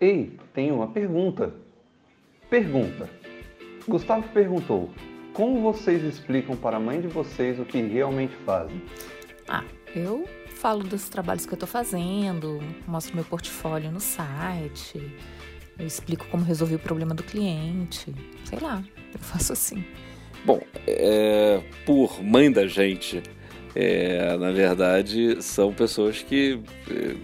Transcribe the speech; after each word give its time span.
Ei, 0.00 0.32
tem 0.52 0.70
uma 0.70 0.88
pergunta. 0.88 1.54
Pergunta. 2.50 3.08
Gustavo 3.88 4.28
perguntou: 4.28 4.90
Como 5.32 5.60
vocês 5.62 6.02
explicam 6.04 6.54
para 6.54 6.76
a 6.76 6.80
mãe 6.80 7.00
de 7.00 7.08
vocês 7.08 7.58
o 7.58 7.64
que 7.64 7.80
realmente 7.80 8.34
fazem? 8.44 8.82
Ah, 9.48 9.64
eu 9.94 10.28
falo 10.48 10.82
dos 10.82 11.08
trabalhos 11.08 11.46
que 11.46 11.52
eu 11.52 11.56
estou 11.56 11.68
fazendo, 11.68 12.60
mostro 12.86 13.14
meu 13.14 13.24
portfólio 13.24 13.90
no 13.90 14.00
site, 14.00 15.00
eu 15.78 15.86
explico 15.86 16.26
como 16.28 16.44
resolvi 16.44 16.74
o 16.74 16.78
problema 16.78 17.14
do 17.14 17.22
cliente, 17.22 18.14
sei 18.44 18.58
lá, 18.58 18.82
eu 19.12 19.20
faço 19.20 19.52
assim. 19.52 19.84
Bom, 20.44 20.60
é, 20.86 21.62
por 21.84 22.22
mãe 22.22 22.50
da 22.50 22.66
gente, 22.66 23.22
é, 23.78 24.34
na 24.38 24.50
verdade, 24.52 25.36
são 25.42 25.70
pessoas 25.70 26.22
que 26.22 26.58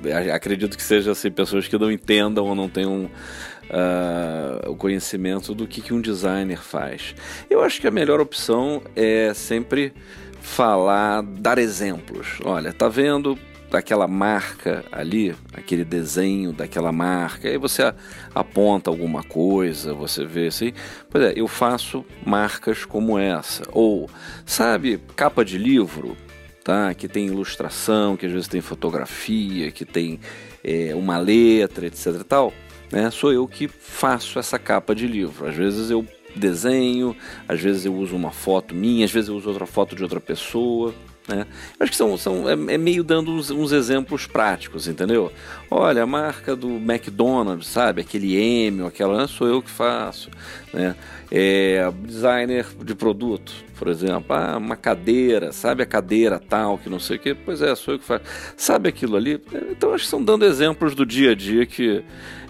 é, 0.04 0.30
acredito 0.30 0.76
que 0.76 0.82
sejam 0.82 1.12
assim, 1.12 1.30
pessoas 1.30 1.66
que 1.66 1.78
não 1.78 1.90
entendam 1.90 2.44
ou 2.44 2.54
não 2.54 2.68
tenham 2.68 3.04
uh, 3.06 4.70
o 4.70 4.76
conhecimento 4.76 5.54
do 5.54 5.66
que, 5.66 5.80
que 5.80 5.94
um 5.94 6.00
designer 6.00 6.58
faz. 6.58 7.14
Eu 7.48 7.62
acho 7.62 7.80
que 7.80 7.88
a 7.88 7.90
melhor 7.90 8.20
opção 8.20 8.82
é 8.94 9.32
sempre 9.32 9.94
falar, 10.42 11.22
dar 11.22 11.56
exemplos. 11.56 12.38
Olha, 12.44 12.70
tá 12.70 12.86
vendo 12.86 13.38
aquela 13.72 14.06
marca 14.06 14.84
ali, 14.92 15.34
aquele 15.54 15.86
desenho 15.86 16.52
daquela 16.52 16.92
marca, 16.92 17.48
aí 17.48 17.56
você 17.56 17.94
aponta 18.34 18.90
alguma 18.90 19.22
coisa, 19.22 19.94
você 19.94 20.26
vê 20.26 20.48
assim, 20.48 20.74
pois 21.08 21.24
é, 21.24 21.32
eu 21.34 21.48
faço 21.48 22.04
marcas 22.26 22.84
como 22.84 23.18
essa, 23.18 23.62
ou 23.72 24.10
sabe, 24.44 25.00
capa 25.16 25.42
de 25.42 25.56
livro, 25.56 26.14
tá? 26.62 26.94
Que 26.94 27.08
tem 27.08 27.26
ilustração, 27.26 28.16
que 28.16 28.26
às 28.26 28.32
vezes 28.32 28.48
tem 28.48 28.60
fotografia, 28.60 29.70
que 29.70 29.84
tem 29.84 30.20
é, 30.62 30.94
uma 30.94 31.18
letra, 31.18 31.86
etc. 31.86 32.22
Tal 32.28 32.52
né, 32.92 33.10
sou 33.10 33.32
eu 33.32 33.48
que 33.48 33.66
faço 33.66 34.38
essa 34.38 34.58
capa 34.58 34.94
de 34.94 35.06
livro. 35.06 35.48
Às 35.48 35.56
vezes 35.56 35.90
eu 35.90 36.06
desenho, 36.36 37.16
às 37.48 37.58
vezes 37.58 37.86
eu 37.86 37.94
uso 37.94 38.14
uma 38.14 38.30
foto 38.30 38.74
minha, 38.74 39.04
às 39.04 39.10
vezes 39.10 39.30
eu 39.30 39.36
uso 39.36 39.48
outra 39.48 39.66
foto 39.66 39.96
de 39.96 40.02
outra 40.02 40.20
pessoa. 40.20 40.94
Né? 41.28 41.46
Acho 41.78 41.90
que 41.90 41.96
são, 41.96 42.16
são 42.16 42.48
é, 42.48 42.52
é 42.52 42.78
meio 42.78 43.04
dando 43.04 43.30
uns, 43.30 43.50
uns, 43.50 43.70
exemplos 43.70 44.26
práticos, 44.26 44.88
entendeu? 44.88 45.32
Olha, 45.70 46.02
a 46.02 46.06
marca 46.06 46.56
do 46.56 46.68
McDonald's, 46.68 47.68
sabe? 47.68 48.00
Aquele 48.00 48.34
M, 48.34 48.84
aquela, 48.86 49.28
sou 49.28 49.46
eu 49.46 49.62
que 49.62 49.70
faço. 49.70 50.30
Né? 50.72 50.96
É, 51.30 51.90
designer 52.04 52.66
de 52.84 52.94
produto, 52.94 53.52
por 53.78 53.88
exemplo, 53.88 54.34
ah, 54.36 54.56
uma 54.58 54.76
cadeira, 54.76 55.52
sabe 55.52 55.82
a 55.82 55.86
cadeira 55.86 56.38
tal, 56.40 56.76
que 56.76 56.90
não 56.90 56.98
sei 56.98 57.16
o 57.16 57.20
que, 57.20 57.34
pois 57.34 57.62
é, 57.62 57.74
sou 57.74 57.94
eu 57.94 57.98
que 58.00 58.04
faço. 58.04 58.24
Sabe 58.56 58.88
aquilo 58.88 59.16
ali? 59.16 59.40
Então 59.70 59.90
acho 59.90 60.02
que 60.02 60.06
estão 60.06 60.22
dando 60.22 60.44
exemplos 60.44 60.94
do 60.94 61.06
dia 61.06 61.30
a 61.30 61.34
dia 61.34 61.64
que 61.64 62.04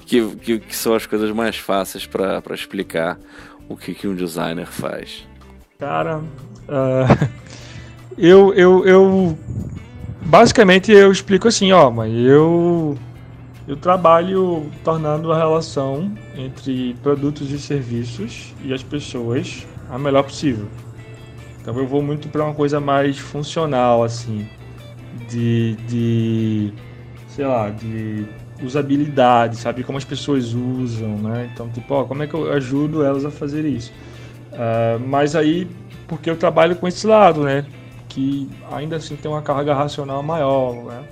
que, 0.07 0.37
que, 0.37 0.59
que 0.59 0.77
são 0.77 0.95
as 0.95 1.07
coisas 1.07 1.31
mais 1.31 1.57
fáceis 1.57 2.07
para 2.07 2.43
explicar 2.51 3.19
o 3.69 3.77
que, 3.77 3.95
que 3.95 4.07
um 4.07 4.15
designer 4.15 4.67
faz? 4.67 5.27
Cara, 5.79 6.19
uh, 6.19 6.23
eu, 8.17 8.53
eu, 8.55 8.87
eu 8.87 9.39
basicamente 10.25 10.93
eu 10.93 11.11
explico 11.11 11.49
assim, 11.49 11.73
ó, 11.73 11.91
mas 11.91 12.13
eu 12.13 12.97
eu 13.67 13.77
trabalho 13.77 14.71
tornando 14.83 15.33
a 15.33 15.37
relação 15.37 16.13
entre 16.37 16.95
produtos 17.03 17.51
e 17.53 17.59
serviços 17.59 18.55
e 18.65 18.73
as 18.73 18.83
pessoas 18.83 19.67
a 19.89 19.99
melhor 19.99 20.25
possível. 20.25 20.67
Então 21.61 21.77
eu 21.79 21.87
vou 21.87 22.03
muito 22.03 22.29
para 22.29 22.45
uma 22.45 22.55
coisa 22.55 22.81
mais 22.81 23.19
funcional 23.19 24.03
assim, 24.03 24.49
de, 25.29 25.77
de 25.87 26.73
sei 27.29 27.47
lá, 27.47 27.71
de 27.71 28.27
usabilidade, 28.63 29.57
sabe? 29.57 29.83
Como 29.85 29.99
as 29.99 30.05
pessoas 30.05 30.55
usam, 30.55 31.19
né? 31.19 31.51
Então, 31.53 31.69
tipo, 31.69 31.95
ó, 31.95 32.05
como 32.05 32.23
é 32.23 32.27
que 32.27 32.35
eu 32.35 32.53
ajudo 32.53 33.05
elas 33.05 33.25
a 33.25 33.31
fazer 33.31 33.65
isso? 33.65 33.93
Uh, 34.53 35.01
mas 35.01 35.35
aí, 35.35 35.69
porque 36.07 36.29
eu 36.29 36.37
trabalho 36.37 36.77
com 36.77 36.87
esse 36.87 37.07
lado, 37.07 37.43
né? 37.43 37.65
Que 38.13 38.47
ainda 38.71 38.97
assim 38.97 39.17
tem 39.17 39.31
uma 39.31 39.41
carga 39.41 39.75
racional 39.75 40.23
maior, 40.23 40.75
né? 40.85 41.03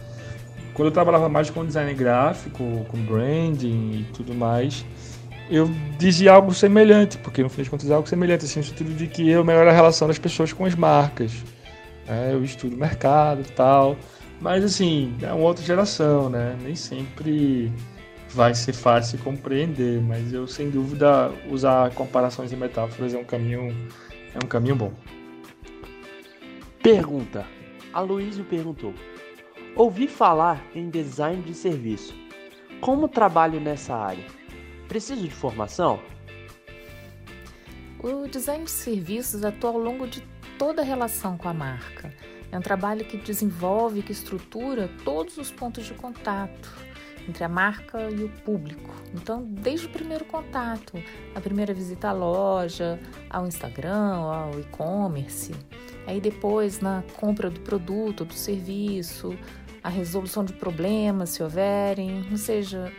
Quando 0.74 0.88
eu 0.88 0.92
trabalhava 0.92 1.28
mais 1.28 1.48
com 1.48 1.64
design 1.64 1.92
gráfico, 1.94 2.62
com 2.88 2.98
branding 2.98 4.00
e 4.00 4.06
tudo 4.12 4.34
mais, 4.34 4.84
eu 5.50 5.68
dizia 5.98 6.32
algo 6.32 6.52
semelhante, 6.52 7.16
porque 7.18 7.42
no 7.42 7.48
fim 7.48 7.62
de 7.62 7.70
contas 7.70 7.90
é 7.90 7.94
algo 7.94 8.06
semelhante, 8.06 8.44
assim, 8.44 8.60
no 8.60 8.66
sentido 8.66 8.94
de 8.94 9.06
que 9.06 9.28
eu 9.28 9.42
melhoro 9.42 9.70
a 9.70 9.72
relação 9.72 10.06
das 10.08 10.18
pessoas 10.18 10.52
com 10.52 10.66
as 10.66 10.74
marcas. 10.74 11.32
Né? 12.06 12.34
Eu 12.34 12.44
estudo 12.44 12.76
mercado 12.76 13.40
e 13.40 13.52
tal. 13.52 13.96
Mas 14.40 14.62
assim, 14.62 15.14
é 15.22 15.32
uma 15.32 15.44
outra 15.46 15.64
geração, 15.64 16.28
né? 16.28 16.56
Nem 16.62 16.74
sempre 16.74 17.72
vai 18.30 18.54
ser 18.54 18.72
fácil 18.72 19.18
compreender, 19.20 20.00
mas 20.02 20.32
eu 20.32 20.46
sem 20.46 20.70
dúvida 20.70 21.32
usar 21.50 21.90
comparações 21.94 22.52
e 22.52 22.56
metáforas 22.56 23.14
é 23.14 23.18
um 23.18 23.24
caminho 23.24 23.74
é 24.34 24.38
um 24.44 24.48
caminho 24.48 24.76
bom. 24.76 24.92
Pergunta. 26.82 27.46
Aloysio 27.92 28.42
perguntou: 28.44 28.94
Ouvi 29.76 30.08
falar 30.08 30.64
em 30.74 30.88
design 30.88 31.42
de 31.42 31.52
serviço. 31.52 32.14
Como 32.80 33.06
trabalho 33.06 33.60
nessa 33.60 33.94
área? 33.94 34.24
Preciso 34.88 35.22
de 35.22 35.30
formação? 35.30 36.00
O 38.02 38.26
design 38.26 38.64
de 38.64 38.70
serviços 38.70 39.44
atua 39.44 39.70
ao 39.70 39.78
longo 39.78 40.06
de 40.06 40.22
toda 40.58 40.80
a 40.80 40.84
relação 40.84 41.36
com 41.36 41.50
a 41.50 41.52
marca. 41.52 42.14
É 42.50 42.58
um 42.58 42.62
trabalho 42.62 43.04
que 43.04 43.18
desenvolve, 43.18 44.02
que 44.02 44.12
estrutura 44.12 44.88
todos 45.04 45.36
os 45.36 45.50
pontos 45.50 45.84
de 45.84 45.92
contato 45.92 46.74
entre 47.28 47.44
a 47.44 47.48
marca 47.48 48.10
e 48.10 48.24
o 48.24 48.28
público. 48.28 48.91
Então, 49.14 49.44
desde 49.44 49.86
o 49.86 49.91
primeiro 49.91 50.24
contato, 50.24 50.94
a 51.34 51.41
primeira 51.41 51.74
visita 51.74 52.08
à 52.08 52.12
loja, 52.12 52.98
ao 53.28 53.47
Instagram, 53.47 54.14
ao 54.14 54.58
e-commerce, 54.58 55.52
aí 56.10 56.21
depois 56.21 56.81
na 56.81 57.03
compra 57.16 57.48
do 57.48 57.60
produto, 57.60 58.25
do 58.25 58.34
serviço, 58.34 59.37
a 59.82 59.88
resolução 59.88 60.44
de 60.44 60.53
problemas, 60.53 61.31
se 61.31 61.43
houverem, 61.43 62.26
ou 62.31 62.37
seja, 62.37 62.93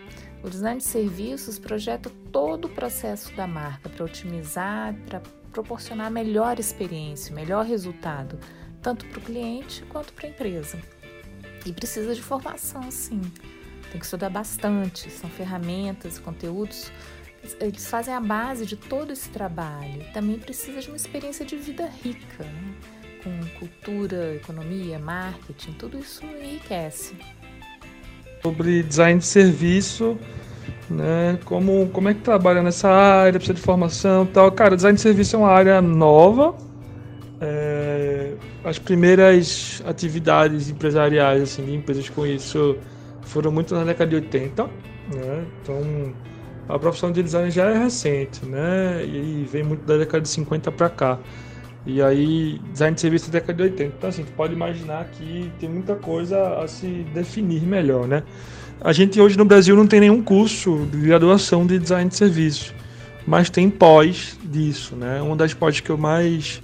o 0.43 0.49
design 0.49 0.79
de 0.79 0.85
serviços 0.85 1.59
projeta 1.59 2.09
todo 2.31 2.65
o 2.65 2.69
processo 2.69 3.35
da 3.35 3.45
marca 3.45 3.89
para 3.89 4.05
otimizar, 4.05 4.95
para 5.05 5.21
proporcionar 5.51 6.09
melhor 6.09 6.59
experiência, 6.59 7.35
melhor 7.35 7.65
resultado 7.65 8.39
tanto 8.81 9.05
para 9.05 9.19
o 9.19 9.21
cliente 9.21 9.83
quanto 9.89 10.11
para 10.13 10.27
a 10.27 10.29
empresa. 10.29 10.79
E 11.65 11.71
precisa 11.71 12.15
de 12.15 12.21
formação, 12.21 12.89
sim. 12.89 13.21
Tem 13.91 13.99
que 13.99 14.05
estudar 14.05 14.29
bastante. 14.29 15.09
São 15.11 15.29
ferramentas, 15.29 16.17
conteúdos, 16.17 16.91
eles 17.59 17.87
fazem 17.87 18.13
a 18.13 18.19
base 18.19 18.65
de 18.65 18.75
todo 18.75 19.11
esse 19.11 19.29
trabalho. 19.29 20.05
Também 20.13 20.39
precisa 20.39 20.79
de 20.79 20.87
uma 20.87 20.95
experiência 20.95 21.45
de 21.45 21.55
vida 21.57 21.87
rica, 21.87 22.43
né? 22.43 22.75
Com 23.23 23.31
cultura, 23.59 24.35
economia, 24.35 24.99
marketing, 24.99 25.73
tudo 25.73 25.99
isso 25.99 26.23
enriquece. 26.25 27.15
Sobre 28.41 28.83
design 28.83 29.19
de 29.19 29.25
serviço, 29.25 30.17
né? 30.89 31.39
Como, 31.45 31.87
como 31.89 32.09
é 32.09 32.13
que 32.13 32.21
trabalha 32.21 32.61
nessa 32.61 32.89
área, 32.89 33.33
precisa 33.33 33.53
de 33.53 33.61
formação 33.61 34.25
tal. 34.25 34.51
Cara, 34.51 34.75
design 34.75 34.95
de 34.95 35.01
serviço 35.01 35.35
é 35.35 35.39
uma 35.39 35.49
área 35.49 35.81
nova. 35.81 36.55
É, 37.39 38.33
as 38.63 38.77
primeiras 38.77 39.81
atividades 39.85 40.69
empresariais 40.69 41.41
assim, 41.41 41.65
de 41.65 41.73
empresas 41.73 42.07
com 42.09 42.25
isso 42.25 42.77
foram 43.21 43.51
muito 43.51 43.73
na 43.73 43.83
década 43.83 44.09
de 44.09 44.15
80. 44.15 44.63
Né? 44.63 45.45
Então, 45.61 46.13
a 46.69 46.79
profissão 46.79 47.11
de 47.11 47.23
design 47.23 47.49
já 47.49 47.69
é 47.69 47.77
recente, 47.77 48.45
né? 48.45 49.03
E 49.05 49.47
vem 49.51 49.63
muito 49.63 49.85
da 49.85 49.97
década 49.97 50.21
de 50.21 50.29
50 50.29 50.71
para 50.71 50.89
cá. 50.89 51.19
E 51.85 52.01
aí, 52.01 52.59
design 52.71 52.93
de 52.93 53.01
serviço 53.01 53.31
da 53.31 53.39
década 53.39 53.53
de 53.55 53.63
80. 53.63 53.95
Então, 53.97 54.09
assim, 54.09 54.23
tu 54.23 54.31
pode 54.33 54.53
imaginar 54.53 55.05
que 55.05 55.51
tem 55.59 55.67
muita 55.67 55.95
coisa 55.95 56.59
a 56.59 56.67
se 56.67 57.05
definir 57.13 57.63
melhor, 57.63 58.07
né? 58.07 58.23
A 58.79 58.93
gente 58.93 59.19
hoje 59.19 59.37
no 59.37 59.45
Brasil 59.45 59.75
não 59.75 59.87
tem 59.87 59.99
nenhum 59.99 60.21
curso 60.21 60.87
de 60.91 60.97
graduação 60.99 61.65
de 61.65 61.77
design 61.79 62.09
de 62.09 62.15
serviço, 62.15 62.73
mas 63.25 63.49
tem 63.49 63.69
pós 63.69 64.37
disso, 64.43 64.95
né? 64.95 65.21
Uma 65.21 65.35
das 65.35 65.53
pós 65.53 65.79
que 65.79 65.89
eu 65.89 65.97
mais 65.97 66.61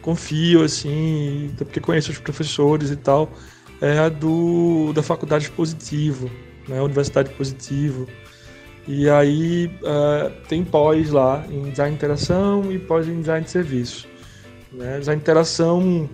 confio, 0.00 0.62
assim, 0.62 1.52
porque 1.58 1.80
conheço 1.80 2.12
os 2.12 2.18
professores 2.18 2.90
e 2.90 2.96
tal, 2.96 3.32
é 3.80 3.98
a 3.98 4.08
do, 4.08 4.92
da 4.92 5.02
Faculdade 5.02 5.50
Positivo, 5.50 6.30
né, 6.68 6.80
Universidade 6.80 7.30
Positivo. 7.30 8.06
E 8.86 9.10
aí 9.10 9.66
uh, 9.82 10.30
tem 10.48 10.64
pós 10.64 11.10
lá 11.10 11.44
em 11.50 11.70
design 11.70 11.90
de 11.90 11.96
interação 11.96 12.72
e 12.72 12.78
pós 12.78 13.08
em 13.08 13.18
design 13.18 13.44
de 13.44 13.50
serviço. 13.50 14.06
Né? 14.76 15.00
De 15.00 15.10
interação 15.12 16.08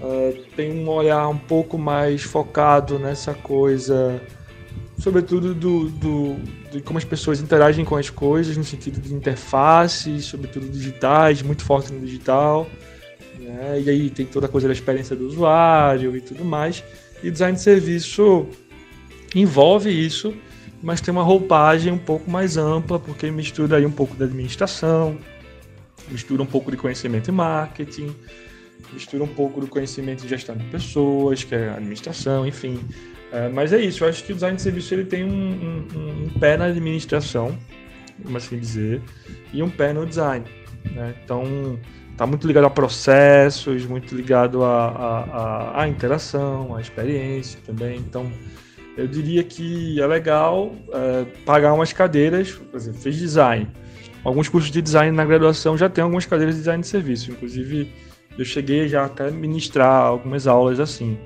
uh, 0.00 0.44
tem 0.54 0.72
um 0.72 0.88
olhar 0.88 1.28
um 1.28 1.36
pouco 1.36 1.76
mais 1.76 2.22
focado 2.22 2.98
nessa 3.00 3.34
coisa, 3.34 4.22
sobretudo 4.98 5.52
do, 5.52 5.90
do, 5.90 6.36
de 6.70 6.80
como 6.80 6.98
as 6.98 7.04
pessoas 7.04 7.40
interagem 7.40 7.84
com 7.84 7.96
as 7.96 8.08
coisas, 8.08 8.56
no 8.56 8.62
sentido 8.62 9.00
de 9.00 9.12
interfaces, 9.12 10.26
sobretudo 10.26 10.68
digitais, 10.68 11.42
muito 11.42 11.64
forte 11.64 11.92
no 11.92 12.00
digital. 12.00 12.68
Né? 13.40 13.82
E 13.84 13.90
aí 13.90 14.08
tem 14.08 14.24
toda 14.24 14.46
a 14.46 14.48
coisa 14.48 14.68
da 14.68 14.72
experiência 14.72 15.16
do 15.16 15.26
usuário 15.26 16.16
e 16.16 16.20
tudo 16.20 16.44
mais. 16.44 16.84
E 17.24 17.30
design 17.30 17.56
de 17.56 17.62
serviço 17.62 18.46
envolve 19.34 19.90
isso, 19.90 20.32
mas 20.80 21.00
tem 21.00 21.10
uma 21.10 21.24
roupagem 21.24 21.92
um 21.92 21.98
pouco 21.98 22.30
mais 22.30 22.56
ampla, 22.56 23.00
porque 23.00 23.28
mistura 23.32 23.78
aí 23.78 23.86
um 23.86 23.90
pouco 23.90 24.14
da 24.14 24.26
administração, 24.26 25.18
mistura 26.10 26.42
um 26.42 26.46
pouco 26.46 26.70
de 26.70 26.76
conhecimento 26.76 27.30
em 27.30 27.34
marketing, 27.34 28.14
mistura 28.92 29.24
um 29.24 29.28
pouco 29.28 29.60
do 29.60 29.66
conhecimento 29.66 30.22
de 30.22 30.28
gestão 30.28 30.56
de 30.56 30.64
pessoas, 30.64 31.44
que 31.44 31.54
é 31.54 31.70
administração, 31.70 32.46
enfim. 32.46 32.80
É, 33.32 33.48
mas 33.48 33.72
é 33.72 33.80
isso, 33.80 34.04
eu 34.04 34.08
acho 34.08 34.24
que 34.24 34.32
o 34.32 34.34
design 34.34 34.56
de 34.56 34.62
serviço 34.62 34.94
ele 34.94 35.04
tem 35.04 35.24
um, 35.24 35.28
um, 35.28 36.24
um 36.24 36.38
pé 36.38 36.56
na 36.56 36.66
administração, 36.66 37.56
como 38.22 38.36
assim 38.36 38.58
dizer, 38.58 39.02
e 39.52 39.62
um 39.62 39.68
pé 39.68 39.92
no 39.92 40.06
design. 40.06 40.44
Né? 40.92 41.14
Então, 41.24 41.78
está 42.12 42.26
muito 42.26 42.46
ligado 42.46 42.64
a 42.64 42.70
processos, 42.70 43.84
muito 43.84 44.14
ligado 44.14 44.64
à 44.64 44.88
a, 44.88 45.24
a, 45.24 45.82
a, 45.82 45.88
interação, 45.88 46.74
à 46.74 46.80
experiência 46.80 47.60
também. 47.66 47.98
Então, 47.98 48.30
eu 48.96 49.06
diria 49.06 49.44
que 49.44 50.00
é 50.00 50.06
legal 50.06 50.74
é, 50.92 51.24
pagar 51.44 51.74
umas 51.74 51.92
cadeiras, 51.92 52.52
por 52.52 52.76
exemplo, 52.76 53.00
fez 53.00 53.16
design. 53.16 53.68
Alguns 54.26 54.48
cursos 54.48 54.72
de 54.72 54.82
design 54.82 55.16
na 55.16 55.24
graduação 55.24 55.78
já 55.78 55.88
tem 55.88 56.02
algumas 56.02 56.26
cadeiras 56.26 56.56
de 56.56 56.60
design 56.62 56.82
de 56.82 56.88
serviço, 56.88 57.30
inclusive 57.30 57.92
eu 58.36 58.44
cheguei 58.44 58.88
já 58.88 59.04
até 59.04 59.30
ministrar 59.30 60.02
algumas 60.02 60.48
aulas 60.48 60.80
assim. 60.80 61.16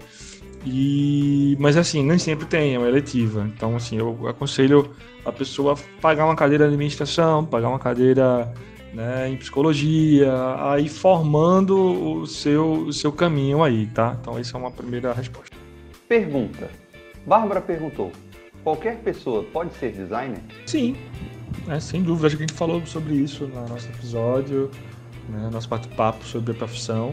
E, 0.67 1.57
mas 1.59 1.79
assim, 1.79 2.05
nem 2.05 2.19
sempre 2.19 2.45
tem, 2.45 2.75
é 2.75 2.79
uma 2.79 2.87
eletiva. 2.87 3.51
Então, 3.57 3.75
assim, 3.75 3.97
eu 3.97 4.29
aconselho 4.29 4.95
a 5.25 5.33
pessoa 5.33 5.73
a 5.73 5.77
pagar 6.03 6.27
uma 6.27 6.37
cadeira 6.37 6.67
de 6.69 6.75
administração, 6.75 7.43
pagar 7.43 7.71
uma 7.71 7.79
cadeira 7.79 8.53
né, 8.93 9.31
em 9.31 9.37
psicologia, 9.39 10.31
aí 10.59 10.87
formando 10.87 12.21
o 12.21 12.27
seu, 12.27 12.71
o 12.71 12.93
seu 12.93 13.11
caminho 13.11 13.63
aí, 13.63 13.87
tá? 13.87 14.15
Então, 14.21 14.39
essa 14.39 14.59
é 14.59 14.61
uma 14.61 14.71
primeira 14.71 15.15
resposta. 15.15 15.57
Pergunta. 16.07 16.69
Bárbara 17.25 17.63
perguntou: 17.63 18.13
qualquer 18.63 18.99
pessoa 18.99 19.43
pode 19.45 19.73
ser 19.77 19.91
designer? 19.93 20.43
Sim, 20.67 20.95
é, 21.71 21.81
sem 21.81 22.03
dúvida. 22.03 22.27
Acho 22.27 22.37
que 22.37 22.43
a 22.43 22.47
gente 22.47 22.57
falou 22.57 22.85
sobre 22.87 23.15
isso 23.15 23.47
no 23.47 23.69
nosso 23.69 23.89
episódio 23.89 24.71
né, 25.31 25.49
nosso 25.51 25.69
bate-papo 25.69 26.25
sobre 26.25 26.53
a 26.53 26.55
profissão. 26.55 27.11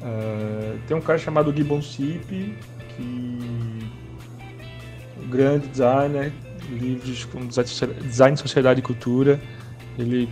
Uh, 0.00 0.78
tem 0.86 0.96
um 0.96 1.00
cara 1.00 1.18
chamado 1.18 1.54
Gibbon 1.54 1.82
Sip, 1.82 2.56
que 2.96 3.38
um 5.20 5.28
grande 5.28 5.66
designer, 5.68 6.32
livros 6.70 7.24
como 7.24 7.46
Design, 7.46 8.36
Sociedade 8.36 8.80
e 8.80 8.82
Cultura. 8.82 9.40
Ele 9.98 10.28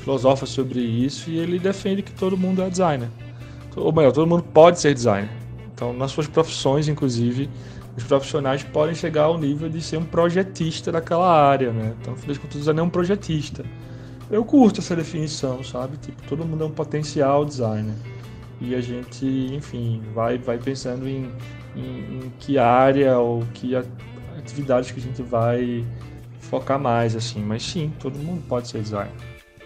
filosofa 0.00 0.46
sobre 0.46 0.80
isso 0.80 1.28
e 1.28 1.38
ele 1.38 1.58
defende 1.58 2.02
que 2.02 2.12
todo 2.12 2.36
mundo 2.36 2.62
é 2.62 2.70
designer. 2.70 3.08
Ou 3.74 3.92
melhor, 3.92 4.12
todo 4.12 4.26
mundo 4.26 4.42
pode 4.42 4.80
ser 4.80 4.94
designer. 4.94 5.30
Então, 5.74 5.92
nas 5.92 6.10
suas 6.10 6.26
profissões, 6.26 6.88
inclusive, 6.88 7.48
os 7.98 8.04
profissionais 8.04 8.62
podem 8.62 8.94
chegar 8.94 9.24
ao 9.24 9.38
nível 9.38 9.68
de 9.68 9.80
ser 9.80 9.98
um 9.98 10.04
projetista 10.04 10.90
daquela 10.90 11.30
área, 11.30 11.72
né? 11.72 11.94
Então, 12.00 12.14
no 12.14 12.18
fim 12.18 12.28
das 12.28 12.38
contas, 12.38 12.56
o 12.56 12.58
designer 12.58 12.80
é 12.80 12.84
um 12.84 12.90
projetista 12.90 13.64
eu 14.30 14.44
curto 14.44 14.80
essa 14.80 14.94
definição, 14.94 15.64
sabe? 15.64 15.96
Tipo, 15.96 16.22
todo 16.28 16.44
mundo 16.44 16.64
é 16.64 16.66
um 16.66 16.70
potencial 16.70 17.44
designer. 17.44 17.94
E 18.60 18.74
a 18.74 18.80
gente, 18.80 19.24
enfim, 19.24 20.02
vai, 20.12 20.36
vai 20.36 20.58
pensando 20.58 21.08
em, 21.08 21.32
em, 21.74 22.18
em 22.18 22.32
que 22.38 22.58
área 22.58 23.18
ou 23.18 23.46
que 23.54 23.74
atividades 24.36 24.90
que 24.90 25.00
a 25.00 25.02
gente 25.02 25.22
vai 25.22 25.86
focar 26.40 26.78
mais, 26.78 27.16
assim. 27.16 27.40
Mas 27.40 27.62
sim, 27.62 27.92
todo 27.98 28.18
mundo 28.18 28.42
pode 28.48 28.68
ser 28.68 28.82
designer. 28.82 29.12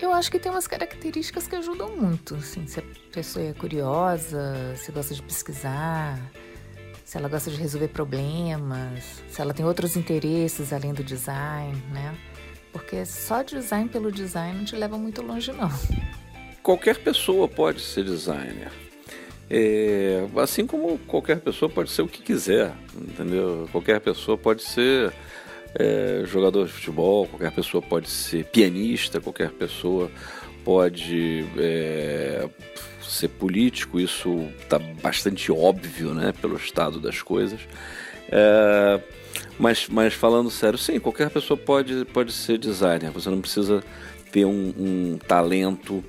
Eu 0.01 0.13
acho 0.13 0.31
que 0.31 0.39
tem 0.39 0.51
umas 0.51 0.67
características 0.67 1.47
que 1.47 1.57
ajudam 1.57 1.97
muito, 1.97 2.35
assim, 2.35 2.67
se 2.67 2.81
a 2.81 2.83
pessoa 3.13 3.45
é 3.45 3.53
curiosa, 3.53 4.75
se 4.77 4.91
gosta 4.91 5.15
de 5.15 5.23
pesquisar, 5.23 6.19
se 7.13 7.19
ela 7.19 7.29
gosta 7.29 7.51
de 7.51 7.59
resolver 7.59 7.89
problemas, 7.89 9.23
se 9.29 9.39
ela 9.39 9.53
tem 9.53 9.67
outros 9.67 9.99
interesses 9.99 10.73
além 10.73 10.95
do 10.95 11.05
design, 11.05 11.77
né? 11.93 12.17
Porque 12.73 13.05
só 13.05 13.43
design 13.43 13.87
pelo 13.87 14.11
design 14.11 14.57
não 14.57 14.65
te 14.65 14.75
leva 14.75 14.97
muito 14.97 15.21
longe, 15.21 15.53
não. 15.53 15.71
Qualquer 16.63 16.97
pessoa 16.97 17.47
pode 17.47 17.83
ser 17.83 18.05
designer. 18.05 18.73
É, 19.51 20.27
assim 20.39 20.67
como 20.67 20.97
qualquer 21.01 21.41
pessoa 21.41 21.69
pode 21.69 21.91
ser 21.91 22.01
o 22.01 22.09
que 22.09 22.23
quiser, 22.23 22.73
entendeu? 22.97 23.69
Qualquer 23.71 24.01
pessoa 24.01 24.39
pode 24.39 24.63
ser 24.63 25.13
é, 25.75 26.23
jogador 26.25 26.65
de 26.65 26.73
futebol, 26.73 27.27
qualquer 27.27 27.53
pessoa 27.53 27.83
pode 27.83 28.09
ser 28.09 28.47
pianista, 28.47 29.21
qualquer 29.21 29.51
pessoa 29.51 30.11
pode 30.65 31.45
é, 31.59 32.49
ser 33.03 33.29
político, 33.29 34.01
isso 34.01 34.49
está 34.61 34.79
bastante 34.79 35.51
óbvio 35.51 36.15
né, 36.15 36.33
pelo 36.41 36.57
estado 36.57 37.01
das 37.01 37.23
coisas. 37.23 37.61
É, 38.31 39.01
mas, 39.59 39.89
mas 39.89 40.15
falando 40.15 40.51
sério, 40.51 40.79
sim, 40.79 40.99
qualquer 40.99 41.31
pessoa 41.31 41.57
pode, 41.57 42.05
pode 42.07 42.33
ser 42.33 42.59
designer. 42.59 43.11
Você 43.11 43.29
não 43.31 43.41
precisa 43.41 43.83
ter 44.31 44.45
um, 44.45 44.75
um 44.79 45.19
talento 45.19 46.03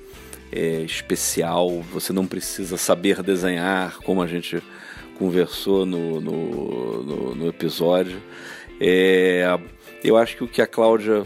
é, 0.50 0.82
especial, 0.82 1.80
você 1.92 2.12
não 2.12 2.26
precisa 2.26 2.76
saber 2.76 3.22
desenhar, 3.22 3.98
como 3.98 4.22
a 4.22 4.26
gente 4.26 4.62
conversou 5.18 5.84
no, 5.84 6.20
no, 6.20 7.02
no, 7.02 7.34
no 7.34 7.48
episódio. 7.48 8.20
É, 8.80 9.58
eu 10.02 10.16
acho 10.16 10.36
que 10.36 10.44
o 10.44 10.48
que 10.48 10.62
a 10.62 10.66
Cláudia 10.66 11.24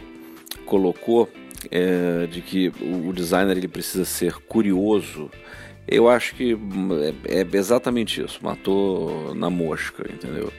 colocou 0.67 1.29
é, 1.71 2.27
de 2.27 2.41
que 2.41 2.69
o 2.81 3.13
designer 3.13 3.57
ele 3.57 3.69
precisa 3.69 4.05
ser 4.05 4.35
curioso, 4.35 5.31
eu 5.89 6.09
acho 6.09 6.35
que 6.35 6.57
é, 7.27 7.41
é 7.41 7.47
exatamente 7.57 8.23
isso, 8.23 8.39
matou 8.43 9.35
na 9.35 9.49
mosca, 9.49 10.05
entendeu? 10.13 10.53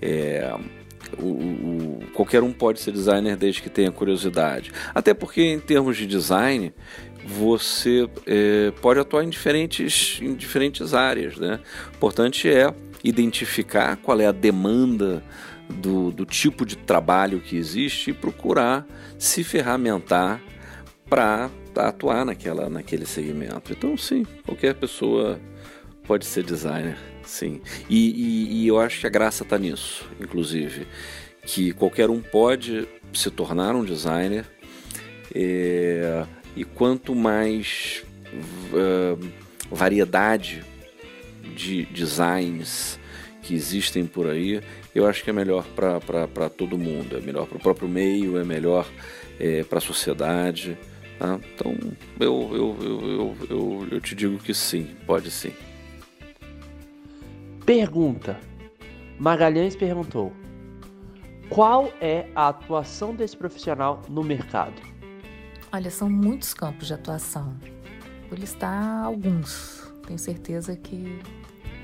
É, 0.00 0.54
o, 1.18 1.26
o, 1.26 2.00
qualquer 2.14 2.42
um 2.42 2.52
pode 2.52 2.80
ser 2.80 2.92
designer 2.92 3.36
desde 3.36 3.62
que 3.62 3.68
tenha 3.68 3.90
curiosidade. 3.90 4.72
Até 4.94 5.12
porque, 5.14 5.42
em 5.42 5.60
termos 5.60 5.96
de 5.96 6.06
design, 6.06 6.72
você 7.24 8.08
é, 8.26 8.72
pode 8.80 9.00
atuar 9.00 9.24
em 9.24 9.28
diferentes, 9.28 10.18
em 10.22 10.34
diferentes 10.34 10.94
áreas. 10.94 11.36
Né? 11.36 11.60
O 11.92 11.96
importante 11.96 12.48
é 12.48 12.72
identificar 13.02 13.96
qual 13.96 14.20
é 14.20 14.26
a 14.26 14.32
demanda 14.32 15.22
do, 15.68 16.10
do 16.10 16.24
tipo 16.24 16.64
de 16.64 16.76
trabalho 16.76 17.40
que 17.40 17.56
existe 17.56 18.10
e 18.10 18.12
procurar 18.12 18.86
se 19.18 19.44
ferramentar 19.44 20.40
para 21.08 21.50
atuar 21.76 22.24
naquela, 22.24 22.68
naquele 22.68 23.06
segmento. 23.06 23.72
Então, 23.72 23.96
sim, 23.96 24.24
qualquer 24.44 24.74
pessoa 24.74 25.40
pode 26.06 26.24
ser 26.24 26.44
designer. 26.44 26.96
Sim. 27.24 27.60
E, 27.88 28.10
e, 28.10 28.62
e 28.62 28.68
eu 28.68 28.78
acho 28.78 29.00
que 29.00 29.06
a 29.06 29.10
graça 29.10 29.42
está 29.42 29.58
nisso, 29.58 30.08
inclusive. 30.20 30.86
Que 31.42 31.72
qualquer 31.72 32.10
um 32.10 32.20
pode 32.20 32.86
se 33.12 33.30
tornar 33.30 33.74
um 33.74 33.84
designer. 33.84 34.44
É, 35.34 36.26
e 36.54 36.64
quanto 36.64 37.14
mais 37.14 38.04
uh, 38.72 39.18
variedade 39.70 40.62
de 41.56 41.84
designs 41.86 42.98
que 43.42 43.54
existem 43.54 44.06
por 44.06 44.28
aí, 44.28 44.62
eu 44.94 45.06
acho 45.06 45.22
que 45.22 45.30
é 45.30 45.32
melhor 45.32 45.66
para 45.74 46.48
todo 46.48 46.78
mundo. 46.78 47.16
É 47.16 47.20
melhor 47.20 47.46
para 47.46 47.56
o 47.56 47.60
próprio 47.60 47.88
meio, 47.88 48.38
é 48.38 48.44
melhor 48.44 48.88
é, 49.38 49.62
para 49.64 49.78
a 49.78 49.82
sociedade. 49.82 50.78
Tá? 51.24 51.40
Então 51.54 51.74
eu, 52.20 52.50
eu, 52.52 52.76
eu, 52.82 53.36
eu, 53.48 53.88
eu 53.92 54.00
te 54.00 54.14
digo 54.14 54.38
que 54.38 54.52
sim, 54.52 54.94
pode 55.06 55.30
sim. 55.30 55.54
Pergunta: 57.64 58.38
Magalhães 59.18 59.74
perguntou: 59.74 60.34
Qual 61.48 61.90
é 61.98 62.28
a 62.34 62.48
atuação 62.48 63.14
desse 63.14 63.34
profissional 63.34 64.02
no 64.06 64.22
mercado? 64.22 64.74
Olha, 65.72 65.90
são 65.90 66.10
muitos 66.10 66.52
campos 66.52 66.88
de 66.88 66.94
atuação. 66.94 67.56
Vou 68.28 68.38
listar 68.38 69.02
alguns. 69.02 69.90
Tenho 70.06 70.18
certeza 70.18 70.76
que 70.76 71.18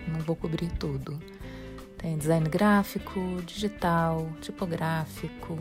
não 0.06 0.20
vou 0.20 0.36
cobrir 0.36 0.70
tudo. 0.72 1.18
Tem 1.96 2.18
design 2.18 2.46
gráfico, 2.46 3.20
digital, 3.46 4.28
tipográfico, 4.42 5.58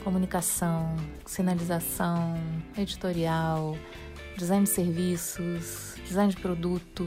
comunicação, 0.00 0.96
sinalização, 1.26 2.34
editorial, 2.76 3.76
design 4.36 4.64
de 4.64 4.70
serviços, 4.70 5.94
design 6.04 6.30
de 6.30 6.40
produto, 6.40 7.06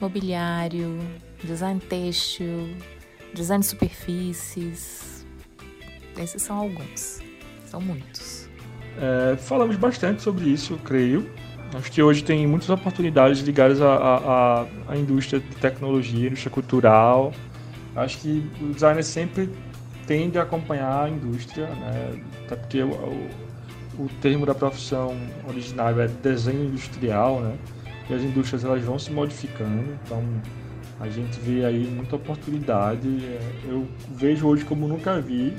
mobiliário, 0.00 0.98
design 1.44 1.80
têxtil, 1.80 2.74
design 3.34 3.62
de 3.62 3.68
superfícies. 3.68 5.26
Esses 6.16 6.42
são 6.42 6.56
alguns, 6.56 7.20
são 7.66 7.80
muitos. 7.80 8.48
É, 8.98 9.36
falamos 9.36 9.76
bastante 9.76 10.22
sobre 10.22 10.48
isso, 10.48 10.78
creio. 10.84 11.28
Acho 11.74 11.90
que 11.90 12.02
hoje 12.02 12.22
tem 12.22 12.46
muitas 12.46 12.68
oportunidades 12.68 13.40
ligadas 13.40 13.80
à, 13.80 13.94
à, 13.94 14.66
à 14.88 14.96
indústria 14.96 15.40
de 15.40 15.56
tecnologia, 15.56 16.26
indústria 16.26 16.50
cultural. 16.50 17.32
Acho 17.96 18.18
que 18.18 18.46
o 18.60 18.72
designer 18.72 19.02
sempre 19.02 19.48
tende 20.06 20.38
a 20.38 20.42
acompanhar 20.42 21.04
a 21.04 21.08
indústria, 21.08 21.66
né? 21.66 22.20
até 22.44 22.56
porque 22.56 22.82
o, 22.82 22.90
o, 22.90 24.04
o 24.04 24.08
termo 24.20 24.46
da 24.46 24.54
profissão 24.54 25.16
originário 25.48 26.00
é 26.00 26.08
desenho 26.08 26.64
industrial, 26.64 27.40
né? 27.40 27.56
e 28.08 28.14
as 28.14 28.22
indústrias 28.22 28.64
elas 28.64 28.82
vão 28.82 28.98
se 28.98 29.12
modificando, 29.12 29.98
então 30.04 30.22
a 31.00 31.08
gente 31.08 31.38
vê 31.40 31.64
aí 31.64 31.86
muita 31.86 32.16
oportunidade. 32.16 33.08
É, 33.24 33.40
eu 33.68 33.86
vejo 34.14 34.46
hoje 34.46 34.64
como 34.64 34.86
nunca 34.86 35.20
vi 35.20 35.54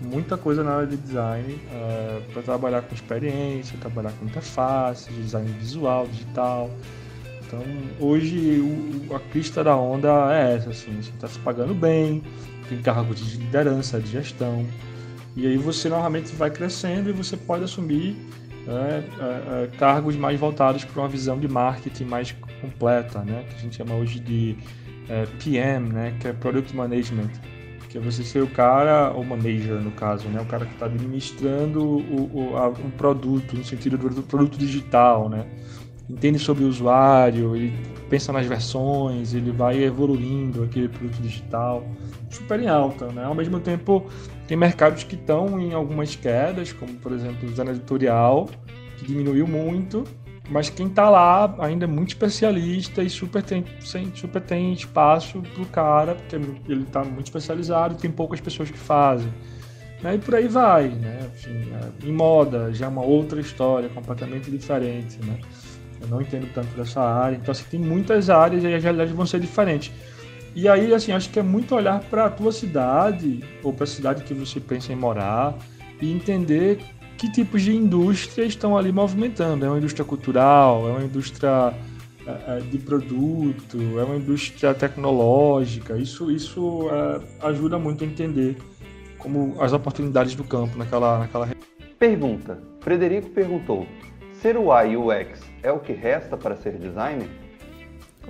muita 0.00 0.36
coisa 0.36 0.62
na 0.62 0.76
área 0.76 0.86
de 0.86 0.96
design 0.96 1.54
uh, 1.54 2.22
para 2.32 2.42
trabalhar 2.42 2.82
com 2.82 2.94
experiência, 2.94 3.76
trabalhar 3.80 4.12
com 4.12 4.26
interface, 4.26 5.10
design 5.12 5.50
visual, 5.58 6.06
digital. 6.06 6.70
Então, 7.46 7.62
hoje 7.98 8.60
o, 8.60 9.14
a 9.14 9.20
crista 9.20 9.64
da 9.64 9.76
onda 9.76 10.08
é 10.32 10.56
essa, 10.56 10.70
assim, 10.70 10.92
você 11.00 11.10
está 11.10 11.26
se 11.26 11.38
pagando 11.40 11.74
bem, 11.74 12.22
tem 12.68 12.82
cargos 12.82 13.18
de 13.18 13.38
liderança, 13.38 14.00
de 14.00 14.10
gestão, 14.10 14.66
e 15.36 15.46
aí 15.46 15.56
você 15.56 15.88
normalmente 15.88 16.34
vai 16.34 16.50
crescendo 16.50 17.10
e 17.10 17.12
você 17.12 17.36
pode 17.36 17.64
assumir 17.64 18.16
né, 18.66 19.04
é, 19.18 19.64
é, 19.64 19.66
cargos 19.78 20.16
mais 20.16 20.38
voltados 20.38 20.84
para 20.84 21.00
uma 21.00 21.08
visão 21.08 21.38
de 21.38 21.48
marketing 21.48 22.04
mais 22.04 22.34
completa, 22.60 23.20
né, 23.20 23.44
que 23.48 23.56
a 23.56 23.58
gente 23.58 23.76
chama 23.76 23.94
hoje 23.94 24.20
de 24.20 24.56
é, 25.08 25.26
PM, 25.42 25.92
né, 25.92 26.16
que 26.20 26.28
é 26.28 26.32
Product 26.32 26.74
Management, 26.74 27.30
que 27.88 27.96
é 27.96 28.00
você 28.00 28.22
ser 28.22 28.42
o 28.42 28.48
cara, 28.48 29.10
ou 29.12 29.24
manager 29.24 29.80
no 29.80 29.90
caso, 29.92 30.28
né, 30.28 30.40
o 30.40 30.44
cara 30.44 30.66
que 30.66 30.74
está 30.74 30.86
administrando 30.86 31.82
o, 31.82 32.30
o, 32.34 32.56
a, 32.56 32.68
um 32.68 32.90
produto, 32.90 33.56
no 33.56 33.64
sentido 33.64 33.96
do 33.96 34.22
produto 34.22 34.58
digital, 34.58 35.28
né, 35.28 35.46
entende 36.08 36.38
sobre 36.38 36.64
o 36.64 36.68
usuário, 36.68 37.56
ele 37.56 37.72
pensa 38.08 38.32
nas 38.32 38.46
versões, 38.46 39.34
ele 39.34 39.52
vai 39.52 39.82
evoluindo 39.82 40.64
aquele 40.64 40.88
produto 40.88 41.20
digital, 41.20 41.86
super 42.30 42.60
em 42.60 42.68
alta, 42.68 43.06
né, 43.08 43.24
ao 43.24 43.34
mesmo 43.34 43.60
tempo 43.60 44.06
tem 44.46 44.56
mercados 44.56 45.04
que 45.04 45.14
estão 45.14 45.60
em 45.60 45.74
algumas 45.74 46.16
quedas, 46.16 46.72
como 46.72 46.94
por 46.94 47.12
exemplo 47.12 47.46
o 47.46 47.50
design 47.50 47.70
editorial, 47.70 48.48
que 48.96 49.04
diminuiu 49.04 49.46
muito, 49.46 50.04
mas 50.50 50.70
quem 50.70 50.86
está 50.86 51.10
lá 51.10 51.54
ainda 51.58 51.84
é 51.84 51.86
muito 51.86 52.08
especialista 52.08 53.02
e 53.02 53.10
super 53.10 53.42
tem, 53.42 53.64
super 54.14 54.40
tem 54.40 54.72
espaço 54.72 55.42
para 55.42 55.62
o 55.62 55.66
cara, 55.66 56.14
porque 56.14 56.36
ele 56.72 56.84
está 56.84 57.04
muito 57.04 57.26
especializado 57.26 57.94
e 57.94 57.98
tem 57.98 58.10
poucas 58.10 58.40
pessoas 58.40 58.70
que 58.70 58.78
fazem. 58.78 59.32
Né? 60.02 60.14
E 60.14 60.18
por 60.18 60.34
aí 60.34 60.48
vai, 60.48 60.88
né? 60.88 61.28
Enfim, 61.34 61.70
é, 61.72 62.06
em 62.06 62.12
moda 62.12 62.72
já 62.72 62.86
é 62.86 62.88
uma 62.88 63.02
outra 63.02 63.40
história, 63.40 63.88
completamente 63.88 64.50
diferente, 64.50 65.18
né? 65.24 65.38
Eu 66.00 66.08
não 66.08 66.20
entendo 66.20 66.48
tanto 66.54 66.68
dessa 66.76 67.00
área, 67.00 67.36
então 67.36 67.52
assim, 67.52 67.64
tem 67.70 67.80
muitas 67.80 68.30
áreas 68.30 68.62
e 68.62 68.74
as 68.74 68.82
realidades 68.82 69.12
vão 69.12 69.26
ser 69.26 69.40
diferentes. 69.40 69.92
E 70.54 70.68
aí, 70.68 70.92
assim, 70.92 71.12
acho 71.12 71.30
que 71.30 71.38
é 71.38 71.42
muito 71.42 71.74
olhar 71.74 72.00
para 72.00 72.24
a 72.24 72.30
tua 72.30 72.52
cidade 72.52 73.44
ou 73.62 73.72
para 73.72 73.84
a 73.84 73.86
cidade 73.86 74.24
que 74.24 74.34
você 74.34 74.58
pensa 74.58 74.92
em 74.92 74.96
morar 74.96 75.56
e 76.00 76.12
entender 76.12 76.78
que 77.16 77.30
tipos 77.30 77.62
de 77.62 77.74
indústrias 77.74 78.48
estão 78.48 78.76
ali 78.76 78.92
movimentando. 78.92 79.64
É 79.64 79.68
uma 79.68 79.78
indústria 79.78 80.04
cultural, 80.04 80.88
é 80.88 80.92
uma 80.92 81.04
indústria 81.04 81.74
é, 82.26 82.56
é, 82.56 82.60
de 82.60 82.78
produto, 82.78 83.78
é 83.98 84.04
uma 84.04 84.16
indústria 84.16 84.74
tecnológica. 84.74 85.96
Isso, 85.96 86.30
isso 86.30 86.88
é, 86.90 87.46
ajuda 87.46 87.78
muito 87.78 88.04
a 88.04 88.06
entender 88.06 88.56
como 89.18 89.60
as 89.60 89.72
oportunidades 89.72 90.34
do 90.34 90.44
campo 90.44 90.78
naquela, 90.78 91.18
naquela 91.18 91.48
Pergunta. 91.98 92.58
Frederico 92.80 93.28
perguntou: 93.30 93.86
ser 94.40 94.56
UI 94.56 94.96
UX 94.96 95.40
é 95.62 95.72
o 95.72 95.78
que 95.78 95.92
resta 95.92 96.36
para 96.36 96.56
ser 96.56 96.78
designer? 96.78 97.28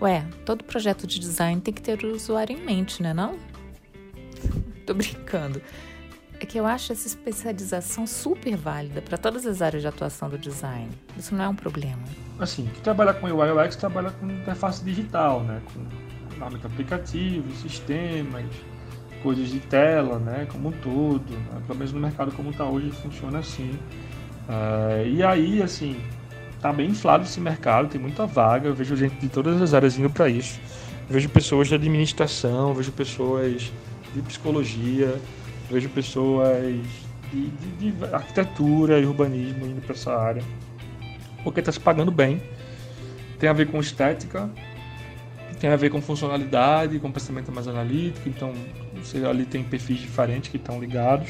Ué, 0.00 0.24
todo 0.44 0.64
projeto 0.64 1.06
de 1.06 1.18
design 1.18 1.60
tem 1.60 1.74
que 1.74 1.82
ter 1.82 2.02
o 2.04 2.14
usuário 2.14 2.56
em 2.56 2.64
mente, 2.64 3.02
né 3.02 3.12
não? 3.12 3.36
Tô 4.86 4.94
brincando. 4.94 5.60
É 6.40 6.46
que 6.46 6.58
eu 6.58 6.64
acho 6.64 6.92
essa 6.92 7.06
especialização 7.06 8.06
super 8.06 8.56
válida 8.56 9.02
para 9.02 9.18
todas 9.18 9.44
as 9.44 9.60
áreas 9.60 9.82
de 9.82 9.88
atuação 9.88 10.28
do 10.28 10.38
design. 10.38 10.88
Isso 11.16 11.34
não 11.34 11.44
é 11.44 11.48
um 11.48 11.54
problema. 11.54 12.02
Assim, 12.38 12.66
que 12.66 12.80
trabalha 12.80 13.12
com 13.12 13.26
UI 13.26 13.50
UX 13.50 13.74
trabalha 13.74 14.10
com 14.12 14.30
interface 14.30 14.84
digital, 14.84 15.42
né? 15.42 15.60
Com 15.74 16.38
nome 16.38 16.58
de 16.60 16.66
aplicativos, 16.66 17.58
sistemas, 17.58 18.46
coisas 19.20 19.48
de 19.48 19.58
tela, 19.58 20.20
né? 20.20 20.46
Como 20.50 20.68
um 20.68 20.72
todo. 20.72 21.28
Né? 21.28 21.62
Pelo 21.66 21.78
menos 21.78 21.92
no 21.92 22.00
mercado 22.00 22.30
como 22.32 22.50
está 22.50 22.64
hoje 22.64 22.92
funciona 22.92 23.40
assim. 23.40 23.76
Uh, 24.48 25.06
e 25.06 25.22
aí, 25.22 25.62
assim, 25.62 26.00
tá 26.60 26.72
bem 26.72 26.88
inflado 26.88 27.24
esse 27.24 27.40
mercado, 27.40 27.88
tem 27.88 28.00
muita 28.00 28.26
vaga. 28.26 28.68
Eu 28.68 28.74
vejo 28.74 28.96
gente 28.96 29.16
de 29.16 29.28
todas 29.28 29.60
as 29.60 29.74
áreas 29.74 29.98
indo 29.98 30.08
para 30.08 30.28
isso. 30.28 30.58
Eu 31.08 31.14
vejo 31.14 31.28
pessoas 31.28 31.68
de 31.68 31.74
administração, 31.74 32.72
vejo 32.74 32.90
pessoas 32.92 33.70
de 34.14 34.22
psicologia, 34.22 35.14
vejo 35.70 35.88
pessoas 35.90 36.80
de, 37.30 37.48
de, 37.48 37.92
de 37.92 38.04
arquitetura 38.14 38.98
e 38.98 39.04
urbanismo 39.04 39.66
indo 39.66 39.82
para 39.82 39.94
essa 39.94 40.16
área. 40.16 40.42
Porque 41.44 41.60
está 41.60 41.70
se 41.70 41.80
pagando 41.80 42.10
bem. 42.10 42.42
Tem 43.38 43.48
a 43.48 43.52
ver 43.52 43.68
com 43.68 43.78
estética, 43.78 44.50
tem 45.60 45.70
a 45.70 45.76
ver 45.76 45.90
com 45.90 46.00
funcionalidade, 46.00 46.98
com 46.98 47.12
pensamento 47.12 47.52
mais 47.52 47.68
analítico. 47.68 48.28
Então, 48.28 48.52
você 48.96 49.24
ali 49.24 49.44
tem 49.44 49.62
perfis 49.62 49.98
diferentes 49.98 50.50
que 50.50 50.56
estão 50.56 50.80
ligados. 50.80 51.28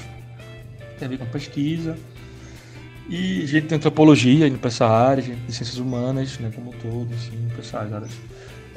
Tem 0.98 1.06
a 1.06 1.10
ver 1.10 1.18
com 1.18 1.26
pesquisa 1.26 1.96
e 3.08 3.46
gente 3.46 3.68
de 3.68 3.74
antropologia 3.74 4.46
indo 4.46 4.58
para 4.58 4.68
essa 4.68 4.86
área, 4.86 5.22
gente 5.22 5.40
de 5.40 5.52
ciências 5.52 5.78
humanas, 5.78 6.38
né, 6.38 6.50
como 6.54 6.70
um 6.70 6.74
todo, 6.74 7.08
assim, 7.14 7.48
para 7.48 7.60
essas 7.60 7.92
áreas. 7.92 8.10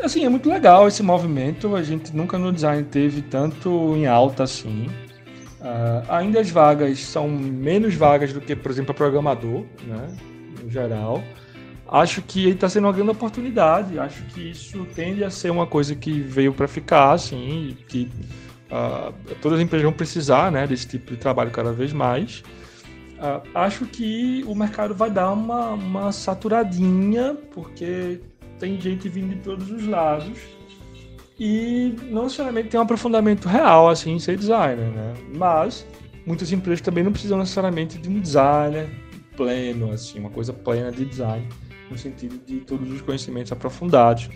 Assim, 0.01 0.25
é 0.25 0.29
muito 0.29 0.49
legal 0.49 0.87
esse 0.87 1.03
movimento, 1.03 1.75
a 1.75 1.83
gente 1.83 2.15
nunca 2.15 2.37
no 2.37 2.51
design 2.51 2.83
teve 2.83 3.21
tanto 3.21 3.95
em 3.95 4.07
alta 4.07 4.43
assim. 4.43 4.87
Uh, 5.59 6.03
ainda 6.09 6.39
as 6.39 6.49
vagas 6.49 6.99
são 6.99 7.29
menos 7.29 7.93
vagas 7.93 8.33
do 8.33 8.41
que, 8.41 8.55
por 8.55 8.71
exemplo, 8.71 8.91
a 8.91 8.95
programador, 8.95 9.63
né, 9.85 10.07
no 10.63 10.69
geral. 10.71 11.21
Acho 11.87 12.21
que 12.21 12.47
está 12.49 12.69
sendo 12.69 12.87
uma 12.87 12.93
grande 12.93 13.11
oportunidade, 13.11 13.99
acho 13.99 14.23
que 14.27 14.51
isso 14.51 14.87
tende 14.95 15.25
a 15.25 15.29
ser 15.29 15.51
uma 15.51 15.67
coisa 15.67 15.93
que 15.93 16.21
veio 16.21 16.53
para 16.53 16.67
ficar, 16.67 17.11
assim, 17.11 17.77
que 17.87 18.09
uh, 18.71 19.13
todas 19.41 19.59
as 19.59 19.63
empresas 19.63 19.83
vão 19.83 19.93
precisar 19.93 20.51
né, 20.51 20.65
desse 20.65 20.87
tipo 20.87 21.11
de 21.11 21.17
trabalho 21.17 21.51
cada 21.51 21.73
vez 21.73 21.91
mais. 21.91 22.41
Uh, 23.21 23.47
acho 23.53 23.85
que 23.85 24.43
o 24.47 24.55
mercado 24.55 24.95
vai 24.95 25.11
dar 25.11 25.31
uma, 25.31 25.73
uma 25.73 26.11
saturadinha, 26.11 27.37
porque 27.51 28.19
tem 28.57 28.81
gente 28.81 29.07
vindo 29.07 29.35
de 29.35 29.41
todos 29.41 29.69
os 29.69 29.85
lados 29.85 30.39
e 31.39 31.95
não 32.09 32.23
necessariamente 32.23 32.69
tem 32.69 32.79
um 32.79 32.83
aprofundamento 32.83 33.47
real 33.47 33.89
assim 33.89 34.13
em 34.13 34.19
ser 34.19 34.37
designer, 34.37 34.87
né? 34.89 35.13
Mas 35.35 35.85
muitas 36.25 36.51
empresas 36.51 36.81
também 36.81 37.03
não 37.03 37.11
precisam 37.11 37.37
necessariamente 37.37 37.99
de 37.99 38.09
um 38.09 38.19
designer 38.19 38.89
pleno, 39.37 39.91
assim, 39.91 40.19
uma 40.19 40.29
coisa 40.29 40.51
plena 40.51 40.91
de 40.91 41.05
design, 41.05 41.47
no 41.89 41.97
sentido 41.97 42.39
de 42.45 42.61
todos 42.61 42.91
os 42.91 43.01
conhecimentos 43.01 43.51
aprofundados. 43.51 44.29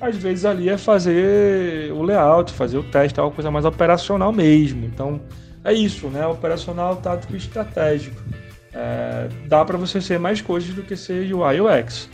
Às 0.00 0.16
vezes 0.16 0.44
ali 0.44 0.68
é 0.68 0.76
fazer 0.76 1.92
o 1.92 2.02
layout, 2.02 2.52
fazer 2.52 2.78
o 2.78 2.82
teste, 2.82 3.18
é 3.18 3.22
uma 3.22 3.30
coisa 3.30 3.50
mais 3.50 3.64
operacional 3.64 4.32
mesmo. 4.32 4.84
Então, 4.84 5.20
é 5.66 5.72
isso, 5.72 6.08
né? 6.08 6.24
Operacional, 6.26 6.96
tático 6.96 7.34
e 7.34 7.36
estratégico. 7.36 8.22
É, 8.72 9.28
dá 9.46 9.64
para 9.64 9.76
você 9.76 10.00
ser 10.00 10.18
mais 10.18 10.40
coisas 10.40 10.72
do 10.74 10.82
que 10.82 10.96
ser 10.96 11.34
UI 11.34 11.60
UX. 11.60 12.08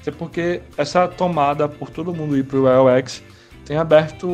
Até 0.00 0.10
porque 0.10 0.60
essa 0.76 1.06
tomada 1.06 1.68
por 1.68 1.88
todo 1.88 2.12
mundo 2.12 2.36
ir 2.36 2.44
para 2.44 2.58
o 2.58 2.64
UI 2.64 3.00
UX 3.00 3.22
tem 3.64 3.76
aberto, 3.76 4.26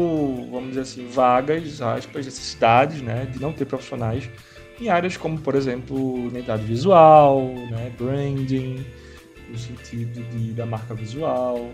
vamos 0.50 0.70
dizer 0.70 0.80
assim, 0.80 1.06
vagas, 1.06 1.82
aspas, 1.82 2.24
necessidades, 2.24 3.02
né? 3.02 3.26
De 3.26 3.40
não 3.40 3.52
ter 3.52 3.66
profissionais 3.66 4.28
em 4.80 4.88
áreas 4.88 5.16
como, 5.18 5.38
por 5.38 5.54
exemplo, 5.54 6.26
identidade 6.28 6.64
visual, 6.64 7.44
né? 7.70 7.92
branding, 7.98 8.84
no 9.48 9.58
sentido 9.58 10.22
de, 10.30 10.52
da 10.52 10.64
marca 10.64 10.94
visual. 10.94 11.70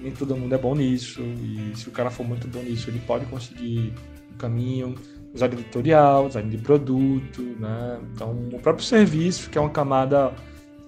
Nem 0.00 0.12
todo 0.12 0.36
mundo 0.36 0.54
é 0.54 0.58
bom 0.58 0.74
nisso, 0.74 1.22
e 1.22 1.72
se 1.76 1.88
o 1.88 1.92
cara 1.92 2.10
for 2.10 2.26
muito 2.26 2.46
bom 2.48 2.60
nisso, 2.60 2.90
ele 2.90 3.00
pode 3.06 3.24
conseguir 3.26 3.94
um 4.32 4.36
caminho 4.36 4.94
design 5.32 5.54
editorial, 5.54 6.26
design 6.28 6.50
de 6.50 6.58
produto, 6.58 7.42
né? 7.58 7.98
Então, 8.14 8.30
o 8.52 8.58
próprio 8.58 8.84
serviço, 8.84 9.48
que 9.50 9.58
é 9.58 9.60
uma 9.60 9.70
camada 9.70 10.32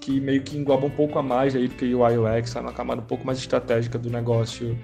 que 0.01 0.21
meio 0.21 0.43
que 0.43 0.57
engloba 0.57 0.87
um 0.87 0.91
pouco 0.91 1.19
a 1.19 1.23
mais 1.23 1.57
aí 1.57 1.67
do 1.67 1.75
que 1.75 1.95
o 1.95 2.01
UI 2.01 2.19
UX, 2.19 2.55
é 2.55 2.61
uma 2.61 2.73
camada 2.73 3.01
um 3.01 3.07
pouco 3.07 3.27
mais 3.27 3.39
estratégica 3.39 3.99
do 3.99 4.11
negócio, 4.11 4.79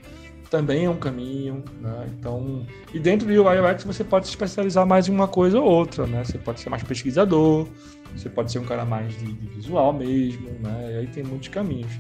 também 0.51 0.87
é 0.87 0.91
um 0.91 0.97
caminho, 0.97 1.63
né? 1.81 2.07
Então, 2.19 2.67
e 2.93 2.99
dentro 2.99 3.27
do 3.27 3.33
UI 3.33 3.61
UX 3.61 3.85
você 3.85 4.03
pode 4.03 4.27
se 4.27 4.33
especializar 4.33 4.85
mais 4.87 5.09
em 5.09 5.13
uma 5.13 5.29
coisa 5.29 5.61
ou 5.61 5.65
outra, 5.65 6.07
né? 6.07 6.25
Você 6.25 6.39
pode 6.39 6.61
ser 6.61 6.71
mais 6.71 6.83
pesquisador, 6.83 7.69
você 8.17 8.29
pode 8.29 8.51
ser 8.51 8.59
um 8.59 8.65
cara 8.65 8.85
mais 8.85 9.17
de, 9.17 9.33
de 9.33 9.47
visual 9.49 9.93
mesmo, 9.93 10.51
né? 10.61 10.93
E 10.93 10.97
aí 10.99 11.07
tem 11.07 11.23
muitos 11.23 11.49
caminhos. 11.49 11.93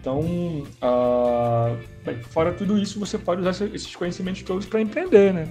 Então, 0.00 0.20
uh, 0.20 1.76
bem, 2.04 2.20
fora 2.22 2.52
tudo 2.52 2.78
isso, 2.78 2.98
você 2.98 3.18
pode 3.18 3.40
usar 3.42 3.66
esses 3.66 3.94
conhecimentos 3.94 4.42
todos 4.42 4.66
para 4.66 4.80
empreender, 4.80 5.32
né? 5.32 5.46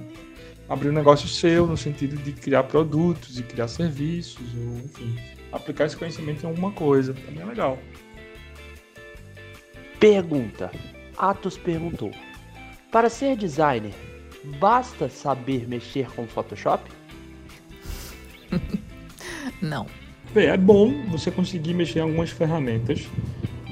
Abrir 0.71 0.89
um 0.89 0.93
negócio 0.93 1.27
seu 1.27 1.67
no 1.67 1.75
sentido 1.75 2.15
de 2.15 2.31
criar 2.31 2.63
produtos 2.63 3.37
e 3.37 3.43
criar 3.43 3.67
serviços, 3.67 4.41
ou 4.55 4.77
enfim, 4.77 5.17
aplicar 5.51 5.85
esse 5.85 5.97
conhecimento 5.97 6.45
em 6.45 6.47
alguma 6.47 6.71
coisa. 6.71 7.13
Também 7.13 7.41
é 7.41 7.45
legal. 7.45 7.77
Pergunta. 9.99 10.71
Atos 11.17 11.57
perguntou: 11.57 12.11
Para 12.89 13.09
ser 13.09 13.35
designer, 13.35 13.93
basta 14.59 15.09
saber 15.09 15.67
mexer 15.67 16.09
com 16.11 16.25
Photoshop? 16.25 16.89
Não. 19.61 19.85
Bem, 20.33 20.47
é 20.47 20.55
bom 20.55 21.05
você 21.09 21.29
conseguir 21.29 21.73
mexer 21.73 21.99
em 21.99 22.03
algumas 22.03 22.29
ferramentas 22.29 23.09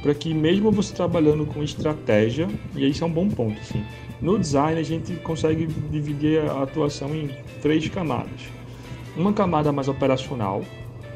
para 0.01 0.13
que 0.13 0.33
mesmo 0.33 0.71
você 0.71 0.93
trabalhando 0.93 1.45
com 1.45 1.63
estratégia, 1.63 2.47
e 2.75 2.87
isso 2.87 3.03
é 3.03 3.07
um 3.07 3.11
bom 3.11 3.29
ponto, 3.29 3.59
assim, 3.59 3.83
no 4.21 4.37
design 4.37 4.79
a 4.79 4.83
gente 4.83 5.13
consegue 5.17 5.67
dividir 5.89 6.41
a 6.49 6.63
atuação 6.63 7.15
em 7.15 7.29
três 7.61 7.87
camadas. 7.89 8.41
uma 9.15 9.33
camada 9.33 9.71
mais 9.71 9.87
operacional, 9.87 10.63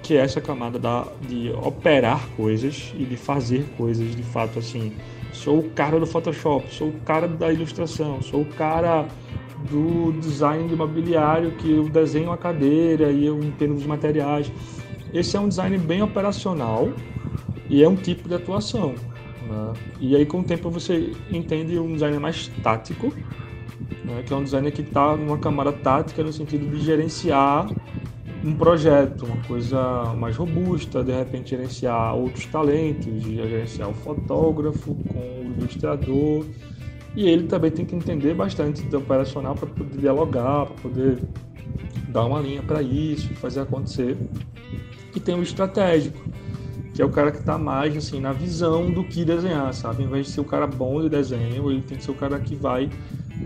que 0.01 0.17
é 0.17 0.19
essa 0.19 0.41
camada 0.41 0.77
da, 0.77 1.07
de 1.21 1.51
operar 1.51 2.27
coisas 2.35 2.93
e 2.97 3.05
de 3.05 3.15
fazer 3.15 3.65
coisas 3.77 4.13
de 4.15 4.23
fato 4.23 4.59
assim. 4.59 4.91
Sou 5.31 5.59
o 5.59 5.69
cara 5.71 5.99
do 5.99 6.05
Photoshop, 6.05 6.73
sou 6.73 6.89
o 6.89 6.99
cara 7.01 7.27
da 7.27 7.51
ilustração, 7.51 8.21
sou 8.21 8.41
o 8.41 8.45
cara 8.45 9.07
do 9.69 10.11
design 10.19 10.67
de 10.67 10.75
mobiliário 10.75 11.51
que 11.51 11.71
eu 11.71 11.87
desenho 11.87 12.31
a 12.31 12.37
cadeira 12.37 13.11
e 13.11 13.25
eu 13.25 13.41
entendo 13.41 13.75
os 13.75 13.85
materiais. 13.85 14.51
Esse 15.13 15.37
é 15.37 15.39
um 15.39 15.47
design 15.47 15.77
bem 15.77 16.01
operacional 16.01 16.91
e 17.73 17.81
é 17.81 17.89
um 17.89 17.95
tipo 17.95 18.29
de 18.29 18.35
atuação. 18.35 18.93
Né? 19.49 19.73
E 19.99 20.15
aí 20.15 20.27
com 20.27 20.41
o 20.41 20.43
tempo 20.43 20.69
você 20.69 21.11
entende 21.31 21.79
um 21.79 21.93
design 21.93 22.19
mais 22.19 22.47
tático, 22.61 23.11
né? 24.05 24.21
que 24.23 24.31
é 24.31 24.35
um 24.35 24.43
designer 24.43 24.71
que 24.71 24.81
está 24.81 25.17
numa 25.17 25.39
camada 25.39 25.71
tática 25.71 26.23
no 26.23 26.31
sentido 26.31 26.69
de 26.69 26.79
gerenciar 26.85 27.67
um 28.43 28.53
projeto, 28.53 29.25
uma 29.25 29.41
coisa 29.47 30.13
mais 30.15 30.35
robusta, 30.35 31.03
de 31.03 31.13
repente 31.13 31.49
gerenciar 31.49 32.15
outros 32.15 32.45
talentos, 32.45 33.23
gerenciar 33.23 33.89
o 33.89 33.93
fotógrafo 33.93 34.93
com 35.07 35.19
o 35.19 35.53
ilustrador. 35.57 36.45
E 37.15 37.27
ele 37.27 37.47
também 37.47 37.71
tem 37.71 37.85
que 37.85 37.95
entender 37.95 38.35
bastante 38.35 38.83
do 38.83 38.97
operacional 38.99 39.55
para 39.55 39.67
poder 39.67 39.97
dialogar, 39.97 40.65
para 40.65 40.75
poder 40.75 41.17
dar 42.09 42.25
uma 42.25 42.39
linha 42.39 42.61
para 42.61 42.83
isso, 42.83 43.33
fazer 43.35 43.61
acontecer. 43.61 44.17
E 45.15 45.19
tem 45.19 45.35
o 45.35 45.43
estratégico, 45.43 46.19
que 46.93 47.01
é 47.01 47.05
o 47.05 47.09
cara 47.09 47.31
que 47.31 47.39
está 47.39 47.57
mais 47.57 47.97
assim 47.97 48.19
na 48.19 48.31
visão 48.31 48.91
do 48.91 49.03
que 49.03 49.25
desenhar, 49.25 49.73
sabe? 49.73 50.03
Em 50.03 50.07
vez 50.07 50.27
de 50.27 50.33
ser 50.33 50.41
o 50.41 50.45
cara 50.45 50.67
bom 50.67 51.01
de 51.01 51.09
desenho, 51.09 51.71
ele 51.71 51.81
tem 51.81 51.97
que 51.97 52.03
ser 52.03 52.11
o 52.11 52.15
cara 52.15 52.39
que 52.39 52.55
vai 52.55 52.89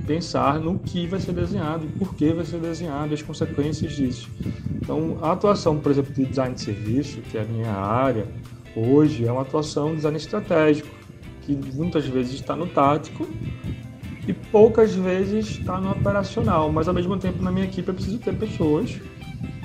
pensar 0.06 0.60
no 0.60 0.78
que 0.78 1.08
vai 1.08 1.20
ser 1.20 1.32
desenhado 1.32 1.86
e 1.86 1.88
por 1.98 2.14
que 2.14 2.34
vai 2.34 2.46
ser 2.46 2.60
desenhado, 2.60 3.14
as 3.14 3.22
consequências 3.22 3.94
disso. 3.94 4.30
Então, 4.76 5.18
a 5.22 5.32
atuação, 5.32 5.80
por 5.80 5.92
exemplo, 5.92 6.14
de 6.14 6.26
design 6.26 6.56
de 6.56 6.62
serviço, 6.62 7.22
que 7.22 7.38
é 7.38 7.42
a 7.42 7.46
minha 7.46 7.72
área, 7.72 8.28
hoje 8.76 9.26
é 9.26 9.32
uma 9.32 9.42
atuação 9.42 9.92
de 9.92 9.98
design 9.98 10.18
estratégico, 10.18 10.90
que 11.42 11.56
muitas 11.74 12.06
vezes 12.06 12.34
está 12.34 12.56
no 12.56 12.68
tático 12.68 13.26
e 14.28 14.34
poucas 14.34 14.94
vezes 14.94 15.48
está 15.52 15.80
no 15.80 15.92
operacional, 15.92 16.70
mas 16.70 16.90
ao 16.90 16.94
mesmo 16.94 17.18
tempo 17.18 17.42
na 17.42 17.50
minha 17.50 17.66
equipe 17.66 17.88
eu 17.88 17.94
preciso 17.94 18.20
ter 18.20 18.36
pessoas 18.36 19.00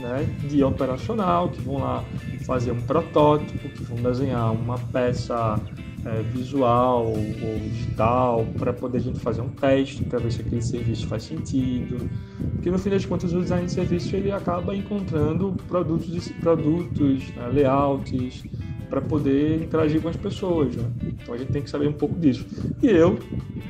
né, 0.03 0.27
de 0.49 0.63
operacional 0.63 1.49
que 1.49 1.61
vão 1.63 1.79
lá 1.79 2.05
fazer 2.45 2.73
um 2.73 2.81
protótipo, 2.83 3.69
que 3.69 3.83
vão 3.85 4.03
desenhar 4.03 4.53
uma 4.53 4.77
peça 4.79 5.59
é, 6.05 6.23
visual 6.23 7.07
ou 7.07 7.59
digital 7.61 8.45
para 8.59 8.73
poder 8.73 8.99
a 8.99 9.01
gente 9.01 9.21
fazer 9.21 9.41
um 9.41 9.49
teste 9.49 10.03
para 10.05 10.19
ver 10.19 10.33
se 10.33 10.41
aquele 10.41 10.61
serviço 10.61 11.07
faz 11.07 11.23
sentido. 11.23 12.11
Porque 12.55 12.71
no 12.71 12.79
fim 12.79 12.91
das 12.91 13.07
contas 13.07 13.33
o 13.33 13.41
design 13.41 13.67
de 13.67 13.73
serviço 13.73 14.15
ele 14.17 14.33
acaba 14.33 14.75
encontrando 14.75 15.55
produtos, 15.69 16.29
produtos 16.41 17.29
né, 17.37 17.49
layouts 17.53 18.43
para 18.91 19.01
poder 19.01 19.63
interagir 19.63 20.03
com 20.03 20.09
as 20.09 20.17
pessoas. 20.17 20.75
Né? 20.77 20.85
Então 21.05 21.35
a 21.35 21.39
gente 21.39 21.53
tem 21.53 21.63
que 21.63 21.71
saber 21.71 21.89
um 21.89 21.95
pouco 21.95 22.19
disso. 22.19 22.45
E 22.83 22.89
eu, 22.89 23.19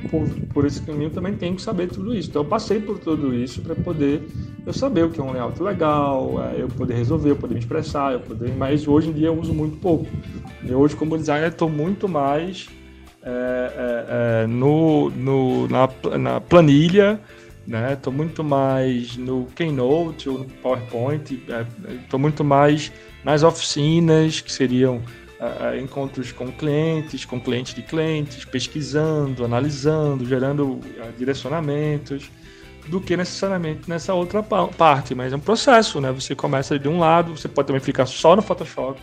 por, 0.09 0.27
por 0.53 0.65
esse 0.65 0.81
caminho, 0.81 1.11
também 1.11 1.33
tenho 1.33 1.55
que 1.55 1.61
saber 1.61 1.87
tudo 1.87 2.13
isso. 2.13 2.29
Então 2.29 2.41
eu 2.41 2.47
passei 2.47 2.81
por 2.81 2.99
tudo 2.99 3.33
isso 3.33 3.61
para 3.61 3.73
poder 3.75 4.27
eu 4.65 4.73
saber 4.73 5.03
o 5.03 5.09
que 5.09 5.19
é 5.19 5.23
um 5.23 5.31
layout 5.31 5.61
legal, 5.61 6.35
é, 6.43 6.61
eu 6.61 6.67
poder 6.67 6.95
resolver, 6.95 7.31
eu 7.31 7.35
poder 7.35 7.53
me 7.55 7.59
expressar, 7.59 8.13
eu 8.13 8.19
poder. 8.19 8.55
Mas 8.55 8.87
hoje 8.87 9.09
em 9.09 9.13
dia 9.13 9.27
eu 9.27 9.39
uso 9.39 9.53
muito 9.53 9.77
pouco. 9.77 10.07
Hoje 10.71 10.95
como 10.95 11.17
designer 11.17 11.49
estou 11.49 11.69
muito 11.69 12.07
mais 12.07 12.67
é, 13.21 13.29
é, 13.29 14.43
é, 14.43 14.47
no, 14.47 15.09
no, 15.09 15.67
na, 15.67 15.89
na 16.17 16.41
planilha, 16.41 17.19
né? 17.65 17.93
Estou 17.93 18.11
muito 18.11 18.43
mais 18.43 19.15
no 19.15 19.45
Keynote 19.55 20.29
ou 20.29 20.39
no 20.39 20.45
PowerPoint, 20.45 21.33
estou 21.33 22.19
é, 22.19 22.21
muito 22.21 22.43
mais 22.43 22.91
nas 23.23 23.43
oficinas, 23.43 24.41
que 24.41 24.51
seriam 24.51 24.97
uh, 24.97 25.79
encontros 25.81 26.33
com 26.33 26.51
clientes, 26.51 27.23
com 27.23 27.39
clientes 27.39 27.73
de 27.73 27.81
clientes, 27.81 28.43
pesquisando, 28.43 29.45
analisando, 29.45 30.25
gerando 30.25 30.81
direcionamentos, 31.17 32.29
do 32.87 32.99
que 32.99 33.15
necessariamente 33.15 33.89
nessa 33.89 34.13
outra 34.13 34.43
parte. 34.43 35.15
Mas 35.15 35.33
é 35.33 35.35
um 35.35 35.39
processo, 35.39 36.01
né? 36.01 36.11
Você 36.11 36.35
começa 36.35 36.77
de 36.77 36.87
um 36.87 36.99
lado, 36.99 37.35
você 37.37 37.47
pode 37.47 37.67
também 37.67 37.81
ficar 37.81 38.05
só 38.05 38.35
no 38.35 38.41
Photoshop, 38.41 39.01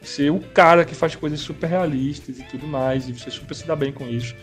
ser 0.00 0.30
o 0.30 0.40
cara 0.40 0.84
que 0.84 0.94
faz 0.94 1.14
coisas 1.14 1.40
super 1.40 1.68
realistas 1.68 2.38
e 2.38 2.42
tudo 2.44 2.66
mais, 2.66 3.08
e 3.08 3.12
você 3.12 3.30
super 3.30 3.54
se 3.54 3.66
dá 3.66 3.76
bem 3.76 3.92
com 3.92 4.08
isso. 4.08 4.34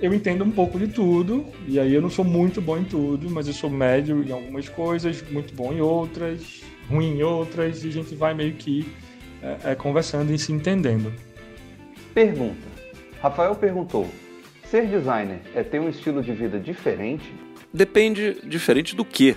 Eu 0.00 0.12
entendo 0.12 0.42
um 0.42 0.50
pouco 0.50 0.78
de 0.78 0.88
tudo, 0.88 1.46
e 1.68 1.78
aí 1.78 1.94
eu 1.94 2.02
não 2.02 2.10
sou 2.10 2.24
muito 2.24 2.60
bom 2.60 2.76
em 2.76 2.84
tudo, 2.84 3.30
mas 3.30 3.46
eu 3.46 3.52
sou 3.52 3.70
médio 3.70 4.24
em 4.24 4.32
algumas 4.32 4.68
coisas, 4.68 5.22
muito 5.30 5.54
bom 5.54 5.72
em 5.72 5.80
outras, 5.80 6.62
ruim 6.90 7.18
em 7.18 7.22
outras, 7.22 7.84
e 7.84 7.88
a 7.88 7.92
gente 7.92 8.14
vai 8.16 8.34
meio 8.34 8.54
que 8.54 8.92
é, 9.40 9.72
é, 9.72 9.74
conversando 9.74 10.32
e 10.32 10.38
se 10.38 10.52
entendendo. 10.52 11.12
Pergunta. 12.12 12.66
Rafael 13.20 13.54
perguntou: 13.54 14.08
ser 14.64 14.86
designer 14.86 15.40
é 15.54 15.62
ter 15.62 15.80
um 15.80 15.88
estilo 15.88 16.22
de 16.22 16.32
vida 16.32 16.58
diferente? 16.58 17.32
Depende 17.72 18.36
diferente 18.44 18.94
do 18.94 19.04
que, 19.04 19.36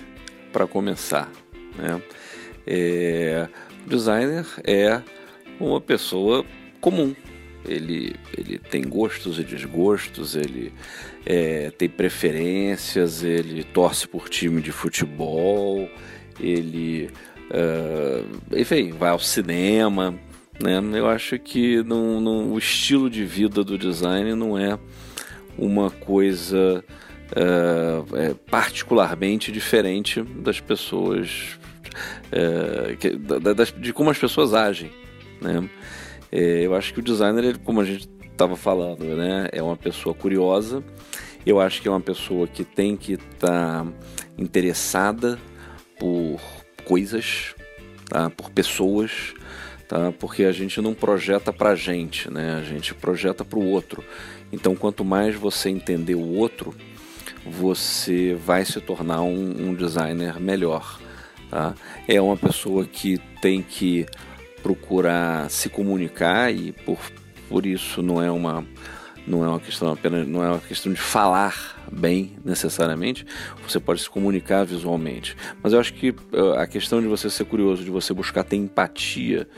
para 0.52 0.66
começar. 0.66 1.30
Né? 1.76 2.00
É, 2.66 3.48
designer 3.86 4.46
é 4.64 5.00
uma 5.58 5.80
pessoa 5.80 6.44
comum. 6.80 7.14
Ele, 7.64 8.14
ele 8.36 8.58
tem 8.58 8.82
gostos 8.82 9.40
e 9.40 9.42
desgostos, 9.42 10.36
ele 10.36 10.72
é, 11.24 11.70
tem 11.70 11.88
preferências, 11.88 13.24
ele 13.24 13.64
torce 13.64 14.06
por 14.06 14.28
time 14.28 14.62
de 14.62 14.70
futebol, 14.70 15.88
ele 16.38 17.10
Uh, 17.46 18.26
enfim, 18.56 18.90
vai 18.90 19.10
ao 19.10 19.18
cinema. 19.18 20.14
Né? 20.60 20.80
Eu 20.94 21.08
acho 21.08 21.38
que 21.38 21.82
não, 21.82 22.20
não, 22.20 22.52
o 22.52 22.58
estilo 22.58 23.08
de 23.10 23.24
vida 23.24 23.62
do 23.62 23.78
design 23.78 24.34
não 24.34 24.58
é 24.58 24.78
uma 25.56 25.90
coisa 25.90 26.84
é 27.34 28.34
particularmente 28.48 29.50
diferente 29.50 30.22
das 30.22 30.60
pessoas, 30.60 31.58
uh, 32.32 32.96
que, 32.96 33.10
da, 33.10 33.52
das, 33.52 33.72
de 33.72 33.92
como 33.92 34.10
as 34.10 34.18
pessoas 34.18 34.54
agem. 34.54 34.90
Né? 35.40 35.68
Eu 36.30 36.74
acho 36.74 36.92
que 36.92 37.00
o 37.00 37.02
designer, 37.02 37.44
ele, 37.44 37.58
como 37.58 37.80
a 37.80 37.84
gente 37.84 38.08
estava 38.30 38.56
falando, 38.56 39.04
né? 39.04 39.48
é 39.52 39.62
uma 39.62 39.76
pessoa 39.76 40.14
curiosa. 40.14 40.84
Eu 41.44 41.60
acho 41.60 41.80
que 41.80 41.88
é 41.88 41.90
uma 41.90 42.00
pessoa 42.00 42.46
que 42.46 42.64
tem 42.64 42.96
que 42.96 43.14
estar 43.14 43.84
tá 43.84 43.86
interessada 44.36 45.38
por 45.98 46.40
coisas, 46.84 47.54
tá? 48.08 48.28
por 48.30 48.50
pessoas, 48.50 49.34
tá? 49.88 50.12
porque 50.18 50.44
a 50.44 50.52
gente 50.52 50.80
não 50.80 50.92
projeta 50.92 51.52
para 51.52 51.70
a 51.70 51.74
gente, 51.74 52.30
né? 52.30 52.56
a 52.56 52.62
gente 52.62 52.94
projeta 52.94 53.44
para 53.44 53.58
o 53.58 53.64
outro. 53.64 54.04
Então, 54.52 54.76
quanto 54.76 55.04
mais 55.04 55.34
você 55.34 55.70
entender 55.70 56.14
o 56.14 56.34
outro, 56.34 56.74
você 57.50 58.34
vai 58.34 58.64
se 58.64 58.80
tornar 58.80 59.22
um, 59.22 59.68
um 59.68 59.74
designer 59.74 60.40
melhor. 60.40 61.00
Tá? 61.50 61.74
É 62.08 62.20
uma 62.20 62.36
pessoa 62.36 62.84
que 62.84 63.18
tem 63.40 63.62
que 63.62 64.06
procurar 64.62 65.48
se 65.50 65.68
comunicar 65.68 66.52
e 66.52 66.72
por, 66.72 66.98
por 67.48 67.64
isso 67.64 68.02
não 68.02 68.20
é 68.20 68.30
uma 68.30 68.66
não 69.26 69.44
é 69.44 69.48
uma 69.48 69.60
questão 69.60 69.92
apenas 69.92 70.26
não 70.26 70.42
é 70.42 70.48
uma 70.48 70.60
questão 70.60 70.92
de 70.92 71.00
falar 71.00 71.84
bem 71.90 72.36
necessariamente 72.44 73.24
você 73.66 73.78
pode 73.78 74.00
se 74.00 74.10
comunicar 74.10 74.64
visualmente 74.64 75.36
mas 75.62 75.72
eu 75.72 75.78
acho 75.80 75.94
que 75.94 76.14
eh, 76.32 76.60
a 76.60 76.66
questão 76.66 77.00
de 77.00 77.06
você 77.06 77.30
ser 77.30 77.44
curioso 77.44 77.84
de 77.84 77.90
você 77.90 78.12
buscar 78.12 78.42
ter 78.42 78.56
empatia 78.56 79.48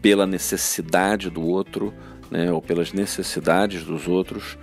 pela 0.00 0.26
necessidade 0.26 1.28
do 1.28 1.42
outro 1.42 1.92
né 2.30 2.50
ou 2.50 2.62
pelas 2.62 2.92
necessidades 2.92 3.84
dos 3.84 4.08
outros 4.08 4.56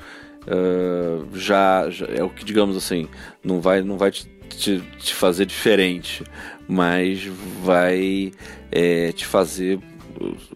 uh, 0.50 1.38
já, 1.38 1.90
já, 1.90 2.06
é 2.08 2.24
o 2.24 2.30
que 2.30 2.44
digamos 2.44 2.76
assim 2.76 3.08
não 3.44 3.62
vai 3.62 3.82
não 3.82 3.98
vai 3.98 4.12
te, 4.12 4.28
te, 4.50 4.82
te 4.98 5.16
fazer 5.16 5.46
diferente 5.46 6.24
mas 6.68 7.26
vai 7.64 8.32
é, 8.72 9.12
te 9.12 9.26
fazer 9.26 9.80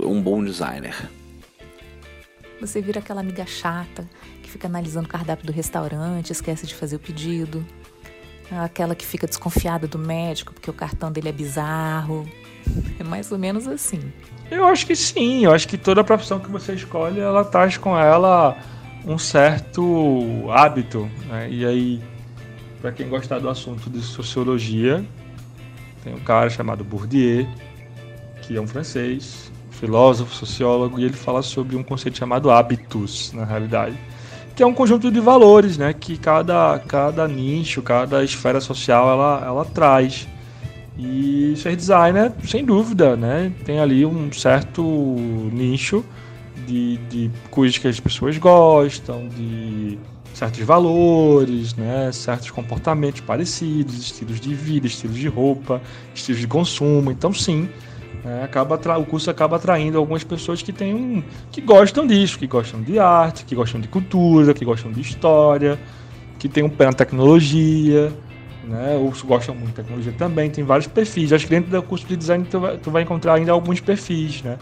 um 0.02 0.22
bom 0.22 0.44
designer 0.44 0.96
você 2.66 2.82
vira 2.82 3.00
aquela 3.00 3.20
amiga 3.20 3.46
chata 3.46 4.08
que 4.42 4.50
fica 4.50 4.68
analisando 4.68 5.06
o 5.06 5.10
cardápio 5.10 5.46
do 5.46 5.52
restaurante, 5.52 6.32
esquece 6.32 6.66
de 6.66 6.74
fazer 6.74 6.96
o 6.96 7.00
pedido. 7.00 7.66
Aquela 8.50 8.96
que 8.96 9.06
fica 9.06 9.28
desconfiada 9.28 9.86
do 9.86 10.00
médico 10.00 10.54
porque 10.54 10.70
o 10.70 10.74
cartão 10.74 11.12
dele 11.12 11.30
é 11.30 11.32
bizarro. 11.32 12.26
É 12.98 13.04
mais 13.04 13.30
ou 13.30 13.38
menos 13.38 13.68
assim. 13.68 14.00
Eu 14.50 14.66
acho 14.66 14.88
que 14.88 14.96
sim. 14.96 15.44
Eu 15.44 15.52
acho 15.52 15.68
que 15.68 15.78
toda 15.78 16.02
profissão 16.02 16.40
que 16.40 16.50
você 16.50 16.74
escolhe, 16.74 17.20
ela 17.20 17.44
traz 17.44 17.76
com 17.76 17.98
ela 17.98 18.58
um 19.06 19.18
certo 19.18 20.50
hábito. 20.50 21.10
Né? 21.28 21.50
E 21.50 21.66
aí, 21.66 22.02
para 22.82 22.92
quem 22.92 23.08
gostar 23.10 23.40
do 23.40 23.50
assunto 23.50 23.90
de 23.90 24.02
sociologia, 24.02 25.04
tem 26.04 26.14
um 26.14 26.20
cara 26.20 26.50
chamado 26.50 26.84
Bourdieu, 26.84 27.48
que 28.42 28.56
é 28.56 28.62
um 28.62 28.68
francês, 28.68 29.52
filósofo, 29.72 30.34
sociólogo, 30.34 31.00
e 31.00 31.06
ele 31.06 31.14
fala 31.14 31.42
sobre 31.42 31.76
um 31.76 31.84
conceito 31.84 32.18
chamado 32.18 32.52
hábitos, 32.52 33.32
na 33.34 33.46
realidade, 33.46 33.98
que 34.56 34.62
é 34.62 34.66
um 34.66 34.74
conjunto 34.74 35.12
de 35.12 35.20
valores, 35.20 35.78
né, 35.78 35.94
que 35.94 36.18
cada, 36.18 36.80
cada 36.80 37.28
nicho, 37.28 37.82
cada 37.82 38.24
esfera 38.24 38.62
social 38.62 39.10
ela, 39.10 39.44
ela 39.46 39.66
traz. 39.66 40.28
E 40.96 41.56
ser 41.58 41.76
designer, 41.76 42.32
sem 42.46 42.64
dúvida, 42.64 43.16
né? 43.16 43.52
Tem 43.66 43.80
ali 43.80 44.06
um 44.06 44.32
certo 44.32 44.84
nicho 45.52 46.06
de, 46.66 46.98
de 47.10 47.32
coisas 47.50 47.78
que 47.78 47.88
as 47.88 48.00
pessoas 48.00 48.38
gostam, 48.38 49.28
de 49.30 49.98
certos 50.34 50.60
valores, 50.62 51.76
né? 51.76 52.12
certos 52.12 52.50
comportamentos 52.52 53.22
parecidos, 53.22 53.98
estilos 53.98 54.40
de 54.40 54.54
vida, 54.54 54.88
estilos 54.88 55.18
de 55.18 55.28
roupa, 55.28 55.82
estilos 56.14 56.42
de 56.42 56.48
consumo. 56.48 57.12
Então, 57.12 57.34
sim, 57.34 57.70
né? 58.24 58.44
acaba 58.44 58.76
o 58.98 59.06
curso 59.06 59.30
acaba 59.30 59.58
atraindo 59.58 59.98
algumas 59.98 60.24
pessoas 60.24 60.62
que 60.62 60.74
têm 60.74 60.94
um, 60.94 61.24
que 61.52 61.62
gostam 61.62 62.08
disso, 62.08 62.40
que 62.40 62.48
gostam 62.48 62.82
de 62.82 62.98
arte, 63.00 63.46
que 63.46 63.56
gostam 63.56 63.80
de 63.80 63.88
cultura, 63.88 64.54
que 64.54 64.66
gostam 64.66 64.92
de 64.92 65.02
história, 65.02 65.80
que 66.40 66.50
tem 66.50 66.64
um 66.64 66.70
pé 66.70 66.86
na 66.86 66.94
tecnologia 66.94 68.12
né? 68.64 68.96
Ou 68.96 69.14
gostam 69.26 69.54
muito 69.56 69.70
de 69.70 69.76
tecnologia 69.76 70.14
também, 70.14 70.50
tem 70.50 70.64
vários 70.64 70.88
perfis. 70.88 71.34
Acho 71.34 71.46
que 71.46 71.52
dentro 71.52 71.70
do 71.70 71.84
curso 71.84 72.08
de 72.08 72.16
design 72.16 72.46
tu 72.46 72.60
vai, 72.60 72.78
tu 72.78 72.92
vai 72.92 73.04
encontrar 73.04 73.36
ainda 73.36 73.52
alguns 73.52 73.80
perfis, 73.80 74.42
né? 74.42 74.58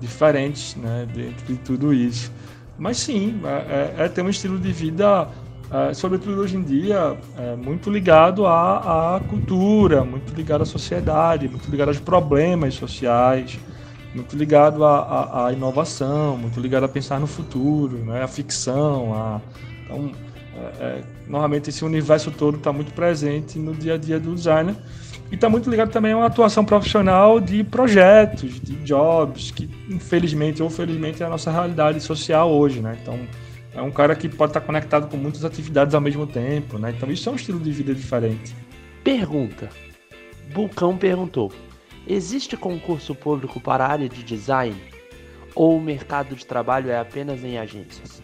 Diferentes, 0.00 0.76
né? 0.76 1.06
Dentro 1.12 1.46
de 1.46 1.56
tudo 1.56 1.92
isso. 1.92 2.30
Mas 2.78 2.98
sim, 2.98 3.40
é, 3.44 3.94
é, 4.00 4.04
é 4.04 4.08
ter 4.08 4.22
um 4.22 4.28
estilo 4.28 4.58
de 4.58 4.70
vida, 4.70 5.28
é, 5.70 5.92
sobretudo 5.92 6.40
hoje 6.40 6.56
em 6.56 6.62
dia, 6.62 7.16
é, 7.36 7.56
muito 7.56 7.90
ligado 7.90 8.46
à, 8.46 9.16
à 9.16 9.20
cultura, 9.20 10.04
muito 10.04 10.32
ligado 10.32 10.62
à 10.62 10.64
sociedade, 10.64 11.48
muito 11.48 11.68
ligado 11.68 11.88
aos 11.88 11.98
problemas 11.98 12.74
sociais, 12.74 13.58
muito 14.14 14.36
ligado 14.36 14.84
à, 14.84 14.98
à, 15.00 15.46
à 15.46 15.52
inovação, 15.52 16.36
muito 16.36 16.60
ligado 16.60 16.84
a 16.84 16.88
pensar 16.88 17.18
no 17.18 17.26
futuro, 17.26 17.98
né? 17.98 18.22
A 18.22 18.28
ficção, 18.28 19.12
a, 19.12 19.40
então, 19.84 20.12
é, 20.54 20.84
é, 20.84 21.02
normalmente 21.26 21.70
esse 21.70 21.84
universo 21.84 22.30
todo 22.30 22.58
está 22.58 22.72
muito 22.72 22.92
presente 22.92 23.58
no 23.58 23.74
dia 23.74 23.94
a 23.94 23.96
dia 23.96 24.20
do 24.20 24.34
designer 24.34 24.76
e 25.30 25.34
está 25.34 25.48
muito 25.48 25.68
ligado 25.68 25.90
também 25.90 26.12
a 26.12 26.16
uma 26.16 26.26
atuação 26.26 26.64
profissional 26.64 27.38
de 27.38 27.62
projetos, 27.62 28.60
de 28.60 28.76
jobs, 28.76 29.50
que 29.50 29.68
infelizmente 29.88 30.62
ou 30.62 30.70
felizmente 30.70 31.22
é 31.22 31.26
a 31.26 31.28
nossa 31.28 31.50
realidade 31.50 32.00
social 32.00 32.50
hoje, 32.50 32.80
né? 32.80 32.96
Então 33.02 33.18
é 33.74 33.82
um 33.82 33.90
cara 33.90 34.16
que 34.16 34.28
pode 34.28 34.50
estar 34.50 34.60
conectado 34.60 35.08
com 35.08 35.16
muitas 35.16 35.44
atividades 35.44 35.94
ao 35.94 36.00
mesmo 36.00 36.26
tempo, 36.26 36.78
né? 36.78 36.94
Então 36.96 37.10
isso 37.10 37.28
é 37.28 37.32
um 37.32 37.36
estilo 37.36 37.60
de 37.60 37.70
vida 37.70 37.94
diferente. 37.94 38.56
Pergunta: 39.04 39.68
Bulcão 40.52 40.96
perguntou: 40.96 41.52
existe 42.06 42.56
concurso 42.56 43.14
público 43.14 43.60
para 43.60 43.84
a 43.84 43.88
área 43.88 44.08
de 44.08 44.22
design? 44.22 44.76
Ou 45.54 45.76
o 45.76 45.80
mercado 45.80 46.36
de 46.36 46.46
trabalho 46.46 46.90
é 46.90 46.98
apenas 46.98 47.42
em 47.42 47.58
agências? 47.58 48.22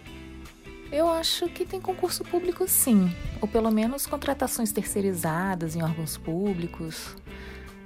Eu 0.94 1.08
acho 1.08 1.48
que 1.48 1.66
tem 1.66 1.80
concurso 1.80 2.22
público 2.22 2.68
sim, 2.68 3.10
ou 3.40 3.48
pelo 3.48 3.68
menos 3.68 4.06
contratações 4.06 4.70
terceirizadas 4.70 5.74
em 5.74 5.82
órgãos 5.82 6.16
públicos. 6.16 7.16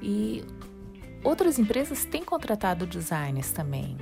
E 0.03 0.44
outras 1.25 1.59
empresas 1.59 2.05
têm 2.05 2.23
contratado 2.23 2.87
designers 2.87 3.51
também. 3.51 3.97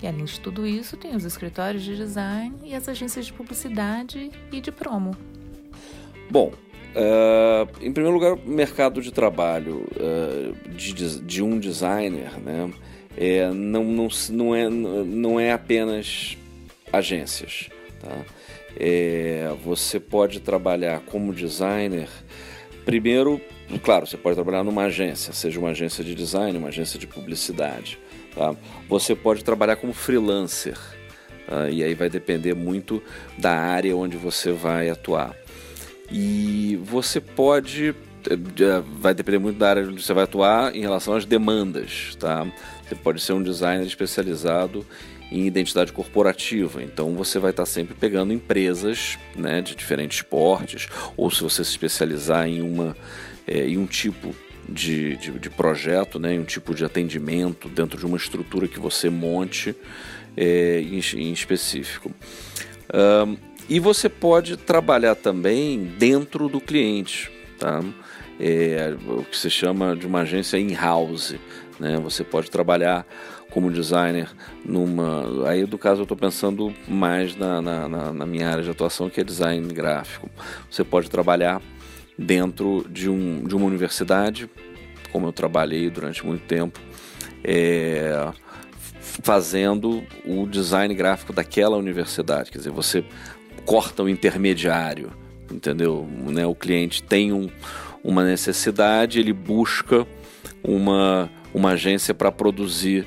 E 0.00 0.06
além 0.06 0.24
de 0.24 0.38
tudo 0.38 0.64
isso, 0.64 0.96
tem 0.96 1.16
os 1.16 1.24
escritórios 1.24 1.82
de 1.82 1.96
design 1.96 2.54
e 2.62 2.76
as 2.76 2.88
agências 2.88 3.26
de 3.26 3.32
publicidade 3.32 4.30
e 4.52 4.60
de 4.60 4.70
promo. 4.70 5.16
Bom, 6.30 6.52
uh, 6.94 7.84
em 7.84 7.92
primeiro 7.92 8.16
lugar, 8.16 8.34
o 8.34 8.48
mercado 8.48 9.02
de 9.02 9.10
trabalho 9.10 9.84
uh, 9.96 10.68
de, 10.76 10.92
de, 11.22 11.42
um 11.42 11.58
designer 11.58 12.38
né, 12.38 12.72
é, 13.16 13.50
não, 13.50 13.82
não, 13.82 14.08
não, 14.30 14.54
é, 14.54 14.70
não 14.70 15.40
é 15.40 15.50
apenas 15.50 16.38
agências. 16.92 17.68
Tá? 18.00 18.24
É, 18.76 19.52
você 19.64 19.98
pode 19.98 20.40
trabalhar 20.40 21.00
como 21.00 21.32
designer, 21.32 22.08
primeiro, 22.84 23.40
claro, 23.82 24.06
você 24.06 24.16
pode 24.16 24.34
trabalhar 24.34 24.64
numa 24.64 24.84
agência, 24.84 25.32
seja 25.32 25.58
uma 25.58 25.70
agência 25.70 26.04
de 26.04 26.14
design, 26.14 26.56
uma 26.56 26.68
agência 26.68 26.98
de 26.98 27.06
publicidade. 27.06 27.98
Tá? 28.34 28.54
Você 28.88 29.14
pode 29.14 29.42
trabalhar 29.44 29.76
como 29.76 29.92
freelancer, 29.92 30.78
tá? 31.46 31.68
e 31.70 31.82
aí 31.82 31.94
vai 31.94 32.08
depender 32.08 32.54
muito 32.54 33.02
da 33.36 33.52
área 33.52 33.96
onde 33.96 34.16
você 34.16 34.52
vai 34.52 34.88
atuar. 34.88 35.34
E 36.10 36.78
você 36.82 37.20
pode 37.20 37.94
é, 38.30 38.82
vai 39.00 39.14
depender 39.14 39.38
muito 39.38 39.58
da 39.58 39.70
área 39.70 39.86
onde 39.86 40.02
você 40.02 40.12
vai 40.12 40.24
atuar 40.24 40.74
em 40.74 40.80
relação 40.80 41.14
às 41.14 41.24
demandas, 41.24 42.14
tá? 42.16 42.46
Você 42.86 42.94
pode 42.94 43.20
ser 43.20 43.32
um 43.32 43.42
designer 43.42 43.86
especializado 43.86 44.84
em 45.30 45.46
identidade 45.46 45.92
corporativa. 45.92 46.82
Então 46.82 47.14
você 47.14 47.38
vai 47.38 47.50
estar 47.50 47.66
sempre 47.66 47.94
pegando 47.94 48.32
empresas 48.32 49.18
né, 49.36 49.60
de 49.60 49.74
diferentes 49.74 50.22
portes, 50.22 50.88
ou 51.16 51.30
se 51.30 51.42
você 51.42 51.64
se 51.64 51.70
especializar 51.70 52.46
em, 52.46 52.62
uma, 52.62 52.96
é, 53.46 53.68
em 53.68 53.78
um 53.78 53.86
tipo 53.86 54.34
de, 54.68 55.16
de, 55.16 55.32
de, 55.32 55.50
projeto, 55.50 56.18
né, 56.18 56.34
em 56.34 56.40
um 56.40 56.44
tipo 56.44 56.74
de 56.74 56.84
atendimento 56.84 57.68
dentro 57.68 57.98
de 57.98 58.06
uma 58.06 58.16
estrutura 58.16 58.68
que 58.68 58.78
você 58.78 59.08
monte 59.08 59.74
é, 60.36 60.80
em, 60.80 61.00
em, 61.16 61.32
específico. 61.32 62.10
Um, 62.92 63.36
e 63.68 63.78
você 63.78 64.08
pode 64.08 64.56
trabalhar 64.56 65.14
também 65.14 65.84
dentro 65.98 66.48
do 66.48 66.60
cliente, 66.60 67.30
tá? 67.58 67.84
É, 68.40 68.94
o 69.06 69.24
que 69.24 69.36
se 69.36 69.50
chama 69.50 69.96
de 69.96 70.06
uma 70.06 70.20
agência 70.20 70.56
in-house. 70.58 71.34
Né? 71.78 71.98
Você 71.98 72.24
pode 72.24 72.50
trabalhar 72.50 73.06
como 73.50 73.70
designer 73.70 74.30
numa. 74.64 75.48
Aí, 75.48 75.64
do 75.64 75.78
caso, 75.78 76.00
eu 76.00 76.02
estou 76.02 76.16
pensando 76.16 76.72
mais 76.86 77.34
na, 77.36 77.60
na, 77.60 78.12
na, 78.12 78.26
minha 78.26 78.48
área 78.48 78.62
de 78.62 78.70
atuação, 78.70 79.08
que 79.08 79.20
é 79.20 79.24
design 79.24 79.66
gráfico. 79.72 80.28
Você 80.70 80.84
pode 80.84 81.10
trabalhar 81.10 81.62
dentro 82.18 82.84
de, 82.90 83.08
um, 83.08 83.44
de 83.44 83.54
uma 83.54 83.66
universidade, 83.66 84.50
como 85.12 85.26
eu 85.26 85.32
trabalhei 85.32 85.88
durante 85.88 86.24
muito 86.26 86.44
tempo, 86.46 86.78
é, 87.42 88.30
fazendo 89.00 90.02
o 90.24 90.46
design 90.46 90.94
gráfico 90.94 91.32
daquela 91.32 91.76
universidade. 91.76 92.50
Quer 92.50 92.58
dizer, 92.58 92.70
você 92.70 93.04
corta 93.64 94.02
o 94.02 94.08
intermediário, 94.08 95.10
entendeu? 95.50 96.08
Né? 96.26 96.44
O 96.46 96.54
cliente 96.54 97.02
tem 97.02 97.32
um, 97.32 97.48
uma 98.02 98.24
necessidade, 98.24 99.18
ele 99.18 99.32
busca 99.32 100.06
uma, 100.62 101.30
uma 101.54 101.70
agência 101.70 102.12
para 102.12 102.30
produzir 102.32 103.06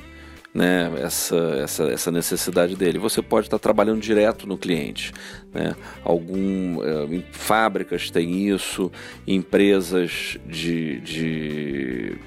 né, 0.54 0.92
essa, 0.98 1.36
essa, 1.62 1.84
essa 1.84 2.10
necessidade 2.10 2.76
dele. 2.76 2.98
Você 2.98 3.22
pode 3.22 3.46
estar 3.46 3.58
trabalhando 3.58 4.00
direto 4.00 4.46
no 4.46 4.58
cliente. 4.58 5.12
Né? 5.52 5.74
Algum, 6.04 6.78
uh, 6.78 7.24
fábricas 7.32 8.10
têm 8.10 8.48
isso, 8.48 8.92
empresas 9.26 10.38
de, 10.46 11.00
de 11.00 12.18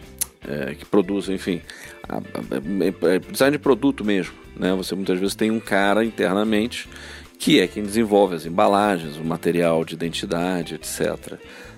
é, 0.47 0.75
que 0.75 0.85
produzem, 0.85 1.35
enfim, 1.35 1.61
a, 2.07 2.17
a, 2.17 2.19
a, 2.19 3.31
design 3.31 3.57
de 3.57 3.61
produto 3.61 4.03
mesmo. 4.03 4.33
Né? 4.55 4.73
Você 4.73 4.95
muitas 4.95 5.19
vezes 5.19 5.35
tem 5.35 5.51
um 5.51 5.59
cara 5.59 6.03
internamente 6.03 6.89
que 7.37 7.59
é 7.59 7.67
quem 7.67 7.83
desenvolve 7.83 8.35
as 8.35 8.45
embalagens, 8.45 9.17
o 9.17 9.23
material 9.23 9.83
de 9.83 9.93
identidade, 9.93 10.75
etc. 10.75 11.37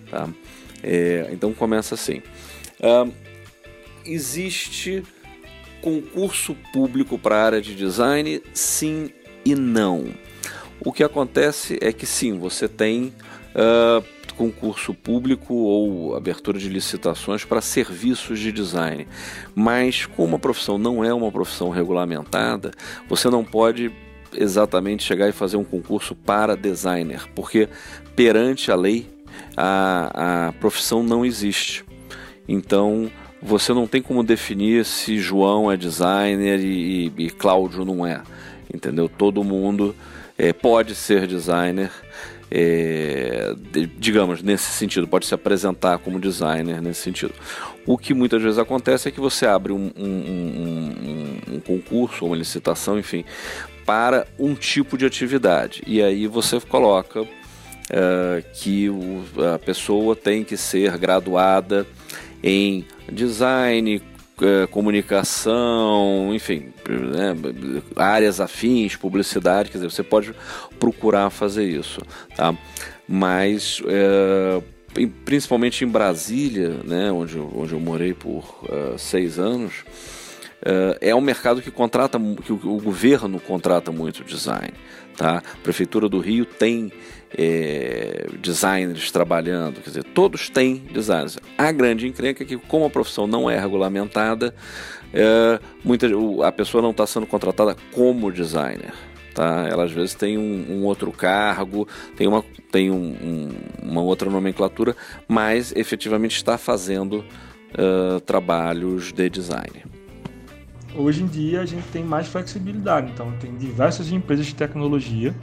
Tá? 0.10 0.30
É, 0.84 1.28
então 1.32 1.52
começa 1.52 1.96
assim. 1.96 2.22
Existe 4.06 5.04
concurso 5.82 6.56
público 6.74 7.18
para 7.18 7.36
a 7.36 7.46
área 7.46 7.62
de 7.62 7.76
design? 7.76 8.42
Sim 8.54 9.10
e 9.46 9.56
não. 9.56 10.08
O 10.80 10.92
que 10.92 11.04
acontece 11.04 11.78
é 11.82 11.92
que 11.92 12.06
sim, 12.06 12.38
você 12.38 12.68
tem 12.68 13.14
uh, 13.56 14.04
concurso 14.38 14.94
público 14.94 15.54
ou 15.54 16.16
abertura 16.16 16.60
de 16.60 16.70
licitações 16.70 17.44
para 17.44 17.60
serviços 17.60 18.40
de 18.40 18.52
design, 18.52 19.08
mas 19.56 20.06
como 20.06 20.36
a 20.36 20.40
profissão 20.40 20.78
não 20.78 21.04
é 21.04 21.14
uma 21.14 21.32
profissão 21.32 21.70
regulamentada, 21.70 22.72
você 23.10 23.30
não 23.30 23.44
pode 23.44 23.92
exatamente 24.34 25.04
chegar 25.04 25.28
e 25.28 25.32
fazer 25.32 25.58
um 25.58 25.64
concurso 25.64 26.14
para 26.14 26.56
designer, 26.56 27.28
porque 27.34 27.68
perante 28.16 28.72
a 28.72 28.76
lei 28.76 29.08
a, 29.56 30.48
a 30.48 30.52
profissão 30.54 31.02
não 31.02 31.26
existe. 31.26 31.84
Então 32.48 33.12
você 33.48 33.74
não 33.74 33.88
tem 33.88 34.02
como 34.02 34.24
definir 34.24 34.84
se 34.84 35.18
João 35.18 35.72
é 35.72 35.78
designer 35.78 36.60
e, 36.60 37.12
e, 37.18 37.26
e 37.26 37.30
Cláudio 37.30 37.86
não 37.86 38.06
é. 38.06 38.22
Entendeu? 38.72 39.08
Todo 39.08 39.44
mundo 39.44 39.96
é, 40.38 40.52
pode 40.52 40.94
ser 40.94 41.26
designer, 41.26 41.90
é, 42.52 43.54
digamos, 43.98 44.44
nesse 44.44 44.72
sentido, 44.72 45.08
pode 45.08 45.26
se 45.26 45.34
apresentar 45.34 45.98
como 46.00 46.20
designer 46.20 46.82
nesse 46.82 47.02
sentido. 47.02 47.34
O 47.86 47.98
que 47.98 48.14
muitas 48.14 48.42
vezes 48.42 48.60
acontece 48.60 49.08
é 49.08 49.12
que 49.12 49.22
você 49.22 49.46
abre 49.46 49.72
um, 49.72 49.92
um, 49.98 50.06
um, 50.06 51.56
um 51.56 51.60
concurso, 51.62 52.26
uma 52.26 52.36
licitação, 52.36 53.00
enfim, 53.00 53.24
para 53.86 54.28
um 54.38 54.54
tipo 54.54 54.98
de 54.98 55.06
atividade. 55.06 55.82
E 55.88 56.04
aí 56.04 56.28
você 56.28 56.60
coloca 56.60 57.22
uh, 57.22 57.28
que 58.54 58.90
o, 58.90 59.24
a 59.56 59.58
pessoa 59.58 60.14
tem 60.14 60.44
que 60.44 60.58
ser 60.58 60.98
graduada 60.98 61.88
em 62.44 62.86
design, 63.12 64.02
é, 64.42 64.68
comunicação, 64.68 66.32
enfim, 66.34 66.72
né, 66.88 67.36
áreas 67.96 68.40
afins, 68.40 68.96
publicidade, 68.96 69.70
quer 69.70 69.78
dizer, 69.78 69.92
você 69.92 70.04
pode 70.04 70.34
procurar 70.80 71.30
fazer 71.30 71.66
isso, 71.68 72.02
tá? 72.36 72.56
Mas 73.08 73.82
é, 73.88 74.62
principalmente 75.26 75.84
em 75.84 75.88
Brasília, 75.88 76.70
né, 76.84 77.12
onde, 77.12 77.38
eu, 77.38 77.52
onde 77.56 77.74
eu 77.74 77.80
morei 77.80 78.14
por 78.14 78.44
uh, 78.64 78.98
seis 78.98 79.38
anos, 79.38 79.84
é 81.00 81.16
um 81.16 81.22
mercado 81.22 81.62
que 81.62 81.72
contrata, 81.72 82.20
que 82.44 82.52
o, 82.52 82.56
o, 82.56 82.82
governo 82.82 83.40
contrata 83.40 83.92
muito 83.92 84.24
design. 84.24 84.74
Tá? 85.16 85.38
A 85.38 85.64
Prefeitura 85.64 86.10
do 86.10 86.20
Rio 86.20 86.46
tem 86.46 86.92
é, 87.36 88.28
designers 88.40 89.12
trabalhando, 89.12 89.82
quer 89.82 89.90
dizer, 89.90 90.04
todos 90.04 90.50
têm 90.50 90.76
designers. 90.92 91.40
A 91.58 91.72
grande 91.72 92.08
encrenca 92.08 92.44
é 92.44 92.46
que, 92.46 92.58
como 92.58 92.86
a 92.86 92.90
profissão 92.90 93.26
não 93.28 93.50
é 93.50 93.60
regulamentada, 93.60 94.54
é, 95.14 95.60
muita, 95.84 96.08
a 96.46 96.52
pessoa 96.52 96.82
não 96.82 96.92
está 96.92 97.08
sendo 97.08 97.26
contratada 97.26 97.76
como 97.94 98.32
designer. 98.32 98.94
Tá? 99.34 99.68
Ela 99.70 99.84
às 99.84 99.92
vezes 99.92 100.16
tem 100.16 100.38
um, 100.38 100.80
um 100.80 100.86
outro 100.86 101.12
cargo, 101.12 101.88
tem, 102.16 102.28
uma, 102.28 102.44
tem 102.72 102.90
um, 102.90 102.96
um, 102.96 103.50
uma 103.84 104.02
outra 104.02 104.30
nomenclatura, 104.30 104.96
mas 105.28 105.72
efetivamente 105.76 106.36
está 106.36 106.58
fazendo 106.58 107.24
uh, 107.74 108.20
trabalhos 108.22 109.12
de 109.12 109.30
design. 109.30 109.97
Hoje 110.98 111.22
em 111.22 111.28
dia 111.28 111.62
a 111.62 111.66
gente 111.66 111.88
tem 111.90 112.04
mais 112.04 112.28
flexibilidade, 112.28 113.12
então 113.12 113.32
tem 113.40 113.56
diversas 113.56 114.12
empresas 114.12 114.48
de 114.48 114.56
tecnologia 114.56 115.34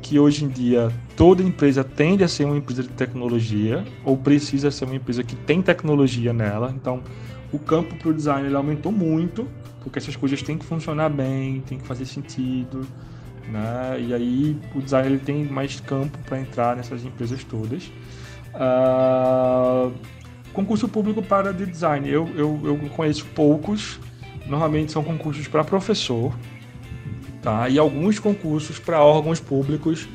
que 0.00 0.18
hoje 0.18 0.44
em 0.44 0.48
dia 0.48 0.90
toda 1.14 1.42
empresa 1.42 1.84
tende 1.84 2.24
a 2.24 2.28
ser 2.28 2.44
uma 2.44 2.56
empresa 2.56 2.82
de 2.82 2.88
tecnologia 2.88 3.84
ou 4.02 4.16
precisa 4.16 4.70
ser 4.70 4.86
uma 4.86 4.96
empresa 4.96 5.22
que 5.22 5.36
tem 5.36 5.60
tecnologia 5.60 6.32
nela. 6.32 6.72
Então, 6.74 7.02
o 7.52 7.58
campo 7.58 7.94
para 7.96 8.08
o 8.08 8.14
design 8.14 8.46
ele 8.46 8.56
aumentou 8.56 8.90
muito, 8.90 9.46
porque 9.82 9.98
essas 9.98 10.16
coisas 10.16 10.42
têm 10.42 10.56
que 10.56 10.64
funcionar 10.64 11.10
bem, 11.10 11.60
tem 11.60 11.78
que 11.78 11.86
fazer 11.86 12.06
sentido, 12.06 12.86
né? 13.48 13.98
E 14.00 14.14
aí 14.14 14.60
o 14.74 14.80
design 14.80 15.08
ele 15.08 15.18
tem 15.18 15.44
mais 15.44 15.80
campo 15.80 16.16
para 16.24 16.40
entrar 16.40 16.76
nessas 16.76 17.04
empresas 17.04 17.44
todas. 17.44 17.90
Uh, 18.54 19.92
concurso 20.52 20.88
público 20.88 21.22
para 21.22 21.52
de 21.52 21.66
design, 21.66 22.08
eu, 22.08 22.28
eu, 22.36 22.60
eu 22.64 22.76
conheço 22.90 23.26
poucos. 23.34 24.00
Normalmente 24.46 24.92
são 24.92 25.02
concursos 25.02 25.48
para 25.48 25.64
professor, 25.64 26.34
tá? 27.42 27.68
e 27.68 27.78
alguns 27.78 28.18
concursos 28.18 28.78
para 28.78 29.02
órgãos 29.02 29.40
públicos 29.40 30.08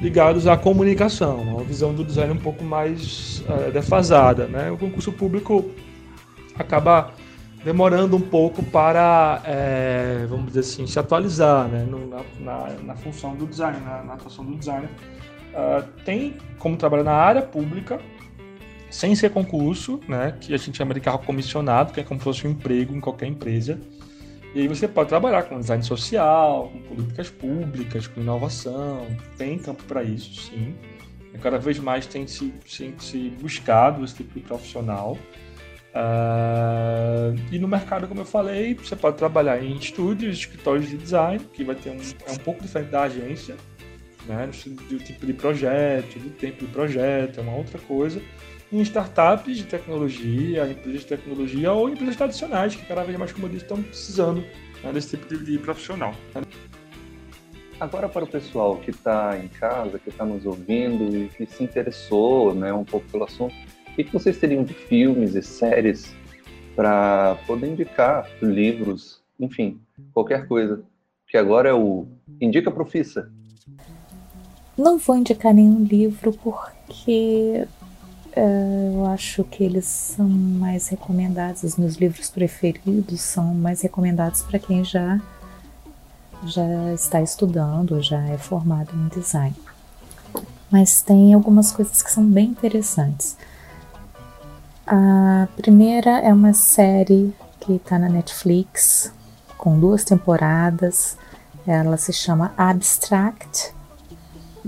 ligados 0.00 0.46
à 0.46 0.56
comunicação, 0.56 1.42
uma 1.42 1.62
visão 1.62 1.94
do 1.94 2.02
design 2.04 2.32
um 2.32 2.38
pouco 2.38 2.64
mais 2.64 3.42
uh, 3.48 3.70
defasada. 3.70 4.46
Né? 4.46 4.70
O 4.70 4.78
concurso 4.78 5.12
público 5.12 5.70
acaba 6.58 7.12
demorando 7.64 8.16
um 8.16 8.20
pouco 8.20 8.62
para, 8.62 9.42
é, 9.44 10.26
vamos 10.28 10.46
dizer 10.46 10.60
assim, 10.60 10.86
se 10.86 10.98
atualizar 10.98 11.68
né? 11.68 11.86
Na, 11.86 12.22
na, 12.40 12.70
na, 12.82 12.96
função 12.96 13.34
do 13.34 13.46
design, 13.46 13.78
na, 13.80 14.02
na 14.02 14.14
atuação 14.14 14.44
do 14.44 14.56
designer. 14.56 14.88
Uh, 15.50 15.82
tem 16.04 16.36
como 16.58 16.76
trabalhar 16.76 17.04
na 17.04 17.12
área 17.12 17.42
pública, 17.42 18.00
sem 18.90 19.14
ser 19.14 19.30
concurso, 19.30 20.00
né? 20.08 20.34
que 20.40 20.52
a 20.52 20.56
gente 20.56 20.76
chama 20.76 20.92
de 20.92 21.00
carro 21.00 21.20
comissionado, 21.20 21.92
que 21.92 22.00
é 22.00 22.02
como 22.02 22.18
se 22.18 22.24
fosse 22.24 22.46
um 22.46 22.50
emprego 22.50 22.94
em 22.94 23.00
qualquer 23.00 23.26
empresa. 23.26 23.80
E 24.52 24.60
aí 24.60 24.68
você 24.68 24.88
pode 24.88 25.08
trabalhar 25.08 25.44
com 25.44 25.60
design 25.60 25.82
social, 25.84 26.70
com 26.72 26.80
políticas 26.80 27.30
públicas, 27.30 28.08
com 28.08 28.20
inovação, 28.20 29.06
tem 29.38 29.56
campo 29.58 29.84
para 29.84 30.02
isso, 30.02 30.42
sim. 30.42 30.74
Cada 31.40 31.58
vez 31.58 31.78
mais 31.78 32.06
tem 32.06 32.26
se, 32.26 32.52
tem 32.76 32.92
se 32.98 33.30
buscado 33.40 34.04
esse 34.04 34.16
tipo 34.16 34.34
de 34.34 34.40
profissional. 34.40 35.16
Uh, 35.94 37.34
e 37.52 37.58
no 37.58 37.68
mercado, 37.68 38.08
como 38.08 38.20
eu 38.20 38.24
falei, 38.24 38.74
você 38.74 38.96
pode 38.96 39.16
trabalhar 39.16 39.62
em 39.62 39.76
estúdios, 39.76 40.38
escritórios 40.38 40.88
de 40.88 40.96
design, 40.96 41.40
que 41.52 41.62
vai 41.62 41.76
ter 41.76 41.90
um, 41.90 42.00
é 42.26 42.32
um 42.32 42.36
pouco 42.38 42.60
diferente 42.60 42.90
da 42.90 43.02
agência, 43.02 43.56
né? 44.26 44.50
do 44.88 44.98
tipo 44.98 45.24
de 45.24 45.32
projeto, 45.32 46.18
do 46.18 46.30
tempo 46.30 46.66
de 46.66 46.72
projeto, 46.72 47.38
é 47.38 47.42
uma 47.42 47.54
outra 47.54 47.78
coisa 47.78 48.20
em 48.72 48.80
startups 48.82 49.56
de 49.56 49.64
tecnologia, 49.64 50.70
empresas 50.70 51.00
de 51.00 51.06
tecnologia 51.06 51.72
ou 51.72 51.88
empresas 51.88 52.16
tradicionais, 52.16 52.76
que 52.76 52.86
cada 52.86 53.02
vez 53.02 53.18
mais, 53.18 53.32
como 53.32 53.46
eu 53.46 53.50
disse, 53.50 53.64
estão 53.64 53.82
precisando 53.82 54.44
né, 54.82 54.92
desse 54.92 55.16
tipo 55.16 55.28
de, 55.28 55.44
de 55.44 55.58
profissional. 55.58 56.14
Agora, 57.80 58.08
para 58.08 58.24
o 58.24 58.28
pessoal 58.28 58.76
que 58.76 58.90
está 58.90 59.38
em 59.38 59.48
casa, 59.48 59.98
que 59.98 60.10
está 60.10 60.24
nos 60.24 60.44
ouvindo 60.44 61.16
e 61.16 61.28
que 61.28 61.46
se 61.46 61.64
interessou 61.64 62.54
né, 62.54 62.72
um 62.72 62.84
pouco 62.84 63.08
pelo 63.10 63.24
assunto, 63.24 63.54
o 63.88 63.94
que, 63.94 64.04
vocês 64.12 64.38
teriam 64.38 64.62
de 64.62 64.74
filmes 64.74 65.34
e 65.34 65.42
séries 65.42 66.14
para 66.76 67.36
poder 67.46 67.68
indicar 67.68 68.30
livros, 68.40 69.20
enfim, 69.38 69.80
qualquer 70.12 70.46
coisa? 70.46 70.82
Que 71.26 71.36
agora 71.36 71.70
é 71.70 71.74
o 71.74 72.06
Indica 72.40 72.70
Profissa. 72.70 73.30
Não 74.76 74.96
vou 74.98 75.16
indicar 75.16 75.52
nenhum 75.52 75.82
livro 75.82 76.32
porque 76.32 77.66
eu 78.36 79.06
acho 79.06 79.42
que 79.44 79.64
eles 79.64 79.84
são 79.86 80.28
mais 80.28 80.88
recomendados, 80.88 81.62
os 81.62 81.76
meus 81.76 81.96
livros 81.96 82.30
preferidos 82.30 83.20
são 83.20 83.54
mais 83.54 83.80
recomendados 83.80 84.42
para 84.42 84.58
quem 84.58 84.84
já, 84.84 85.20
já 86.44 86.92
está 86.94 87.20
estudando, 87.20 88.00
já 88.00 88.20
é 88.28 88.38
formado 88.38 88.90
em 88.94 89.08
design. 89.08 89.54
Mas 90.70 91.02
tem 91.02 91.34
algumas 91.34 91.72
coisas 91.72 92.00
que 92.00 92.12
são 92.12 92.24
bem 92.24 92.50
interessantes. 92.50 93.36
A 94.86 95.48
primeira 95.56 96.20
é 96.20 96.32
uma 96.32 96.52
série 96.52 97.34
que 97.60 97.74
está 97.74 97.98
na 97.98 98.08
Netflix, 98.08 99.12
com 99.58 99.78
duas 99.78 100.04
temporadas. 100.04 101.16
Ela 101.66 101.96
se 101.96 102.12
chama 102.12 102.52
Abstract: 102.56 103.74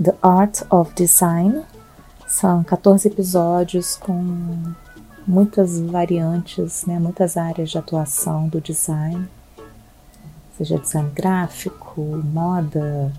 The 0.01 0.15
Art 0.21 0.61
of 0.69 0.93
Design 0.93 1.63
são 2.33 2.63
14 2.63 3.07
episódios 3.09 3.95
com 3.95 4.73
muitas 5.27 5.79
variantes, 5.79 6.83
né, 6.83 6.97
muitas 6.97 7.37
áreas 7.37 7.69
de 7.69 7.77
atuação 7.77 8.47
do 8.47 8.59
design, 8.59 9.29
seja 10.57 10.79
design 10.79 11.11
gráfico, 11.11 12.01
moda, 12.01 13.13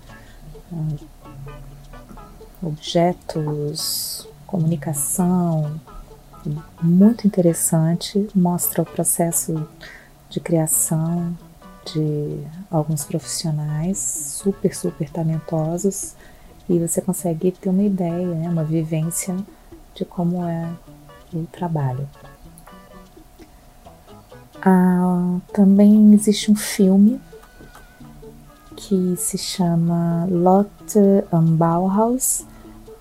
objetos, 2.61 4.27
comunicação. 4.45 5.79
Muito 6.81 7.25
interessante, 7.25 8.27
mostra 8.35 8.81
o 8.81 8.85
processo 8.85 9.65
de 10.29 10.41
criação 10.41 11.33
de 11.85 12.45
alguns 12.69 13.05
profissionais 13.05 13.97
super, 13.97 14.75
super 14.75 15.09
talentosos 15.09 16.15
e 16.67 16.79
você 16.79 17.01
consegue 17.01 17.51
ter 17.51 17.69
uma 17.69 17.83
ideia, 17.83 18.27
né, 18.27 18.49
uma 18.49 18.63
vivência 18.63 19.35
de 19.93 20.03
como 20.03 20.43
é 20.43 20.69
o 21.33 21.45
trabalho. 21.45 22.07
Ah, 24.61 25.37
também 25.53 26.13
existe 26.13 26.51
um 26.51 26.55
filme 26.55 27.21
que 28.75 29.15
se 29.15 29.37
chama 29.37 30.27
Lotte 30.29 30.99
am 31.31 31.55
Bauhaus. 31.55 32.45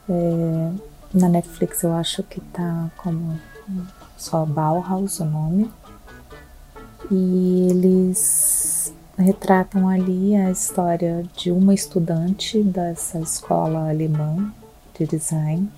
É, 0.08 0.70
na 1.12 1.28
Netflix 1.28 1.82
eu 1.82 1.94
acho 1.94 2.22
que 2.22 2.40
tá 2.40 2.90
como 2.98 3.38
só 4.16 4.44
Bauhaus 4.44 5.20
o 5.20 5.24
nome. 5.24 5.70
E 7.10 7.68
eles 7.70 8.92
retratam 9.16 9.88
ali 9.88 10.34
a 10.34 10.50
história 10.50 11.24
de 11.36 11.50
uma 11.50 11.72
estudante 11.72 12.62
dessa 12.62 13.18
escola 13.20 13.88
alemã 13.88 14.52
de 14.98 15.06
design 15.06 15.68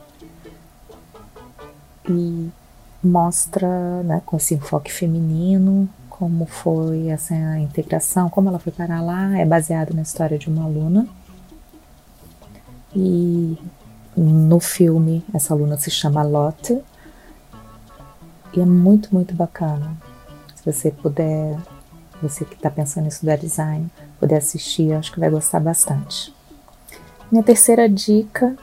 e 2.09 2.51
mostra 3.03 4.03
né, 4.03 4.23
com 4.25 4.37
esse 4.37 4.55
enfoque 4.55 4.93
feminino 4.93 5.89
como 6.09 6.47
foi 6.47 7.09
essa 7.09 7.35
integração, 7.59 8.31
como 8.31 8.49
ela 8.49 8.59
foi 8.59 8.73
parar 8.73 9.03
lá, 9.03 9.39
é 9.39 9.45
baseado 9.45 9.93
na 9.93 10.01
história 10.01 10.39
de 10.39 10.49
uma 10.49 10.65
aluna. 10.65 11.07
E 12.95 13.59
no 14.17 14.59
filme, 14.59 15.23
essa 15.35 15.53
aluna 15.53 15.77
se 15.77 15.91
chama 15.91 16.23
Lotte. 16.23 16.83
E 18.55 18.61
é 18.61 18.65
muito, 18.65 19.15
muito 19.15 19.35
bacana. 19.35 19.95
Se 20.55 20.73
você 20.73 20.91
puder 20.91 21.59
você 22.23 22.45
que 22.45 22.55
está 22.55 22.71
pensando 22.71 23.05
em 23.05 23.09
estudar 23.09 23.37
design, 23.37 23.91
puder 24.19 24.39
assistir, 24.39 24.93
acho 24.93 25.13
que 25.13 25.21
vai 25.21 25.31
gostar 25.31 25.61
bastante. 25.61 26.35
Minha 27.31 27.43
terceira 27.43 27.89
dica 27.89 28.57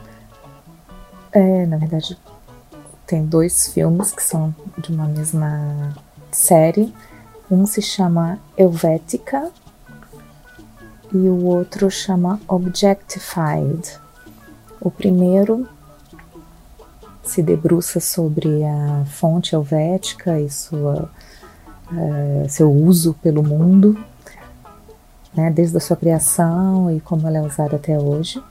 é, 1.34 1.66
na 1.66 1.78
verdade, 1.78 2.16
tem 3.08 3.26
dois 3.26 3.68
filmes 3.68 4.12
que 4.12 4.22
são 4.22 4.56
de 4.78 4.92
uma 4.92 5.08
mesma 5.08 5.96
série. 6.32 6.94
Um 7.50 7.66
se 7.66 7.82
chama 7.82 8.40
Helvética 8.56 9.52
e 11.12 11.18
o 11.18 11.46
outro 11.46 11.90
chama 11.90 12.40
Objectified. 12.48 14.00
O 14.80 14.92
primeiro 14.92 15.68
se 17.24 17.42
debruça 17.42 18.00
sobre 18.00 18.64
a 18.64 19.06
fonte 19.06 19.56
helvética 19.56 20.40
e 20.40 20.50
sua 20.52 21.10
é, 21.98 22.48
seu 22.48 22.72
uso 22.72 23.14
pelo 23.22 23.44
mundo, 23.44 23.98
né, 25.34 25.50
desde 25.50 25.76
a 25.78 25.80
sua 25.80 25.96
criação 25.96 26.92
e 26.92 27.00
como 27.00 27.28
ela 27.28 27.38
é 27.38 27.42
usada 27.42 27.76
até 27.76 27.98
hoje. 27.98 28.42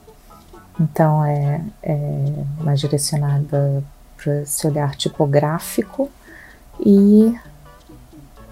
Então 0.81 1.25
é, 1.25 1.61
é 1.83 2.45
mais 2.61 2.81
direcionada 2.81 3.83
esse 4.27 4.67
olhar 4.67 4.95
tipográfico. 4.97 6.11
E 6.81 7.37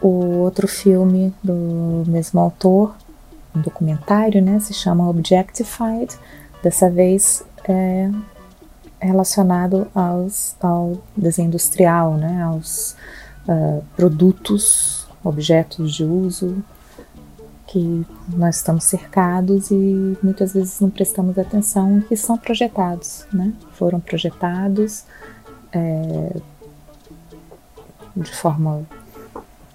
o 0.01 0.39
outro 0.39 0.69
filme 0.69 1.35
do 1.43 2.05
mesmo 2.07 2.41
autor, 2.41 2.95
um 3.55 3.61
documentário, 3.61 4.43
né, 4.43 4.61
se 4.61 4.73
chama 4.73 5.09
Objectified, 5.09 6.17
dessa 6.63 6.89
vez 6.89 7.43
é 7.65 8.11
relacionado 9.01 9.87
aos, 9.95 10.55
ao 10.61 10.99
desenho 11.17 11.49
industrial, 11.49 12.15
né, 12.15 12.43
aos 12.43 12.97
uh, 13.49 13.85
produtos, 13.97 15.07
objetos 15.23 15.95
de 15.95 16.05
uso 16.05 16.63
que 17.71 18.05
nós 18.29 18.57
estamos 18.57 18.83
cercados 18.85 19.71
e 19.71 20.19
muitas 20.23 20.53
vezes 20.53 20.81
não 20.81 20.91
prestamos 20.91 21.39
atenção 21.39 22.01
que 22.01 22.17
são 22.17 22.37
projetados, 22.37 23.25
né? 23.33 23.53
Foram 23.75 24.01
projetados 24.01 25.05
é, 25.73 26.37
de 28.17 28.33
forma 28.33 28.85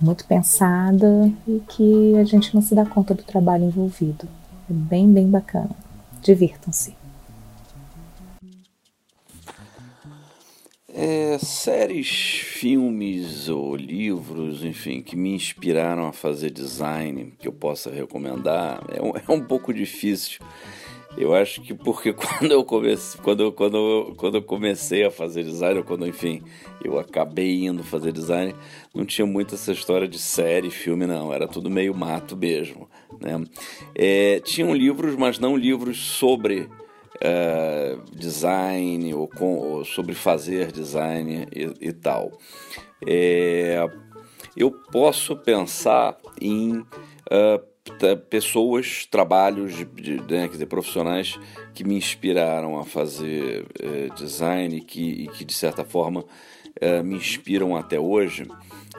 muito 0.01 0.25
pensada 0.25 1.32
e 1.47 1.62
que 1.69 2.17
a 2.17 2.25
gente 2.25 2.54
não 2.54 2.62
se 2.62 2.75
dá 2.75 2.86
conta 2.86 3.13
do 3.13 3.23
trabalho 3.23 3.63
envolvido. 3.63 4.28
É 4.69 4.73
bem, 4.73 5.10
bem 5.12 5.30
bacana. 5.30 5.71
Divirtam-se. 6.21 7.05
É, 10.97 11.38
séries, 11.39 12.08
filmes 12.08 13.49
ou 13.49 13.75
livros, 13.75 14.63
enfim, 14.63 15.01
que 15.01 15.13
me 15.13 15.34
inspiraram 15.34 16.08
a 16.08 16.13
fazer 16.13 16.49
design, 16.49 17.34
que 17.38 17.49
eu 17.49 17.51
possa 17.51 17.91
recomendar, 17.91 18.81
é 18.88 19.01
um, 19.01 19.12
é 19.19 19.29
um 19.29 19.41
pouco 19.43 19.73
difícil. 19.73 20.39
Eu 21.17 21.36
acho 21.36 21.62
que 21.62 21.73
porque 21.73 22.13
quando 22.15 22.49
eu 22.49 22.63
comecei, 22.63 23.19
quando 23.21 23.43
eu, 23.43 23.51
quando, 23.51 23.75
eu, 23.75 24.13
quando 24.15 24.36
eu 24.36 24.41
comecei 24.41 25.03
a 25.03 25.12
fazer 25.12 25.43
design, 25.43 25.79
ou 25.79 25.84
quando, 25.84 26.08
enfim, 26.08 26.41
eu 26.81 26.97
acabei 26.97 27.65
indo 27.65 27.84
fazer 27.84 28.13
design, 28.13 28.55
não 28.93 29.03
tinha 29.03 29.25
muito 29.25 29.55
essa 29.55 29.73
história 29.73 30.08
de 30.08 30.17
série, 30.17 30.69
filme, 30.69 31.05
não. 31.05 31.34
Era 31.34 31.45
tudo 31.45 31.69
meio 31.69 31.93
mato 31.93 32.38
mesmo. 32.38 32.89
Né? 33.19 33.43
É, 33.93 34.39
tinham 34.45 34.73
livros, 34.73 35.17
mas 35.17 35.39
não 35.39 35.58
livros 35.58 35.97
sobre 35.97 36.69
uh, 37.17 38.01
design 38.12 39.13
ou, 39.13 39.28
com, 39.28 39.58
ou, 39.58 39.86
sobre 39.86 40.13
fazer 40.13 40.71
design 40.71 41.47
e, 41.54 41.88
e 41.88 41.93
tal. 41.93 42.32
É, 43.06 43.88
eu 44.56 44.71
posso 44.71 45.36
pensar 45.36 46.17
em 46.39 46.78
uh, 46.80 47.75
pessoas, 48.30 49.06
trabalhos, 49.06 49.75
de, 49.75 49.86
de, 49.86 50.21
né, 50.34 50.47
dizer, 50.47 50.65
profissionais 50.65 51.38
que 51.73 51.84
me 51.84 51.95
inspiraram 51.95 52.80
a 52.80 52.86
fazer 52.86 53.65
uh, 53.82 54.15
design 54.15 54.82
que, 54.82 55.01
e 55.01 55.28
que, 55.28 55.45
de 55.45 55.54
certa 55.54 55.84
forma, 55.84 56.21
uh, 56.21 57.04
me 57.04 57.15
inspiram 57.15 57.75
até 57.75 57.99
hoje. 57.99 58.47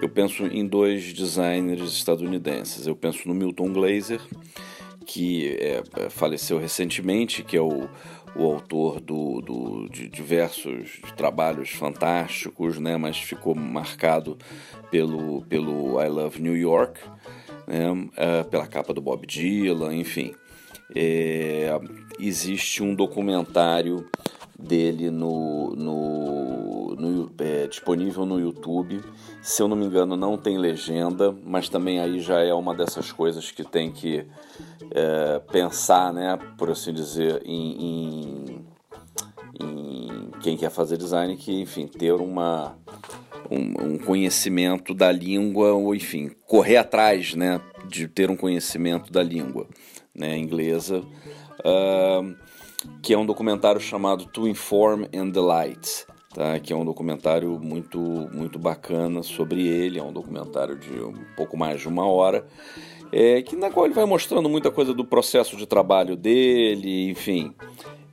Eu 0.01 0.11
penso 0.11 0.47
em 0.47 0.67
dois 0.67 1.13
designers 1.15 1.91
estadunidenses. 1.91 2.87
Eu 2.87 2.95
penso 2.95 3.27
no 3.27 3.35
Milton 3.35 3.73
Glaser, 3.73 4.21
que 5.07 5.57
é, 5.61 6.11
faleceu 6.11 6.59
recentemente, 6.59 7.45
que 7.45 7.57
é 7.57 7.61
o, 7.61 7.89
o 8.35 8.45
autor 8.45 9.01
do, 9.01 9.41
do, 9.41 9.89
de 9.89 10.09
diversos 10.09 11.01
trabalhos 11.17 11.71
fantásticos, 11.71 12.79
né, 12.79 12.97
mas 12.97 13.17
ficou 13.17 13.55
marcado 13.55 14.37
pelo, 14.91 15.43
pelo 15.43 16.03
I 16.03 16.09
Love 16.09 16.43
New 16.43 16.57
York, 16.57 17.01
né, 17.67 17.91
uh, 17.91 18.45
pela 18.51 18.67
capa 18.67 18.93
do 18.93 19.01
Bob 19.01 19.27
Dylan, 19.27 19.95
enfim. 19.95 20.35
É, 20.95 21.69
existe 22.19 22.83
um 22.83 22.95
documentário 22.95 24.09
dele 24.59 25.11
no, 25.11 25.75
no, 25.77 26.97
no 26.97 27.31
é, 27.39 27.67
disponível 27.67 28.25
no 28.25 28.41
YouTube. 28.41 29.03
Se 29.43 29.63
eu 29.63 29.69
não 29.69 29.77
me 29.77 29.87
engano, 29.87 30.17
não 30.17 30.37
tem 30.37 30.59
legenda, 30.59 31.35
mas 31.45 31.69
também 31.69 32.01
aí 32.01 32.21
já 32.21 32.41
é 32.41 32.55
uma 32.55 32.75
dessas 32.75 33.13
coisas 33.13 33.51
que 33.51 33.63
tem 33.63 33.93
que 33.93 34.27
é, 34.91 35.39
pensar, 35.53 36.13
né, 36.13 36.39
por 36.57 36.71
assim 36.71 36.93
dizer, 36.93 37.43
em, 37.45 37.85
em, 37.85 38.67
em, 39.61 40.31
quem 40.41 40.57
quer 40.57 40.71
fazer 40.71 40.97
design, 40.97 41.37
que 41.37 41.61
enfim 41.61 41.87
ter 41.87 42.13
uma 42.13 42.77
um, 43.51 43.93
um, 43.95 43.99
conhecimento 43.99 44.95
da 44.95 45.13
língua 45.13 45.73
ou 45.73 45.95
enfim 45.95 46.31
correr 46.47 46.79
atrás, 46.79 47.35
né, 47.35 47.61
de 47.87 48.09
ter 48.09 48.31
um 48.31 48.37
conhecimento 48.37 49.13
da 49.13 49.23
língua, 49.23 49.67
né, 50.15 50.37
inglesa. 50.37 51.05
Uh, 51.61 52.46
que 53.03 53.15
é 53.15 53.19
um 53.19 53.27
documentário 53.27 53.81
chamado 53.81 54.27
To 54.27 54.49
Inform 54.49 55.05
and 55.15 55.31
Delight, 55.31 56.07
tá? 56.35 56.59
que 56.59 56.73
é 56.73 56.77
um 56.77 56.85
documentário 56.85 57.59
muito, 57.61 57.99
muito 57.99 58.59
bacana 58.59 59.23
sobre 59.23 59.67
ele, 59.67 59.99
é 59.99 60.03
um 60.03 60.13
documentário 60.13 60.77
de 60.77 60.93
um 61.01 61.15
pouco 61.37 61.57
mais 61.57 61.81
de 61.81 61.89
uma 61.89 62.07
hora, 62.07 62.47
é, 63.13 63.43
que 63.43 63.57
na 63.57 63.71
qual 63.71 63.87
ele 63.87 63.95
vai 63.95 64.05
mostrando 64.05 64.49
muita 64.49 64.71
coisa 64.71 64.93
do 64.93 65.05
processo 65.05 65.57
de 65.57 65.67
trabalho 65.67 66.17
dele, 66.17 67.11
enfim, 67.11 67.55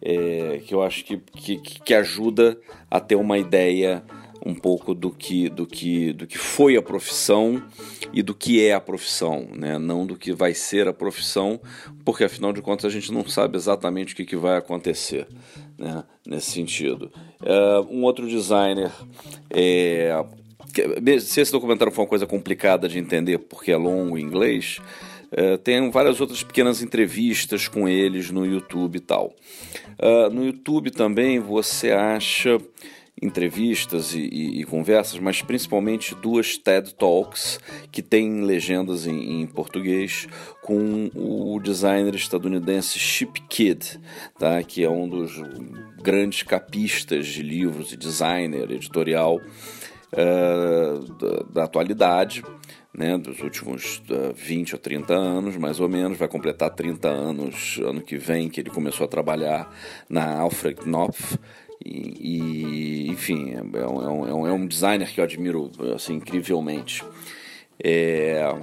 é, 0.02 0.62
que 0.66 0.74
eu 0.74 0.84
acho 0.84 1.04
que, 1.06 1.18
que, 1.18 1.58
que 1.58 1.94
ajuda 1.94 2.58
a 2.90 3.00
ter 3.00 3.16
uma 3.16 3.38
ideia 3.38 4.04
um 4.46 4.54
pouco 4.54 4.94
do 4.94 5.10
que, 5.10 5.48
do 5.50 5.66
que, 5.66 6.12
do 6.12 6.28
que 6.28 6.38
foi 6.38 6.76
a 6.76 6.82
profissão 6.82 7.64
e 8.12 8.22
do 8.22 8.36
que 8.36 8.64
é 8.64 8.74
a 8.74 8.82
profissão, 8.82 9.48
né? 9.56 9.78
não 9.78 10.06
do 10.06 10.18
que 10.18 10.34
vai 10.34 10.54
ser 10.54 10.88
a 10.88 10.94
profissão, 10.94 11.60
porque 12.04 12.26
afinal 12.26 12.52
de 12.52 12.62
contas 12.62 12.86
a 12.86 12.90
gente 12.90 13.12
não 13.12 13.26
sabe 13.28 13.56
exatamente 13.56 14.14
o 14.14 14.16
que, 14.18 14.26
que 14.26 14.36
vai 14.36 14.58
acontecer 14.58 15.28
né? 15.78 16.04
nesse 16.26 16.52
sentido. 16.52 17.12
Uh, 17.42 17.88
um 17.90 18.04
outro 18.04 18.28
designer 18.28 18.92
é, 19.50 20.14
se 21.22 21.40
esse 21.40 21.52
documentário 21.52 21.94
for 21.94 22.02
uma 22.02 22.08
coisa 22.08 22.26
complicada 22.26 22.90
de 22.90 23.00
entender 23.00 23.38
porque 23.38 23.72
é 23.72 23.78
longo 23.78 24.18
em 24.18 24.24
inglês, 24.24 24.80
uh, 25.32 25.58
tem 25.60 25.90
várias 25.90 26.20
outras 26.20 26.44
pequenas 26.44 26.82
entrevistas 26.82 27.68
com 27.70 27.88
eles 27.88 28.30
no 28.30 28.46
YouTube 28.46 28.98
e 28.98 29.00
tal. 29.00 29.34
Uh, 30.00 30.30
no 30.34 30.46
YouTube 30.46 30.92
também 30.92 31.40
você 31.40 31.92
acha 31.92 32.60
entrevistas 33.24 34.14
e, 34.14 34.20
e, 34.20 34.62
e, 34.62 34.64
conversas, 34.66 35.20
mas 35.20 35.42
principalmente 35.42 36.14
duas 36.16 36.58
TED 36.58 36.94
Talks 36.96 37.60
que 37.92 38.02
têm 38.02 38.42
legendas 38.42 39.08
em, 39.08 39.42
em, 39.42 39.48
português 39.48 40.28
com 40.62 41.10
o 41.16 41.60
designer 41.60 42.16
estadunidense 42.16 43.00
Chip 43.00 43.42
Kidd, 43.50 44.00
tá? 44.38 44.62
que 44.62 44.84
é 44.84 44.90
um 44.90 45.08
dos 45.08 45.42
grandes 46.02 46.44
capistas 46.44 47.28
de 47.28 47.42
livros 47.42 47.94
e 47.94 47.98
designer 47.98 48.70
editorial 48.70 49.40
uh, 50.14 51.14
da, 51.14 51.44
da, 51.52 51.64
atualidade. 51.64 52.44
Né, 52.96 53.18
dos 53.18 53.40
últimos 53.40 54.04
uh, 54.12 54.30
eh, 54.30 54.34
20 54.36 54.76
ou 54.76 54.80
30 54.80 55.16
anos, 55.16 55.58
mais 55.58 55.80
ou 55.80 55.90
menos, 55.90 56.16
vai 56.16 56.28
completar 56.28 56.70
30 56.70 57.10
anos 57.10 57.80
ano 57.84 58.04
que 58.04 58.20
vem 58.20 58.48
que 58.48 58.62
ele 58.62 58.70
começou 58.70 59.06
a 59.06 59.08
trabalhar 59.08 59.68
na 60.08 60.38
Alfred 60.38 60.80
Knopf, 60.84 61.40
e, 61.86 63.08
enfim, 63.10 63.52
é, 63.52 63.80
é 63.80 63.88
um, 63.88 64.28
é, 64.28 64.34
um, 64.34 64.48
é 64.48 64.52
um 64.54 64.68
designer 64.68 65.12
que 65.12 65.20
eu 65.20 65.24
admiro 65.24 65.72
assim, 65.96 66.16
incrivelmente. 66.16 67.04
É, 67.84 68.56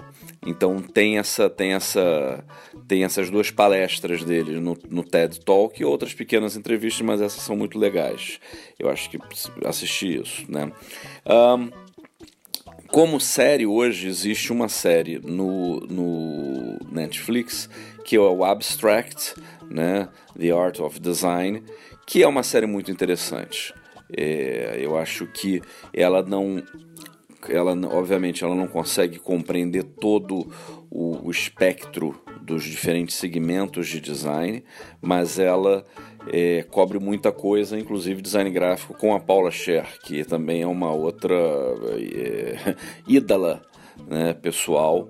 então 0.47 0.81
tem 0.81 1.19
essa 1.19 1.51
tem 1.51 1.75
essa 1.75 2.45
tem 2.89 3.05
essas 3.05 3.29
duas 3.29 3.51
palestras 3.51 4.25
dele 4.25 4.59
no, 4.61 4.77
no, 4.89 5.05
TED 5.05 5.41
Talk 5.41 5.81
e 5.81 5.85
outras 5.85 6.15
pequenas 6.15 6.57
entrevistas, 6.57 7.03
mas 7.03 7.21
essas 7.21 7.43
são 7.43 7.57
muito 7.57 7.79
legais. 7.79 8.41
Eu 8.79 8.89
acho 8.89 9.11
que 9.11 9.19
assisti 9.65 10.21
isso, 10.21 10.45
né? 10.51 10.73
Um, 11.27 11.71
como 12.89 13.21
série 13.21 13.67
hoje 13.67 14.09
existe 14.09 14.53
uma 14.53 14.69
série 14.69 15.19
no, 15.19 15.81
no 15.81 16.79
Netflix 16.91 17.69
que 18.05 18.17
é 18.17 18.21
o 18.21 18.45
Abstract, 18.45 19.35
né? 19.71 20.09
The 20.37 20.51
Art 20.51 20.81
of 20.81 20.99
Design, 20.99 21.63
que 22.11 22.25
é 22.25 22.27
uma 22.27 22.43
série 22.43 22.67
muito 22.67 22.91
interessante. 22.91 23.73
É, 24.13 24.81
eu 24.81 24.99
acho 24.99 25.29
que 25.29 25.63
ela 25.95 26.25
não, 26.25 26.61
ela 27.49 27.71
obviamente 27.97 28.43
ela 28.43 28.57
não 28.57 28.67
consegue 28.67 29.17
compreender 29.21 29.85
todo 29.85 30.53
o, 30.91 31.25
o 31.25 31.31
espectro 31.31 32.21
dos 32.43 32.65
diferentes 32.65 33.15
segmentos 33.15 33.87
de 33.87 34.01
design, 34.01 34.65
mas 35.01 35.39
ela 35.39 35.85
é, 36.33 36.65
cobre 36.69 36.99
muita 36.99 37.31
coisa, 37.31 37.79
inclusive 37.79 38.21
design 38.21 38.51
gráfico 38.51 38.93
com 38.95 39.15
a 39.15 39.21
Paula 39.21 39.53
Scher, 39.53 39.87
que 40.03 40.25
também 40.25 40.63
é 40.63 40.67
uma 40.67 40.91
outra 40.91 41.37
é, 41.37 42.75
ídola 43.07 43.63
né, 44.09 44.35
pessoal 44.35 45.09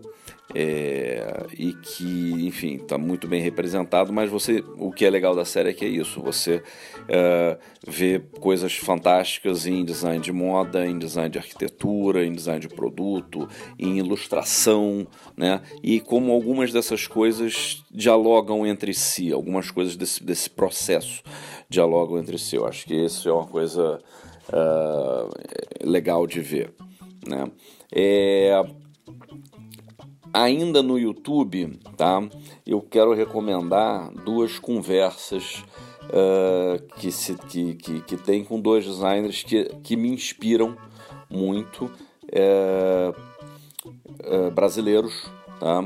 é, 0.55 1.47
e 1.57 1.73
que, 1.75 2.47
enfim, 2.47 2.77
está 2.77 2.99
muito 2.99 3.29
bem 3.29 3.41
representado, 3.41 4.13
mas 4.13 4.31
você, 4.31 4.65
o 4.77 4.91
que 4.91 5.05
é 5.05 5.11
legal 5.11 5.35
da 5.35 5.45
série 5.45 5.71
é 5.71 5.73
que 5.73 5.85
é 5.85 5.89
isso, 5.89 6.21
você 6.21 6.63
é, 7.09 7.59
vê 7.87 8.21
coisas 8.41 8.75
fantásticas 8.75 9.67
em 9.67 9.85
design 9.85 10.21
de 10.21 10.33
moda, 10.33 10.87
em 10.87 10.99
design 10.99 11.31
de 11.31 11.39
arquitetura, 11.39 12.25
em 12.25 12.33
design 12.33 12.61
de 12.61 12.69
produto, 12.69 13.49
em 13.79 13.99
ilustração, 13.99 15.07
né? 15.37 15.61
E 15.83 16.01
como 16.01 16.33
algumas 16.33 16.73
dessas 16.73 17.07
coisas 17.07 17.85
dialogam 17.91 18.67
entre 18.67 18.93
si, 18.93 19.33
algumas 19.33 19.71
coisas 19.71 19.97
desse, 19.97 20.23
desse 20.23 20.51
processo 20.51 21.23
dialogam 21.69 22.19
entre 22.19 22.37
si. 22.39 22.57
Eu 22.57 22.67
acho 22.67 22.85
que 22.87 22.95
isso 22.95 23.29
é 23.29 23.33
uma 23.33 23.47
coisa 23.47 24.01
uh, 24.49 25.89
legal 25.89 26.27
de 26.27 26.41
ver. 26.41 26.73
Né? 27.27 27.51
É, 27.93 28.65
ainda 30.33 30.83
no 30.83 30.99
YouTube, 30.99 31.79
tá? 31.97 32.23
Eu 32.67 32.81
quero 32.81 33.13
recomendar 33.15 34.11
duas 34.25 34.59
conversas 34.59 35.65
uh, 36.07 36.83
que, 36.97 37.11
se, 37.11 37.35
que, 37.35 37.75
que, 37.75 38.01
que 38.01 38.17
tem 38.17 38.45
com 38.45 38.61
dois 38.61 38.85
designers 38.85 39.43
que, 39.43 39.65
que 39.83 39.97
me 39.97 40.09
inspiram 40.09 40.77
muito, 41.29 41.85
uh, 41.85 43.15
uh, 44.25 44.51
brasileiros, 44.51 45.31
tá? 45.59 45.85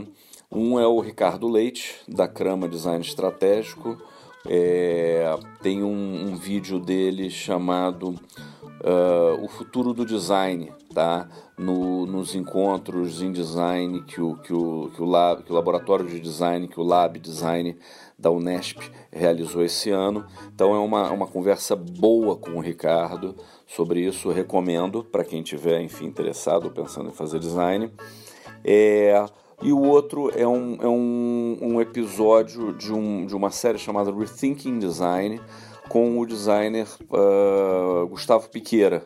Um 0.51 0.79
é 0.79 0.87
o 0.87 1.01
Ricardo 1.01 1.49
Leite, 1.49 1.97
da 2.07 2.29
Crama 2.29 2.69
Design 2.69 3.05
Estratégico. 3.05 4.01
É, 4.47 5.25
tem 5.63 5.83
um, 5.83 6.29
um, 6.29 6.37
vídeo 6.37 6.79
dele 6.79 7.29
chamado 7.29 8.15
uh, 8.81 9.45
O 9.45 9.49
Futuro 9.49 9.93
do 9.93 10.05
Design, 10.05 10.73
tá? 10.93 11.29
No, 11.57 12.07
nos 12.07 12.35
encontros 12.35 13.23
em 13.23 13.31
design 13.31 14.03
que 14.03 14.21
o, 14.21 14.37
que, 14.37 14.53
o, 14.53 14.91
que, 14.95 15.03
o 15.03 15.05
lab, 15.05 15.43
que 15.43 15.53
o 15.53 15.55
Laboratório 15.55 16.07
de 16.07 16.19
Design, 16.19 16.67
que 16.67 16.81
o 16.81 16.83
Lab 16.83 17.19
Design 17.19 17.77
da 18.19 18.31
Unesp 18.31 18.79
realizou 19.13 19.65
esse 19.65 19.91
ano. 19.91 20.25
Então 20.53 20.75
é 20.75 20.79
uma, 20.79 21.11
uma 21.11 21.27
conversa 21.27 21.77
boa 21.77 22.37
com 22.37 22.53
o 22.53 22.61
Ricardo 22.61 23.37
sobre 23.67 24.01
isso. 24.01 24.31
Recomendo 24.31 25.05
para 25.05 25.25
quem 25.25 25.43
tiver, 25.43 25.81
enfim, 25.81 26.07
interessado 26.07 26.65
ou 26.65 26.71
pensando 26.71 27.11
em 27.11 27.13
fazer 27.13 27.39
design. 27.39 27.91
É, 28.65 29.25
e 29.63 29.73
o 29.73 29.81
outro 29.81 30.31
é 30.37 30.47
um, 30.47 30.77
é 30.81 30.89
um, 30.89 31.59
um 31.61 31.81
episódio 31.81 32.73
de, 32.73 32.93
um, 32.93 33.27
de 33.27 33.35
uma 33.35 33.51
série 33.51 33.79
chamada 33.79 34.13
Rethinking 34.13 34.79
Design 34.79 35.41
com 35.89 36.19
o 36.19 36.27
designer 36.27 36.87
uh, 37.11 38.07
Gustavo 38.09 38.49
Piqueira, 38.49 39.05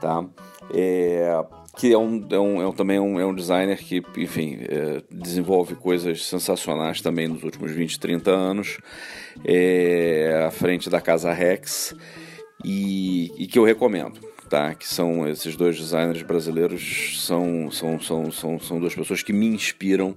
tá? 0.00 0.24
É, 0.72 1.44
que 1.76 1.92
é, 1.92 1.98
um, 1.98 2.26
é, 2.30 2.38
um, 2.38 2.62
é 2.62 2.66
um, 2.66 2.72
também 2.72 3.00
um, 3.00 3.18
é 3.18 3.26
um 3.26 3.34
designer 3.34 3.78
que, 3.78 4.02
enfim, 4.16 4.58
é, 4.60 5.02
desenvolve 5.10 5.74
coisas 5.74 6.24
sensacionais 6.26 7.00
também 7.00 7.28
nos 7.28 7.42
últimos 7.42 7.72
20, 7.72 7.98
30 7.98 8.30
anos, 8.30 8.78
é, 9.44 10.44
à 10.46 10.50
frente 10.50 10.90
da 10.90 11.00
Casa 11.00 11.32
Rex, 11.32 11.94
e, 12.64 13.32
e 13.36 13.46
que 13.46 13.58
eu 13.58 13.64
recomendo 13.64 14.32
tá? 14.52 14.74
Que 14.74 14.86
são 14.86 15.26
esses 15.26 15.56
dois 15.56 15.78
designers 15.78 16.20
brasileiros 16.20 17.24
são 17.24 17.70
são 17.70 17.98
são 17.98 18.30
são, 18.30 18.60
são 18.60 18.78
duas 18.78 18.94
pessoas 18.94 19.22
que 19.22 19.32
me 19.32 19.46
inspiram 19.46 20.14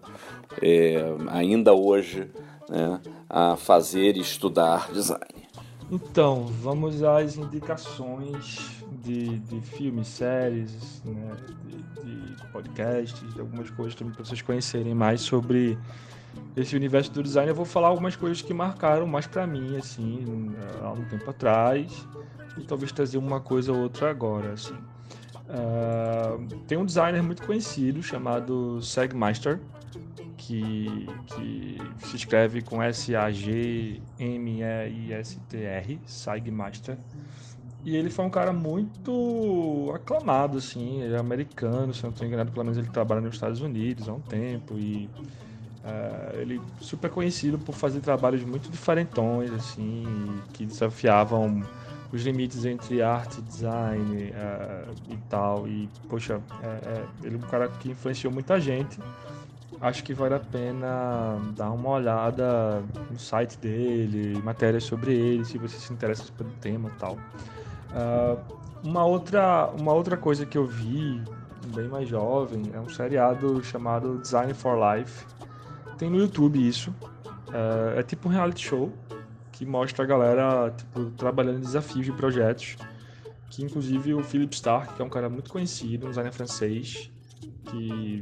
é, 0.62 0.98
ainda 1.30 1.74
hoje 1.74 2.28
né, 2.68 3.00
a 3.30 3.56
fazer 3.56 4.18
e 4.18 4.20
estudar 4.20 4.92
design. 4.92 5.24
Então, 5.92 6.48
vamos 6.62 7.04
às 7.04 7.38
indicações 7.38 8.84
de, 9.04 9.38
de 9.40 9.62
filmes, 9.62 10.08
séries, 10.08 11.02
né, 11.06 11.36
de, 12.04 12.34
de 12.34 12.44
podcasts, 12.52 13.34
de 13.34 13.40
algumas 13.40 13.70
coisas 13.70 13.94
também 13.94 14.14
para 14.14 14.26
vocês 14.26 14.42
conhecerem 14.42 14.96
mais 14.96 15.22
sobre 15.22 15.78
esse 16.56 16.76
universo 16.76 17.12
do 17.12 17.22
design. 17.22 17.50
Eu 17.50 17.56
vou 17.56 17.66
falar 17.66 17.90
algumas 17.90 18.16
coisas 18.16 18.42
que 18.42 18.54
marcaram 18.54 19.06
mais 19.06 19.28
para 19.28 19.46
mim, 19.46 19.78
assim, 19.78 20.26
há 20.82 20.92
um 20.92 21.06
tempo 21.06 21.30
atrás 21.30 22.08
e 22.58 22.64
talvez 22.64 22.92
trazer 22.92 23.18
uma 23.18 23.40
coisa 23.40 23.72
ou 23.72 23.80
outra 23.80 24.10
agora, 24.10 24.54
assim. 24.54 24.76
Uh, 25.48 26.48
tem 26.68 26.78
um 26.78 26.86
designer 26.86 27.22
muito 27.22 27.44
conhecido 27.44 28.02
chamado 28.02 28.82
Sagmeister, 28.82 29.60
que, 30.46 31.08
que 31.28 31.78
se 32.06 32.16
escreve 32.16 32.62
com 32.62 32.82
S-A-G-M-E-I-S-T-R, 32.82 34.00
Sagmeister. 36.06 36.98
E 37.84 37.96
ele 37.96 38.10
foi 38.10 38.26
um 38.26 38.30
cara 38.30 38.52
muito 38.54 39.92
aclamado, 39.94 40.58
assim, 40.58 41.02
ele 41.02 41.16
é 41.16 41.20
americano, 41.20 41.94
se 41.94 42.04
não 42.04 42.10
estou 42.12 42.26
enganado, 42.26 42.52
pelo 42.52 42.66
menos 42.66 42.78
ele 42.78 42.90
trabalha 42.90 43.22
nos 43.22 43.36
Estados 43.36 43.62
Unidos 43.62 44.10
há 44.10 44.14
um 44.14 44.20
tempo 44.20 44.78
e 44.78 45.08
uh, 45.84 46.36
ele 46.40 46.60
super 46.80 47.12
conhecido 47.12 47.60
por 47.60 47.76
fazer 47.76 48.00
trabalhos 48.00 48.44
muito 48.44 48.72
diferentões, 48.72 49.52
assim, 49.52 50.04
que 50.54 50.66
desafiavam 50.66 51.64
os 52.12 52.24
limites 52.24 52.66
entre 52.66 53.02
arte, 53.02 53.42
design 53.42 54.32
uh, 54.32 54.94
e 55.10 55.18
tal. 55.30 55.68
E, 55.68 55.90
poxa, 56.10 56.42
é, 56.64 56.68
é, 56.68 57.06
ele 57.24 57.36
é 57.36 57.38
um 57.38 57.42
cara 57.42 57.68
que 57.68 57.92
influenciou 57.92 58.32
muita 58.34 58.60
gente. 58.60 59.00
Acho 59.86 60.04
que 60.04 60.16
vale 60.16 60.34
a 60.34 60.40
pena 60.40 61.40
dar 61.56 61.70
uma 61.70 61.90
olhada 61.90 62.82
no 63.12 63.20
site 63.20 63.56
dele, 63.60 64.42
matérias 64.42 64.84
sobre 64.84 65.14
ele, 65.14 65.46
se 65.46 65.60
você 65.60 65.78
se 65.78 65.94
interessa 65.94 66.24
pelo 66.36 66.50
tema 66.60 66.90
e 66.90 66.94
tal. 66.94 67.14
Uh, 67.14 68.58
uma, 68.84 69.06
outra, 69.06 69.68
uma 69.80 69.94
outra 69.94 70.18
coisa 70.18 70.44
que 70.44 70.58
eu 70.58 70.66
vi, 70.66 71.22
bem 71.68 71.88
mais 71.88 72.10
jovem, 72.10 72.64
é 72.74 72.80
um 72.80 72.90
seriado 72.90 73.64
chamado 73.64 74.18
Design 74.18 74.56
for 74.56 74.76
Life. 74.76 75.24
Tem 76.00 76.10
no 76.10 76.18
YouTube 76.18 76.68
isso. 76.68 76.90
Uh, 77.50 78.00
é 78.00 78.02
tipo 78.02 78.28
um 78.28 78.32
reality 78.32 78.68
show 78.68 78.92
que 79.52 79.68
mostra 79.68 80.04
a 80.04 80.08
galera 80.08 80.74
tipo, 80.76 81.12
trabalhando 81.12 81.60
em 81.60 81.62
desafios 81.62 82.08
de 82.08 82.12
projetos. 82.12 82.76
Que 83.52 83.64
inclusive 83.64 84.16
o 84.16 84.24
Philip 84.24 84.56
Stark, 84.56 84.96
que 84.96 85.02
é 85.04 85.06
um 85.06 85.10
cara 85.10 85.30
muito 85.30 85.52
conhecido, 85.52 86.08
um 86.08 86.10
designer 86.10 86.34
francês, 86.34 87.12
que 87.76 88.22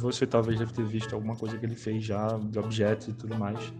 você 0.00 0.26
talvez 0.26 0.58
deve 0.58 0.72
ter 0.72 0.84
visto 0.84 1.14
alguma 1.14 1.36
coisa 1.36 1.58
que 1.58 1.64
ele 1.64 1.76
fez 1.76 2.04
já, 2.04 2.38
de 2.38 2.58
objetos 2.58 3.08
e 3.08 3.12
tudo 3.12 3.36
mais. 3.36 3.72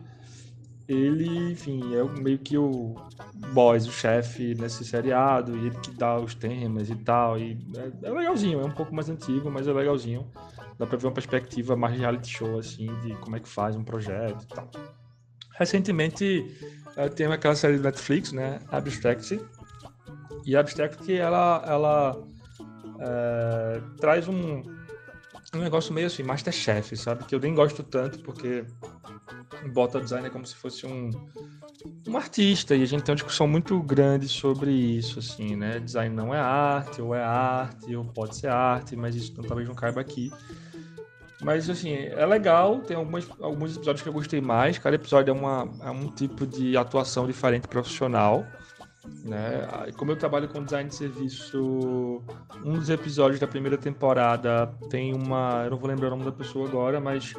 Ele, 0.87 1.53
enfim, 1.53 1.81
é 1.95 2.05
meio 2.21 2.39
que 2.39 2.59
o 2.59 2.95
boss, 3.53 3.87
o 3.87 3.93
chefe 3.93 4.55
nesse 4.55 4.85
seriado, 4.85 5.57
e 5.57 5.67
ele 5.67 5.79
que 5.81 5.91
dá 5.93 6.19
os 6.19 6.35
temas 6.35 6.91
e 6.91 6.97
tal. 6.97 7.39
E 7.39 7.59
é, 7.77 8.09
é 8.09 8.11
legalzinho, 8.11 8.61
é 8.61 8.65
um 8.65 8.71
pouco 8.71 8.95
mais 8.95 9.09
antigo, 9.09 9.51
mas 9.51 9.67
é 9.67 9.73
legalzinho. 9.73 10.27
Dá 10.79 10.87
pra 10.87 10.99
ver 10.99 11.07
uma 11.07 11.13
perspectiva 11.13 11.75
mais 11.75 11.97
reality 11.97 12.29
show, 12.29 12.59
assim, 12.59 12.87
de 13.01 13.15
como 13.17 13.37
é 13.37 13.41
que 13.41 13.49
faz 13.49 13.77
um 13.77 13.85
projeto 13.85 14.43
e 14.43 14.47
tal. 14.47 14.71
Recentemente 15.53 16.55
tem 17.15 17.27
aquela 17.27 17.55
série 17.55 17.79
do 17.79 17.83
Netflix, 17.85 18.33
né? 18.33 18.61
Abstract. 18.71 19.41
E 20.45 20.55
Abstract, 20.55 21.11
ela, 21.11 21.65
ela 21.67 22.23
é, 23.01 23.81
traz 23.99 24.29
um, 24.29 24.63
um 25.57 25.63
negócio 25.63 25.93
meio 25.93 26.07
assim, 26.07 26.23
Masterchef, 26.23 26.97
sabe? 26.97 27.25
Que 27.25 27.35
eu 27.35 27.41
nem 27.41 27.55
gosto 27.55 27.83
tanto, 27.83 28.19
porque 28.21 28.65
bota 29.73 30.01
design 30.01 30.29
como 30.31 30.47
se 30.47 30.55
fosse 30.55 30.87
um, 30.87 31.11
um 32.07 32.17
artista, 32.17 32.75
e 32.75 32.83
a 32.83 32.87
gente 32.87 33.03
tem 33.03 33.13
uma 33.13 33.17
discussão 33.17 33.47
muito 33.47 33.81
grande 33.83 34.29
sobre 34.29 34.71
isso, 34.71 35.19
assim, 35.19 35.57
né? 35.57 35.81
Design 35.81 36.15
não 36.15 36.35
é 36.35 36.39
arte, 36.39 37.01
ou 37.01 37.15
é 37.15 37.23
arte, 37.23 37.95
ou 37.95 38.05
pode 38.05 38.37
ser 38.37 38.49
arte, 38.49 38.97
mas 38.97 39.15
isso 39.15 39.33
talvez 39.43 39.69
não 39.69 39.75
caiba 39.75 40.01
aqui. 40.01 40.31
Mas, 41.43 41.69
assim, 41.69 41.93
é 41.93 42.25
legal. 42.25 42.81
Tem 42.81 42.97
algumas, 42.97 43.29
alguns 43.39 43.77
episódios 43.77 44.03
que 44.03 44.09
eu 44.09 44.13
gostei 44.13 44.41
mais. 44.41 44.79
Cada 44.79 44.97
episódio 44.97 45.31
é, 45.31 45.35
uma, 45.35 45.69
é 45.83 45.91
um 45.91 46.09
tipo 46.09 46.47
de 46.47 46.75
atuação 46.75 47.27
diferente 47.27 47.69
profissional. 47.69 48.47
Né? 49.25 49.67
Como 49.97 50.13
eu 50.13 50.17
trabalho 50.17 50.49
com 50.49 50.63
design 50.63 50.89
de 50.89 50.95
serviço, 50.95 52.23
um 52.65 52.75
dos 52.75 52.89
episódios 52.89 53.41
da 53.41 53.47
primeira 53.47 53.77
temporada 53.77 54.67
tem 54.91 55.15
uma. 55.15 55.63
Eu 55.65 55.73
não 55.73 55.79
vou 55.79 55.89
lembrar 55.89 56.09
o 56.09 56.11
nome 56.11 56.25
da 56.25 56.33
pessoa 56.33 56.69
agora, 56.69 57.01
mas 57.01 57.35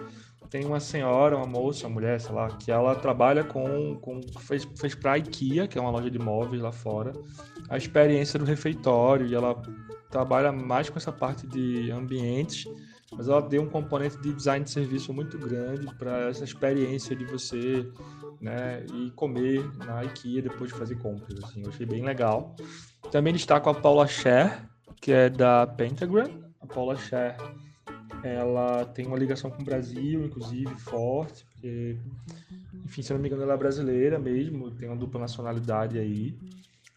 tem 0.50 0.66
uma 0.66 0.80
senhora, 0.80 1.36
uma 1.36 1.46
moça, 1.46 1.88
uma 1.88 1.96
mulher, 1.96 2.20
sei 2.20 2.34
lá, 2.34 2.50
que 2.50 2.72
ela 2.72 2.96
trabalha 2.96 3.44
com. 3.44 3.96
com 3.96 4.22
fez, 4.40 4.68
fez 4.80 4.96
pra 4.96 5.18
IKEA, 5.18 5.68
que 5.68 5.78
é 5.78 5.82
uma 5.82 5.92
loja 5.92 6.10
de 6.10 6.20
móveis 6.20 6.62
lá 6.62 6.72
fora, 6.72 7.14
a 7.70 7.78
experiência 7.78 8.40
do 8.40 8.46
refeitório, 8.46 9.26
e 9.26 9.34
ela 9.36 9.60
trabalha 10.10 10.52
mais 10.52 10.90
com 10.90 10.98
essa 10.98 11.12
parte 11.12 11.48
de 11.48 11.92
ambientes 11.92 12.68
mas 13.12 13.28
ela 13.28 13.42
deu 13.42 13.62
um 13.62 13.70
componente 13.70 14.18
de 14.18 14.34
design 14.34 14.66
de 14.66 14.72
serviço 14.72 15.14
muito 15.14 15.38
grande 15.38 15.88
para 15.96 16.30
essa 16.30 16.44
experiência 16.44 17.16
de 17.16 17.26
você 17.26 17.88
né, 18.42 18.86
ir 18.94 19.12
comer 19.12 19.64
na 19.78 20.04
IKEA 20.04 20.42
depois 20.42 20.72
de 20.72 20.78
fazer 20.78 20.96
compras. 20.96 21.44
Assim, 21.44 21.64
eu 21.64 21.70
achei 21.70 21.86
bem 21.86 22.04
legal. 22.04 22.56
Também 23.12 23.34
destaco 23.34 23.70
a 23.70 23.74
Paula 23.74 24.08
Scher, 24.08 24.68
que 25.02 25.12
é 25.12 25.30
da 25.30 25.68
Pentagram. 25.68 26.44
A 26.60 26.68
Paula 26.68 26.96
Scher 26.96 27.38
ela 28.24 28.86
tem 28.86 29.06
uma 29.06 29.18
ligação 29.18 29.52
com 29.52 29.62
o 29.62 29.66
Brasil, 29.66 30.26
inclusive, 30.26 30.74
forte, 30.78 31.46
porque, 31.46 31.98
enfim, 32.84 33.02
se 33.02 33.14
não 33.14 33.20
me 33.20 33.28
engano, 33.28 33.44
ela 33.44 33.54
é 33.54 33.58
brasileira 33.58 34.18
mesmo, 34.18 34.72
tem 34.72 34.90
uma 34.90 34.98
dupla 34.98 35.22
nacionalidade 35.22 36.00
aí. 36.00 36.36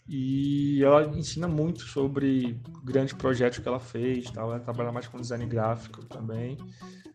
E 0.09 0.83
ela 0.83 1.05
ensina 1.19 1.47
muito 1.47 1.83
sobre 1.83 2.59
grandes 2.83 3.13
projetos 3.13 3.59
que 3.59 3.69
ela 3.69 3.79
fez, 3.79 4.33
ela 4.35 4.59
trabalha 4.59 4.91
mais 4.91 5.07
com 5.07 5.21
design 5.21 5.45
gráfico 5.45 6.03
também. 6.07 6.57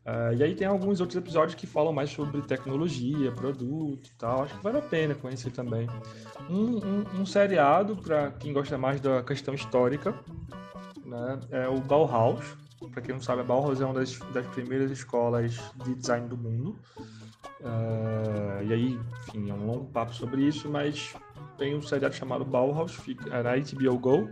Uh, 0.06 0.36
e 0.36 0.44
aí 0.44 0.54
tem 0.54 0.68
alguns 0.68 1.00
outros 1.00 1.18
episódios 1.18 1.56
que 1.56 1.66
falam 1.66 1.94
mais 1.94 2.10
sobre 2.10 2.42
tecnologia, 2.42 3.32
produto 3.32 4.06
e 4.06 4.14
tal. 4.18 4.44
Acho 4.44 4.58
que 4.58 4.64
vale 4.64 4.78
a 4.78 4.82
pena 4.82 5.16
conhecer 5.16 5.52
também. 5.52 5.88
Um, 6.50 6.78
um, 6.78 7.22
um 7.22 7.26
seriado, 7.26 7.96
para 7.96 8.32
quem 8.32 8.52
gosta 8.52 8.78
mais 8.78 9.00
da 9.00 9.24
questão 9.24 9.54
histórica, 9.54 10.14
né, 11.06 11.40
é 11.52 11.68
o 11.70 11.80
Bauhaus. 11.80 12.58
Para 12.92 13.02
quem 13.02 13.16
não 13.16 13.22
sabe, 13.22 13.42
a 13.42 13.44
Bauhaus 13.46 13.80
é 13.80 13.86
uma 13.86 13.94
das, 13.94 14.20
das 14.34 14.46
primeiras 14.48 14.92
escolas 14.92 15.58
de 15.86 15.96
design 15.96 16.28
do 16.28 16.38
mundo. 16.38 16.78
Uh, 17.62 18.62
e 18.62 18.74
aí, 18.74 19.00
enfim, 19.22 19.50
é 19.50 19.54
um 19.54 19.66
longo 19.66 19.86
papo 19.86 20.14
sobre 20.14 20.44
isso, 20.44 20.70
mas 20.70 21.16
tem 21.58 21.76
um 21.76 21.82
seriado 21.82 22.14
chamado 22.14 22.44
Bauhaus, 22.44 22.94
fica, 22.94 23.34
é 23.34 23.42
na 23.42 23.52
HBO 23.56 23.98
Go, 23.98 24.30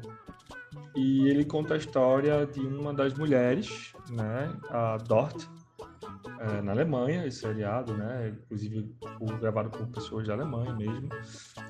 e 0.95 1.29
ele 1.29 1.45
conta 1.45 1.75
a 1.75 1.77
história 1.77 2.45
de 2.45 2.59
uma 2.59 2.93
das 2.93 3.13
mulheres, 3.13 3.93
né, 4.09 4.51
a 4.69 4.97
Dort, 4.97 5.47
é, 6.41 6.61
na 6.61 6.71
Alemanha, 6.71 7.27
esse 7.27 7.39
seriado, 7.39 7.95
né? 7.95 8.29
Inclusive 8.29 8.95
gravado 9.39 9.69
por 9.69 9.85
pessoas 9.87 10.27
da 10.27 10.33
Alemanha 10.33 10.73
mesmo. 10.73 11.09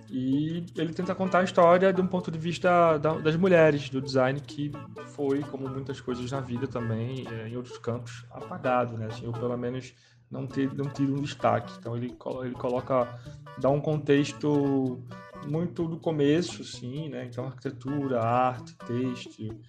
E 0.09 0.65
ele 0.77 0.93
tenta 0.93 1.13
contar 1.13 1.39
a 1.39 1.43
história 1.43 1.91
de 1.91 2.01
um 2.01 2.07
ponto 2.07 2.31
de 2.31 2.39
vista 2.39 2.97
da, 2.97 3.15
das 3.15 3.35
mulheres, 3.35 3.89
do 3.89 4.01
design 4.01 4.39
que 4.39 4.71
foi, 5.07 5.41
como 5.41 5.67
muitas 5.67 5.99
coisas 5.99 6.31
na 6.31 6.39
vida 6.39 6.67
também, 6.67 7.27
é, 7.27 7.49
em 7.49 7.57
outros 7.57 7.77
campos, 7.79 8.25
apagado, 8.31 8.97
né? 8.97 9.07
Assim, 9.07 9.29
pelo 9.31 9.57
menos 9.57 9.93
não, 10.29 10.47
ter, 10.47 10.73
não 10.73 10.85
tira 10.85 11.11
um 11.11 11.21
destaque. 11.21 11.73
Então 11.77 11.97
ele, 11.97 12.15
ele 12.43 12.55
coloca, 12.55 13.19
dá 13.57 13.69
um 13.69 13.81
contexto 13.81 15.03
muito 15.45 15.85
do 15.85 15.97
começo, 15.97 16.63
sim, 16.63 17.09
né? 17.09 17.25
Então 17.25 17.45
arquitetura, 17.45 18.21
arte, 18.21 18.73
texto 18.87 19.59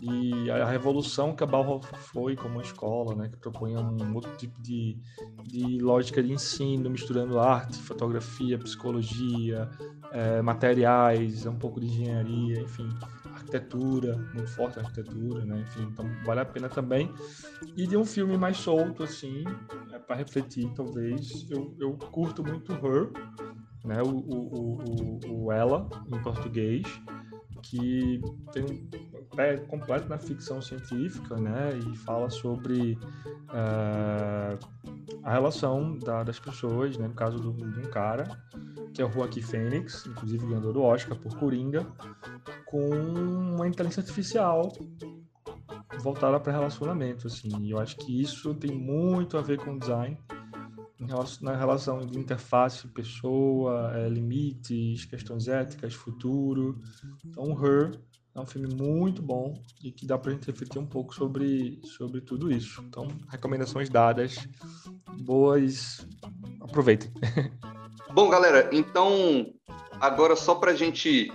e 0.00 0.50
a 0.50 0.66
revolução 0.66 1.34
que 1.34 1.44
a 1.44 1.46
Bauhaus 1.46 1.86
foi 2.12 2.34
como 2.34 2.54
uma 2.54 2.62
escola, 2.62 3.14
né, 3.14 3.28
que 3.28 3.36
propunha 3.36 3.78
um 3.80 4.14
outro 4.14 4.34
tipo 4.36 4.60
de, 4.60 4.98
de 5.44 5.78
lógica 5.80 6.22
de 6.22 6.32
ensino, 6.32 6.90
misturando 6.90 7.38
arte, 7.38 7.78
fotografia, 7.78 8.58
psicologia, 8.58 9.68
é, 10.10 10.42
materiais, 10.42 11.46
um 11.46 11.56
pouco 11.56 11.80
de 11.80 11.86
engenharia, 11.86 12.60
enfim, 12.60 12.88
arquitetura, 13.32 14.16
muito 14.34 14.50
forte 14.50 14.78
a 14.78 14.82
arquitetura, 14.82 15.44
né, 15.44 15.60
enfim, 15.60 15.82
então 15.82 16.04
vale 16.24 16.40
a 16.40 16.44
pena 16.44 16.68
também. 16.68 17.12
E 17.76 17.86
de 17.86 17.96
um 17.96 18.04
filme 18.04 18.36
mais 18.36 18.56
solto, 18.56 19.02
assim, 19.02 19.44
é, 19.92 19.98
para 19.98 20.16
refletir, 20.16 20.70
talvez, 20.74 21.46
eu, 21.50 21.74
eu 21.78 21.92
curto 22.10 22.42
muito 22.42 22.72
Her, 22.72 23.10
né, 23.84 24.02
o, 24.02 24.08
o, 24.08 25.20
o, 25.28 25.44
o 25.44 25.52
Ela, 25.52 25.88
em 26.10 26.20
português, 26.22 26.86
que 27.62 28.20
tem 28.52 28.64
um 28.64 29.24
pé 29.34 29.56
completo 29.56 30.08
na 30.08 30.18
ficção 30.18 30.60
científica, 30.60 31.36
né, 31.36 31.70
e 31.78 31.96
fala 31.96 32.28
sobre 32.28 32.98
uh, 33.48 34.58
a 35.22 35.32
relação 35.32 35.98
da, 35.98 36.22
das 36.22 36.38
pessoas, 36.38 36.98
né, 36.98 37.08
no 37.08 37.14
caso 37.14 37.38
do, 37.38 37.52
de 37.52 37.80
um 37.80 37.90
cara, 37.90 38.24
que 38.92 39.00
é 39.00 39.04
o 39.04 39.10
Joaquim 39.10 39.40
Fênix, 39.40 40.06
inclusive 40.06 40.46
ganhador 40.46 40.72
do 40.72 40.82
Oscar 40.82 41.16
por 41.16 41.34
Coringa, 41.38 41.86
com 42.66 42.90
uma 42.90 43.66
inteligência 43.66 44.00
artificial 44.00 44.72
voltada 46.00 46.38
para 46.40 46.52
relacionamento, 46.52 47.26
assim, 47.26 47.50
e 47.60 47.70
eu 47.70 47.78
acho 47.78 47.96
que 47.96 48.20
isso 48.20 48.54
tem 48.54 48.72
muito 48.72 49.38
a 49.38 49.42
ver 49.42 49.58
com 49.58 49.78
design, 49.78 50.18
na 51.40 51.56
relação 51.56 52.00
de 52.00 52.18
interface 52.18 52.86
pessoa, 52.88 53.92
é, 53.94 54.08
limites, 54.08 55.04
questões 55.04 55.48
éticas, 55.48 55.94
futuro. 55.94 56.80
Então, 57.24 57.50
Her 57.52 57.98
é 58.34 58.40
um 58.40 58.46
filme 58.46 58.74
muito 58.74 59.20
bom 59.20 59.54
e 59.82 59.92
que 59.92 60.06
dá 60.06 60.16
para 60.16 60.32
gente 60.32 60.46
refletir 60.46 60.78
um 60.78 60.86
pouco 60.86 61.14
sobre, 61.14 61.80
sobre 61.84 62.20
tudo 62.20 62.50
isso. 62.50 62.82
Então, 62.88 63.08
recomendações 63.28 63.88
dadas, 63.88 64.48
boas, 65.20 66.06
aproveitem. 66.60 67.10
Bom, 68.14 68.28
galera, 68.28 68.68
então 68.72 69.54
agora 70.00 70.36
só 70.36 70.54
para 70.54 70.72
a 70.72 70.74
gente 70.74 71.32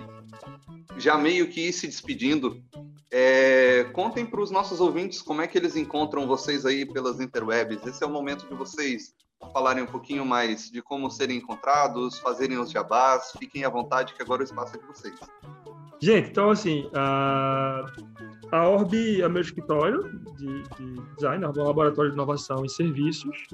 já 0.96 1.18
meio 1.18 1.48
que 1.48 1.68
ir 1.68 1.72
se 1.72 1.86
despedindo, 1.86 2.62
é, 3.10 3.84
contem 3.92 4.24
para 4.24 4.40
os 4.40 4.50
nossos 4.50 4.80
ouvintes 4.80 5.22
como 5.22 5.40
é 5.40 5.46
que 5.46 5.56
eles 5.56 5.74
encontram 5.76 6.26
vocês 6.26 6.66
aí 6.66 6.86
pelas 6.86 7.20
interwebs. 7.20 7.84
Esse 7.86 8.04
é 8.04 8.06
o 8.06 8.10
momento 8.10 8.46
de 8.46 8.54
vocês 8.54 9.14
falarem 9.52 9.82
um 9.82 9.86
pouquinho 9.86 10.24
mais 10.24 10.70
de 10.70 10.82
como 10.82 11.10
serem 11.10 11.38
encontrados, 11.38 12.18
fazerem 12.18 12.58
os 12.58 12.70
jabás. 12.70 13.32
Fiquem 13.38 13.64
à 13.64 13.68
vontade, 13.68 14.14
que 14.14 14.22
agora 14.22 14.42
o 14.42 14.44
espaço 14.44 14.76
é 14.76 14.78
de 14.78 14.86
vocês. 14.86 15.14
Gente, 16.00 16.30
então 16.30 16.50
assim, 16.50 16.88
a, 16.94 17.84
a 18.52 18.68
Orb 18.68 19.20
é 19.20 19.28
meu 19.28 19.42
escritório 19.42 20.02
de, 20.36 20.62
de 20.62 21.14
design, 21.16 21.44
é 21.44 21.48
um 21.48 21.64
laboratório 21.64 22.10
de 22.10 22.16
inovação 22.16 22.64
e 22.64 22.68
serviços. 22.68 23.46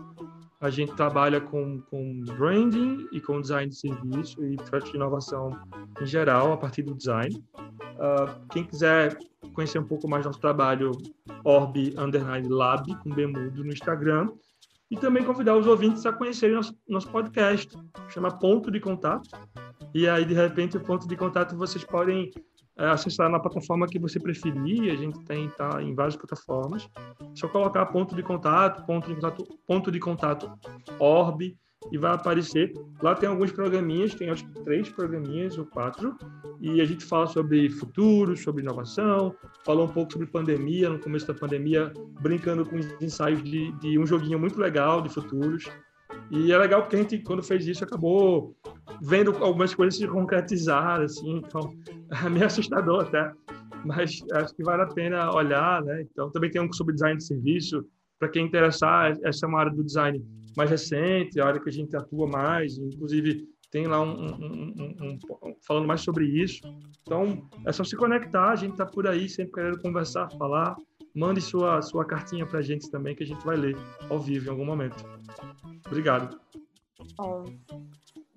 A 0.61 0.69
gente 0.71 0.95
trabalha 0.95 1.41
com, 1.41 1.81
com 1.91 2.21
branding 2.37 3.07
e 3.13 3.21
com 3.21 3.41
design 3.41 3.71
de 3.71 3.77
serviço 3.77 4.45
e 4.45 4.57
projetos 4.57 4.91
de 4.91 4.97
inovação 4.97 5.59
em 6.01 6.07
geral, 6.07 6.53
a 6.53 6.57
partir 6.57 6.83
do 6.83 6.95
design. 6.95 7.43
Uh, 7.55 8.47
quem 8.51 8.65
quiser 8.65 9.17
conhecer 9.55 9.79
um 9.79 9.87
pouco 9.87 10.09
mais 10.09 10.25
nosso 10.27 10.41
trabalho, 10.41 10.93
Orb 11.45 11.95
Underline 11.97 12.49
Lab, 12.49 12.95
com 13.03 13.11
Bemudo 13.11 13.65
no 13.65 13.73
Instagram 13.73 14.31
e 14.95 14.97
também 14.97 15.25
convidar 15.25 15.57
os 15.57 15.67
ouvintes 15.67 16.07
a 16.07 16.13
conhecerem 16.13 16.55
nosso, 16.55 16.73
nosso 16.89 17.09
podcast, 17.11 17.69
chama 18.09 18.31
Ponto 18.31 18.71
de 18.71 18.79
Contato. 18.79 19.29
E 19.93 20.09
aí, 20.09 20.25
de 20.25 20.35
repente, 20.35 20.77
o 20.77 20.81
ponto 20.81 21.09
de 21.09 21.17
contato 21.17 21.57
vocês 21.57 21.85
podem 21.85 22.31
é, 22.79 22.87
acessar 22.87 23.29
na 23.29 23.41
plataforma 23.41 23.89
que 23.89 23.99
você 23.99 24.21
preferir. 24.21 24.93
A 24.93 24.97
gente 24.97 25.19
tem 25.25 25.49
tá 25.51 25.83
em 25.83 25.95
várias 25.95 26.15
plataformas. 26.15 26.89
É 27.21 27.25
só 27.35 27.49
colocar 27.49 27.85
ponto 27.87 28.15
de 28.15 28.23
contato, 28.23 28.87
ponto 28.87 29.09
de 29.09 29.15
contato, 29.17 29.45
ponto 29.67 29.91
de 29.91 29.99
contato 29.99 30.53
orb 31.01 31.57
e 31.93 31.99
vai 31.99 32.13
aparecer. 32.13 32.73
Lá 33.03 33.15
tem 33.15 33.29
alguns 33.29 33.53
programinhas, 33.53 34.15
tem 34.15 34.31
acho 34.31 34.45
que 34.47 34.65
três 34.65 34.89
programinhas 34.89 35.59
ou 35.59 35.67
quatro, 35.67 36.17
e 36.61 36.81
a 36.81 36.85
gente 36.85 37.05
fala 37.05 37.27
sobre 37.27 37.69
futuro, 37.71 38.37
sobre 38.37 38.63
inovação, 38.63 39.35
fala 39.65 39.85
um 39.85 39.89
pouco 39.89 40.13
sobre 40.13 40.27
pandemia, 40.27 40.89
no 40.89 40.99
começo 40.99 41.27
da 41.27 41.35
pandemia, 41.35 41.93
brincando 42.21 42.65
com 42.65 42.77
os 42.77 42.87
ensaios 43.03 43.43
de, 43.43 43.73
de 43.73 43.99
um 43.99 44.07
joguinho 44.07 44.39
muito 44.39 44.59
legal 44.59 45.03
de 45.03 45.09
futuros. 45.09 45.65
E 46.31 46.53
é 46.53 46.59
legal 46.59 46.83
porque 46.83 46.97
a 46.97 46.99
gente, 47.01 47.19
quando 47.19 47.43
fez 47.43 47.67
isso, 47.67 47.85
acabou 47.85 48.57
vendo 49.03 49.37
algumas 49.43 49.75
coisas 49.75 49.99
se 49.99 50.07
concretizar, 50.07 51.01
assim, 51.01 51.39
então 51.39 51.75
é 52.11 52.29
meio 52.31 52.47
assustador 52.47 53.03
até, 53.03 53.33
mas 53.85 54.23
acho 54.33 54.55
que 54.55 54.63
vale 54.63 54.83
a 54.83 54.87
pena 54.87 55.35
olhar, 55.35 55.83
né? 55.83 56.03
Então, 56.11 56.31
também 56.31 56.51
tem 56.51 56.63
um 56.63 56.73
sobre 56.73 56.95
design 56.95 57.19
de 57.19 57.25
serviço, 57.25 57.85
para 58.19 58.29
quem 58.29 58.47
interessar, 58.47 59.19
essa 59.23 59.45
é 59.45 59.49
uma 59.49 59.61
área 59.61 59.73
do 59.73 59.85
design 59.85 60.25
mais 60.57 60.71
recente, 60.71 61.41
a 61.41 61.47
área 61.47 61.61
que 61.61 61.69
a 61.69 61.73
gente 61.73 61.97
atua 61.97 62.27
mais, 62.27 62.79
inclusive 62.79 63.49
tem 63.75 63.89
lá 63.89 64.01
um, 64.01 64.27
um, 64.27 64.75
um, 64.79 65.19
um, 65.43 65.57
falando 65.67 65.87
mais 65.87 66.01
sobre 66.01 66.27
isso. 66.27 66.61
Então, 67.03 67.49
é 67.67 67.73
só 67.73 67.83
se 67.83 67.97
conectar, 67.97 68.51
a 68.51 68.55
gente 68.55 68.73
está 68.73 68.87
por 68.87 69.05
aí, 69.05 69.29
sempre 69.29 69.53
querendo 69.53 69.83
conversar, 69.83 70.31
falar. 70.39 70.77
Mande 71.13 71.41
sua, 71.41 71.83
sua 71.83 72.05
cartinha 72.05 72.47
para 72.47 72.61
a 72.61 72.63
gente 72.63 72.89
também, 72.89 73.17
que 73.17 73.25
a 73.25 73.27
gente 73.27 73.45
vai 73.45 73.57
ler 73.57 73.77
ao 74.09 74.21
vivo 74.21 74.47
em 74.47 74.51
algum 74.51 74.65
momento. 74.65 75.05
Obrigado. 75.87 76.39
Bom, 77.17 77.45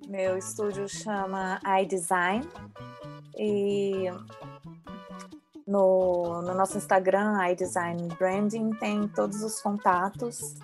meu 0.07 0.37
estúdio 0.37 0.89
chama 0.89 1.59
iDesign 1.81 2.43
e 3.37 4.05
no, 5.67 6.41
no 6.41 6.55
nosso 6.55 6.77
Instagram, 6.77 7.35
iDesign 7.51 8.07
Branding, 8.17 8.71
tem 8.79 9.07
todos 9.09 9.43
os 9.43 9.61
contatos 9.61 10.55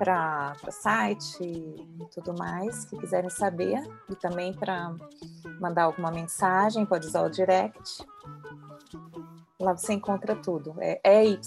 para 0.00 0.54
site 0.70 1.42
e 1.42 2.06
tudo 2.14 2.34
mais 2.38 2.86
que 2.86 2.96
quiserem 2.96 3.28
saber 3.28 3.78
e 4.08 4.16
também 4.16 4.54
para 4.54 4.94
mandar 5.60 5.82
alguma 5.82 6.10
mensagem, 6.10 6.86
pode 6.86 7.06
usar 7.06 7.20
o 7.22 7.28
direct. 7.28 8.02
Lá 9.60 9.76
você 9.76 9.92
encontra 9.92 10.34
tudo. 10.34 10.74
É 10.80 10.98
EYE 11.04 11.38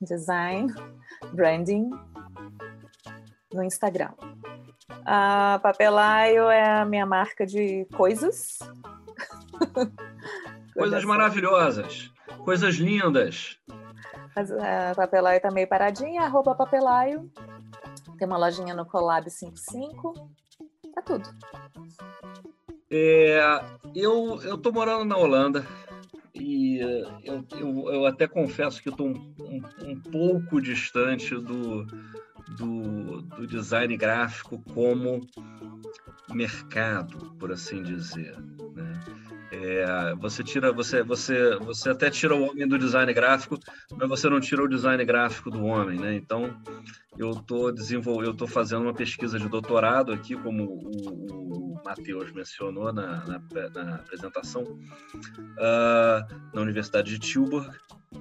Design 0.00 0.72
Branding 1.34 1.90
no 3.52 3.62
Instagram. 3.62 4.14
A 5.04 5.60
Papelaio 5.62 6.48
é 6.48 6.80
a 6.80 6.86
minha 6.86 7.04
marca 7.04 7.44
de 7.44 7.86
coisas. 7.94 8.60
Coisas 10.72 11.04
maravilhosas, 11.04 12.12
coisas 12.44 12.76
lindas. 12.76 13.58
A 14.36 14.94
Papelaio 14.94 15.40
tá 15.40 15.50
meio 15.50 15.66
paradinha, 15.66 16.22
arroba 16.22 16.54
Papelaio. 16.54 17.28
Tem 18.18 18.26
uma 18.26 18.36
lojinha 18.36 18.74
no 18.74 18.84
Colab 18.84 19.30
55. 19.30 20.30
Tá 20.94 21.02
tudo. 21.02 21.28
É, 22.90 23.40
eu, 23.94 24.40
eu 24.42 24.58
tô 24.58 24.72
morando 24.72 25.04
na 25.04 25.16
Holanda 25.16 25.64
e 26.34 26.78
eu, 27.24 27.44
eu, 27.52 27.92
eu 27.92 28.06
até 28.06 28.26
confesso 28.26 28.82
que 28.82 28.90
tô 28.90 29.04
um, 29.04 29.34
um, 29.40 29.62
um 29.90 30.00
pouco 30.00 30.60
distante 30.60 31.34
do, 31.34 31.84
do, 32.56 33.22
do 33.22 33.46
design 33.46 33.96
gráfico 33.96 34.62
como 34.74 35.26
mercado, 36.34 37.34
por 37.38 37.52
assim 37.52 37.82
dizer. 37.82 38.36
Né? 38.74 38.92
É, 39.60 40.14
você 40.14 40.44
tira, 40.44 40.72
você, 40.72 41.02
você, 41.02 41.56
você 41.56 41.90
até 41.90 42.08
tira 42.10 42.34
o 42.34 42.48
homem 42.48 42.66
do 42.66 42.78
design 42.78 43.12
gráfico, 43.12 43.58
mas 43.96 44.08
você 44.08 44.28
não 44.28 44.38
tira 44.38 44.62
o 44.62 44.68
design 44.68 45.04
gráfico 45.04 45.50
do 45.50 45.64
homem, 45.64 45.98
né? 45.98 46.14
Então, 46.14 46.56
eu 47.18 47.34
tô 47.34 47.72
desenvolvendo, 47.72 48.26
eu 48.26 48.36
tô 48.36 48.46
fazendo 48.46 48.82
uma 48.82 48.94
pesquisa 48.94 49.36
de 49.36 49.48
doutorado 49.48 50.12
aqui, 50.12 50.36
como 50.36 50.64
o, 50.64 51.74
o 51.74 51.80
Matheus 51.84 52.30
mencionou 52.32 52.92
na, 52.92 53.24
na, 53.26 53.42
na 53.74 53.94
apresentação, 53.96 54.62
uh, 54.62 56.54
na 56.54 56.60
Universidade 56.60 57.10
de 57.10 57.18
Tilburg, 57.18 57.76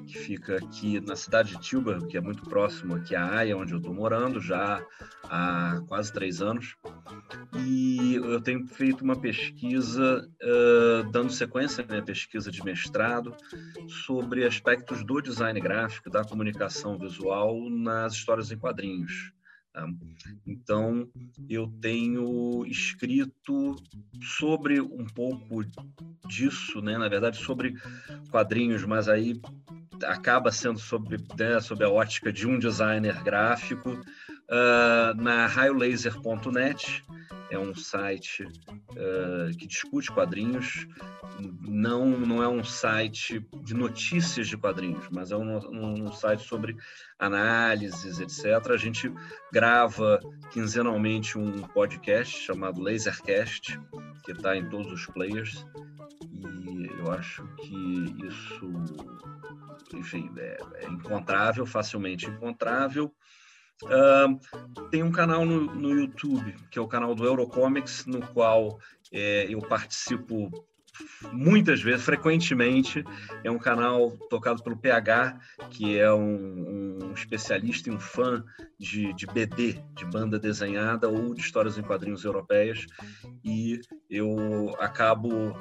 que 0.08 0.18
fica 0.18 0.56
aqui 0.56 1.00
na 1.02 1.16
cidade 1.16 1.52
de 1.52 1.62
Tilburg, 1.62 2.08
que 2.08 2.18
é 2.18 2.22
muito 2.22 2.44
próximo 2.44 2.96
aqui 2.96 3.16
à 3.16 3.26
Haia, 3.26 3.58
onde 3.58 3.74
eu 3.74 3.78
estou 3.78 3.94
morando 3.94 4.40
já 4.40 4.84
há 5.26 5.82
quase 5.88 6.12
três 6.12 6.42
anos. 6.42 6.76
E 7.60 8.16
eu 8.16 8.42
tenho 8.42 8.66
feito 8.66 9.04
uma 9.04 9.20
pesquisa, 9.20 10.28
uh, 10.42 11.12
dando 11.12 11.32
sequência 11.32 11.84
à 11.84 11.88
minha 11.88 12.02
pesquisa 12.02 12.50
de 12.50 12.64
mestrado, 12.64 13.36
sobre 14.06 14.46
aspectos 14.46 15.04
do 15.04 15.22
design 15.22 15.60
gráfico, 15.60 16.10
da 16.10 16.24
comunicação 16.24 16.98
visual 16.98 17.70
nas 17.70 18.14
histórias 18.14 18.52
em 18.52 18.58
quadrinhos. 18.58 19.37
Tá? 19.78 19.88
Então, 20.48 21.08
eu 21.48 21.68
tenho 21.80 22.66
escrito 22.66 23.76
sobre 24.24 24.82
um 24.82 25.06
pouco 25.06 25.64
disso, 26.28 26.82
né? 26.82 26.98
na 26.98 27.08
verdade, 27.08 27.38
sobre 27.38 27.76
quadrinhos, 28.32 28.84
mas 28.86 29.08
aí 29.08 29.40
acaba 30.04 30.52
sendo 30.52 30.80
sobre, 30.80 31.18
né, 31.38 31.60
sobre 31.60 31.86
a 31.86 31.90
ótica 31.90 32.34
de 32.34 32.48
um 32.48 32.58
designer 32.58 33.22
gráfico 33.24 34.00
uh, 34.50 35.22
na 35.22 35.48
raiolaser.net 35.48 37.04
é 37.50 37.58
um 37.58 37.74
site 37.74 38.44
uh, 38.44 39.58
que 39.58 39.68
discute 39.68 40.12
quadrinhos. 40.12 40.88
Não, 41.62 42.06
não 42.06 42.42
é 42.42 42.48
um 42.48 42.64
site 42.64 43.46
de 43.64 43.74
notícias 43.74 44.48
de 44.48 44.58
quadrinhos, 44.58 45.08
mas 45.12 45.32
é 45.32 45.38
um, 45.38 45.58
um 45.58 46.12
site 46.12 46.44
sobre 46.44 46.76
análises, 47.20 48.20
etc. 48.20 48.72
A 48.72 48.78
gente 48.78 49.12
grava 49.52 50.20
quinzenalmente 50.52 51.38
um 51.38 51.62
podcast 51.62 52.38
chamado 52.44 52.82
Lasercast, 52.82 53.80
que 54.24 54.32
está 54.32 54.58
em 54.58 54.68
todos 54.68 54.92
os 54.92 55.06
players. 55.06 55.66
E 56.32 56.88
eu 57.00 57.12
acho 57.12 57.48
que 57.58 58.26
isso, 58.28 58.74
enfim, 59.94 60.30
é, 60.38 60.58
é 60.76 60.86
encontrável, 60.86 61.66
facilmente 61.66 62.26
encontrável. 62.26 63.14
Uh, 63.84 64.40
tem 64.90 65.04
um 65.04 65.12
canal 65.12 65.46
no, 65.46 65.62
no 65.62 65.90
YouTube, 65.92 66.56
que 66.72 66.80
é 66.80 66.82
o 66.82 66.88
canal 66.88 67.14
do 67.14 67.26
Eurocomics, 67.26 68.06
no 68.06 68.26
qual 68.28 68.80
é, 69.12 69.46
eu 69.50 69.60
participo 69.60 70.50
muitas 71.32 71.82
vezes, 71.82 72.04
frequentemente. 72.04 73.04
É 73.44 73.52
um 73.52 73.60
canal 73.60 74.12
tocado 74.30 74.64
pelo 74.64 74.78
PH, 74.78 75.40
que 75.70 75.98
é 75.98 76.12
um, 76.12 77.00
um 77.02 77.14
especialista 77.14 77.90
e 77.90 77.94
um 77.94 78.00
fã 78.00 78.44
de, 78.80 79.14
de, 79.14 79.26
BD, 79.26 79.82
de 79.96 80.06
banda 80.06 80.40
desenhada 80.40 81.10
ou 81.10 81.34
de 81.34 81.42
histórias 81.42 81.78
em 81.78 81.82
quadrinhos 81.82 82.24
europeias. 82.24 82.86
E 83.44 83.80
eu 84.10 84.76
acabo 84.80 85.56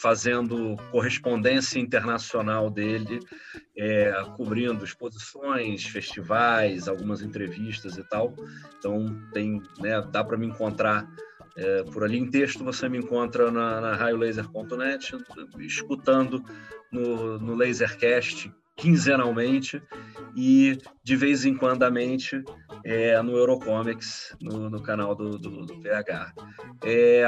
fazendo 0.00 0.76
correspondência 0.90 1.78
internacional 1.78 2.70
dele, 2.70 3.20
é, 3.76 4.12
cobrindo 4.36 4.84
exposições, 4.84 5.84
festivais, 5.84 6.88
algumas 6.88 7.22
entrevistas 7.22 7.96
e 7.96 8.04
tal. 8.04 8.34
Então, 8.78 9.06
tem, 9.32 9.62
né, 9.78 10.00
dá 10.10 10.24
para 10.24 10.36
me 10.36 10.46
encontrar 10.46 11.06
é, 11.56 11.82
por 11.84 12.04
ali 12.04 12.18
em 12.18 12.30
texto 12.30 12.64
você 12.64 12.88
me 12.88 12.98
encontra 12.98 13.50
na, 13.50 13.80
na 13.80 13.94
raiolaser.net, 13.94 15.16
escutando 15.58 16.42
no, 16.90 17.38
no 17.38 17.54
Lasercast 17.54 18.52
quinzenalmente 18.76 19.80
e 20.36 20.76
de 21.02 21.16
vez 21.16 21.44
em 21.44 21.54
quando 21.54 21.84
é, 22.84 23.22
no 23.22 23.36
Eurocomics, 23.36 24.36
no, 24.40 24.68
no 24.68 24.82
canal 24.82 25.14
do, 25.14 25.38
do, 25.38 25.64
do 25.64 25.80
PH. 25.80 26.32
É, 26.82 27.24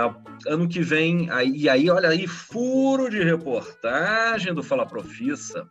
ano 0.49 0.69
que 0.69 0.81
vem, 0.81 1.31
aí, 1.31 1.53
e 1.53 1.69
aí, 1.69 1.89
olha 1.89 2.09
aí, 2.09 2.27
furo 2.27 3.09
de 3.09 3.23
reportagem 3.23 4.53
do 4.53 4.63
Fala 4.63 4.87
Profissa. 4.87 5.69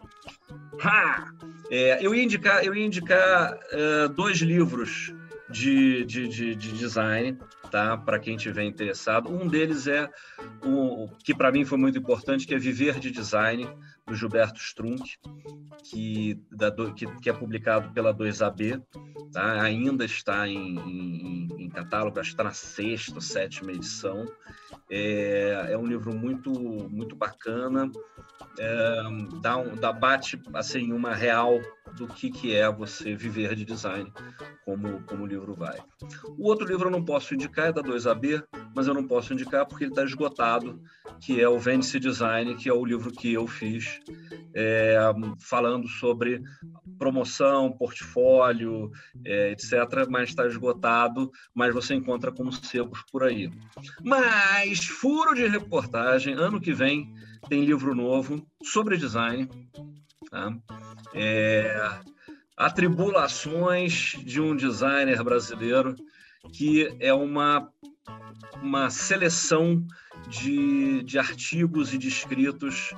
É, 1.70 2.06
eu 2.06 2.16
ia 2.16 2.24
indicar, 2.24 2.64
eu 2.64 2.74
ia 2.74 2.86
indicar 2.86 3.54
uh, 3.54 4.10
dois 4.10 4.38
livros 4.38 5.14
de, 5.50 6.06
de, 6.06 6.28
de, 6.28 6.56
de 6.56 6.72
design 6.72 7.38
tá? 7.76 7.98
Para 7.98 8.18
quem 8.18 8.38
tiver 8.38 8.64
interessado. 8.64 9.30
Um 9.30 9.50
deles 9.50 9.86
é 9.86 10.10
o 10.64 11.10
que 11.26 11.36
para 11.36 11.52
mim 11.52 11.66
foi 11.66 11.78
muito 11.78 11.98
importante, 11.98 12.48
que 12.48 12.56
é 12.56 12.58
Viver 12.58 13.00
de 13.00 13.12
Design 13.12 13.70
do 14.08 14.16
Gilberto 14.16 14.60
Strunk, 14.60 15.18
que, 15.84 16.40
da, 16.52 16.72
que, 16.94 17.06
que, 17.20 17.30
é 17.30 17.34
publicado 17.34 17.92
pela 17.92 18.14
2AB, 18.14 18.84
tá? 19.32 19.62
Ainda 19.62 20.06
está 20.06 20.48
em, 20.48 20.78
em, 20.78 21.48
em 21.58 21.70
catálogo, 21.70 22.20
acho 22.20 22.30
que 22.30 22.34
está 22.34 22.44
na 22.44 22.52
sexta, 22.52 23.20
sétima 23.20 23.72
edição. 23.72 24.26
É, 24.90 25.70
é 25.72 25.78
um 25.78 25.88
livro 25.88 26.14
muito 26.16 26.52
muito 26.90 27.16
bacana, 27.16 27.92
é, 28.60 29.02
dá 29.42 29.58
um 29.58 29.76
dá 29.76 29.92
bate 29.92 30.40
assim 30.54 30.94
uma 30.94 31.14
real 31.16 31.60
do 31.98 32.08
que, 32.08 32.30
que 32.30 32.54
é 32.54 32.70
você 32.72 33.16
viver 33.16 33.56
de 33.56 33.66
design, 33.66 34.12
como, 34.64 35.02
como 35.04 35.24
o 35.24 35.28
livro 35.28 35.54
vai. 35.54 35.80
O 36.38 36.48
outro 36.48 36.68
livro 36.68 36.88
eu 36.88 36.92
não 36.92 37.04
posso 37.04 37.34
indicar, 37.34 37.68
é 37.68 37.72
da 37.72 37.82
2AB, 37.82 38.44
mas 38.76 38.88
eu 38.88 38.94
não 38.94 39.08
posso 39.08 39.34
indicar 39.34 39.66
porque 39.66 39.86
ele 39.86 39.92
está 39.92 40.04
esgotado, 40.04 40.82
que 41.22 41.42
é 41.42 41.48
o 41.48 41.58
Vende-se 41.58 42.00
Design, 42.00 42.56
que 42.56 42.70
é 42.70 42.74
o 42.74 42.86
livro 42.86 43.12
que 43.12 43.32
eu 43.32 43.48
fiz, 43.48 43.95
é, 44.54 44.98
falando 45.40 45.88
sobre 45.88 46.42
promoção, 46.98 47.72
portfólio, 47.72 48.92
é, 49.26 49.52
etc., 49.52 50.08
mas 50.10 50.30
está 50.30 50.46
esgotado, 50.48 51.32
mas 51.54 51.74
você 51.74 51.94
encontra 51.94 52.32
como 52.32 52.52
secos 52.52 53.04
por 53.12 53.24
aí. 53.24 53.52
Mas, 54.04 54.86
furo 54.86 55.34
de 55.34 55.48
reportagem, 55.48 56.34
ano 56.34 56.62
que 56.62 56.74
vem 56.74 57.14
tem 57.50 57.66
livro 57.66 57.94
novo 57.94 58.46
sobre 58.64 58.98
design, 58.98 59.48
Tá? 60.30 60.54
É, 61.14 62.00
atribulações 62.58 64.16
de 64.24 64.42
um 64.42 64.56
designer 64.56 65.24
brasileiro, 65.24 65.96
que 66.52 66.96
é 67.00 67.14
uma, 67.14 67.70
uma 68.62 68.90
seleção 68.90 69.86
de, 70.28 71.04
de 71.04 71.18
artigos 71.18 71.94
e 71.94 71.98
de 71.98 72.08
escritos 72.08 72.92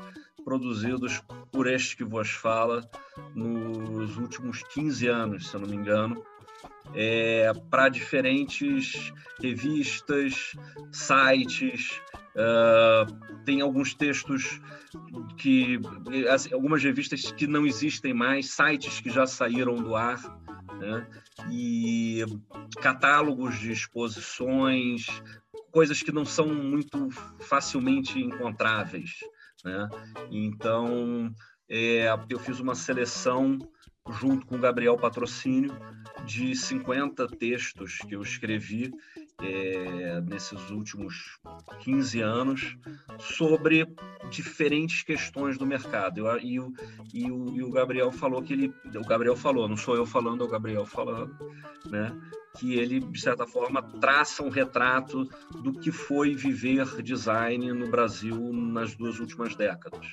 produzidos 0.48 1.22
por 1.52 1.68
este 1.68 1.98
que 1.98 2.06
vos 2.06 2.30
fala 2.30 2.89
nos 3.36 4.16
últimos 4.16 4.64
15 4.64 5.06
anos, 5.08 5.50
se 5.50 5.54
eu 5.54 5.60
não 5.60 5.68
me 5.68 5.76
engano, 5.76 6.24
é, 6.95 7.52
para 7.70 7.89
diferentes 7.89 9.12
revistas, 9.41 10.54
sites, 10.89 12.00
uh, 12.34 13.43
tem 13.43 13.60
alguns 13.60 13.93
textos 13.93 14.62
que 15.36 15.82
assim, 16.32 16.54
algumas 16.54 16.82
revistas 16.82 17.30
que 17.30 17.45
não 17.45 17.68
existem 17.68 18.14
mais, 18.14 18.50
sites 18.50 19.02
que 19.02 19.10
já 19.10 19.28
saíram 19.28 19.76
do 19.76 19.98
ar, 19.98 20.22
né? 20.80 21.06
e 21.52 22.24
catálogos 22.82 23.60
de 23.60 23.74
exposições, 23.74 25.08
coisas 25.74 26.02
que 26.02 26.14
não 26.14 26.24
são 26.24 26.48
muito 26.48 27.10
facilmente 27.41 28.18
encontráveis. 28.18 29.20
Né? 29.68 29.89
Então, 30.32 31.30
é, 31.70 32.07
eu 32.30 32.39
fiz 32.39 32.61
uma 32.61 32.74
seleção 32.74 33.59
junto 34.09 34.45
com 34.45 34.55
o 34.55 34.59
Gabriel 34.59 34.97
Patrocínio 34.97 35.78
de 36.26 36.55
50 36.55 37.28
textos 37.28 37.97
que 37.97 38.15
eu 38.15 38.22
escrevi 38.22 38.93
é, 39.41 40.21
nesses 40.21 40.69
últimos 40.69 41.39
15 41.79 42.21
anos 42.21 42.77
sobre 43.19 43.88
diferentes 44.29 45.03
questões 45.03 45.57
do 45.57 45.65
mercado. 45.65 46.19
Eu, 46.19 46.39
e, 46.39 46.59
o, 46.59 46.73
e, 47.13 47.31
o, 47.31 47.55
e 47.55 47.63
o 47.63 47.71
Gabriel 47.71 48.11
falou 48.11 48.41
que 48.41 48.53
ele. 48.53 48.73
O 48.95 49.07
Gabriel 49.07 49.35
falou, 49.35 49.67
não 49.67 49.77
sou 49.77 49.95
eu 49.95 50.05
falando, 50.05 50.43
é 50.43 50.47
o 50.47 50.49
Gabriel 50.49 50.85
falando, 50.85 51.35
né? 51.85 52.11
que 52.57 52.73
ele, 52.73 52.99
de 52.99 53.21
certa 53.21 53.45
forma, 53.45 53.81
traça 53.81 54.43
um 54.43 54.49
retrato 54.49 55.29
do 55.61 55.73
que 55.73 55.91
foi 55.91 56.35
viver 56.35 57.01
design 57.03 57.71
no 57.71 57.88
Brasil 57.88 58.51
nas 58.51 58.95
duas 58.95 59.19
últimas 59.19 59.55
décadas. 59.55 60.11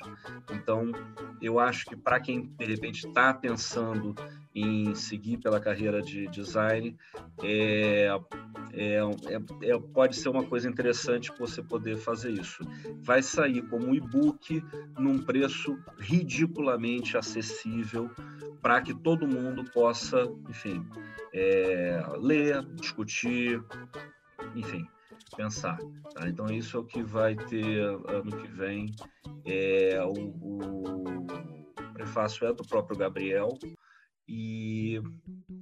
Então, 0.52 0.92
eu 1.40 1.58
acho 1.58 1.86
que 1.86 1.96
para 1.96 2.20
quem, 2.20 2.46
de 2.46 2.64
repente, 2.66 3.06
está 3.06 3.32
pensando 3.32 4.14
em 4.55 4.94
seguir 4.94 5.38
pela 5.38 5.59
carreira 5.59 6.00
de 6.00 6.28
design, 6.28 6.96
é, 7.42 8.09
é, 8.72 8.96
é, 8.96 9.70
é, 9.70 9.78
pode 9.92 10.16
ser 10.16 10.28
uma 10.28 10.44
coisa 10.44 10.68
interessante 10.68 11.32
você 11.38 11.62
poder 11.62 11.96
fazer 11.96 12.30
isso. 12.30 12.62
Vai 13.02 13.22
sair 13.22 13.62
como 13.62 13.94
e-book 13.94 14.62
num 14.96 15.18
preço 15.18 15.76
ridiculamente 15.98 17.16
acessível 17.16 18.09
para 18.62 18.80
que 18.80 18.94
todo 18.94 19.26
mundo 19.26 19.64
possa, 19.72 20.22
enfim, 20.48 20.86
é, 21.32 22.00
ler, 22.18 22.64
discutir, 22.74 23.62
enfim, 24.55 24.86
pensar. 25.36 25.78
Tá? 26.14 26.28
Então 26.28 26.46
isso 26.46 26.76
é 26.76 26.80
o 26.80 26.84
que 26.84 27.02
vai 27.02 27.34
ter 27.34 27.80
ano 28.09 28.36
que 28.36 28.48
vem. 28.48 28.94
É, 29.44 30.00
o, 30.05 30.12
o 30.12 31.26
prefácio 31.92 32.46
é 32.46 32.52
do 32.52 32.64
próprio 32.64 32.96
Gabriel 32.96 33.59
e 34.28 35.00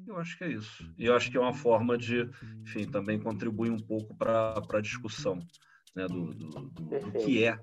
eu 0.06 0.16
acho 0.18 0.38
que 0.38 0.44
é 0.44 0.48
isso. 0.52 0.88
E 0.96 1.06
eu 1.06 1.16
acho 1.16 1.30
que 1.30 1.36
é 1.36 1.40
uma 1.40 1.54
forma 1.54 1.96
de, 1.98 2.28
enfim, 2.62 2.84
também 2.84 3.18
contribuir 3.18 3.70
um 3.70 3.78
pouco 3.78 4.14
para 4.14 4.62
a 4.72 4.80
discussão 4.80 5.38
né, 5.94 6.06
do, 6.06 6.32
do, 6.34 6.48
do, 6.48 6.70
do, 6.70 7.12
que 7.24 7.44
é 7.44 7.58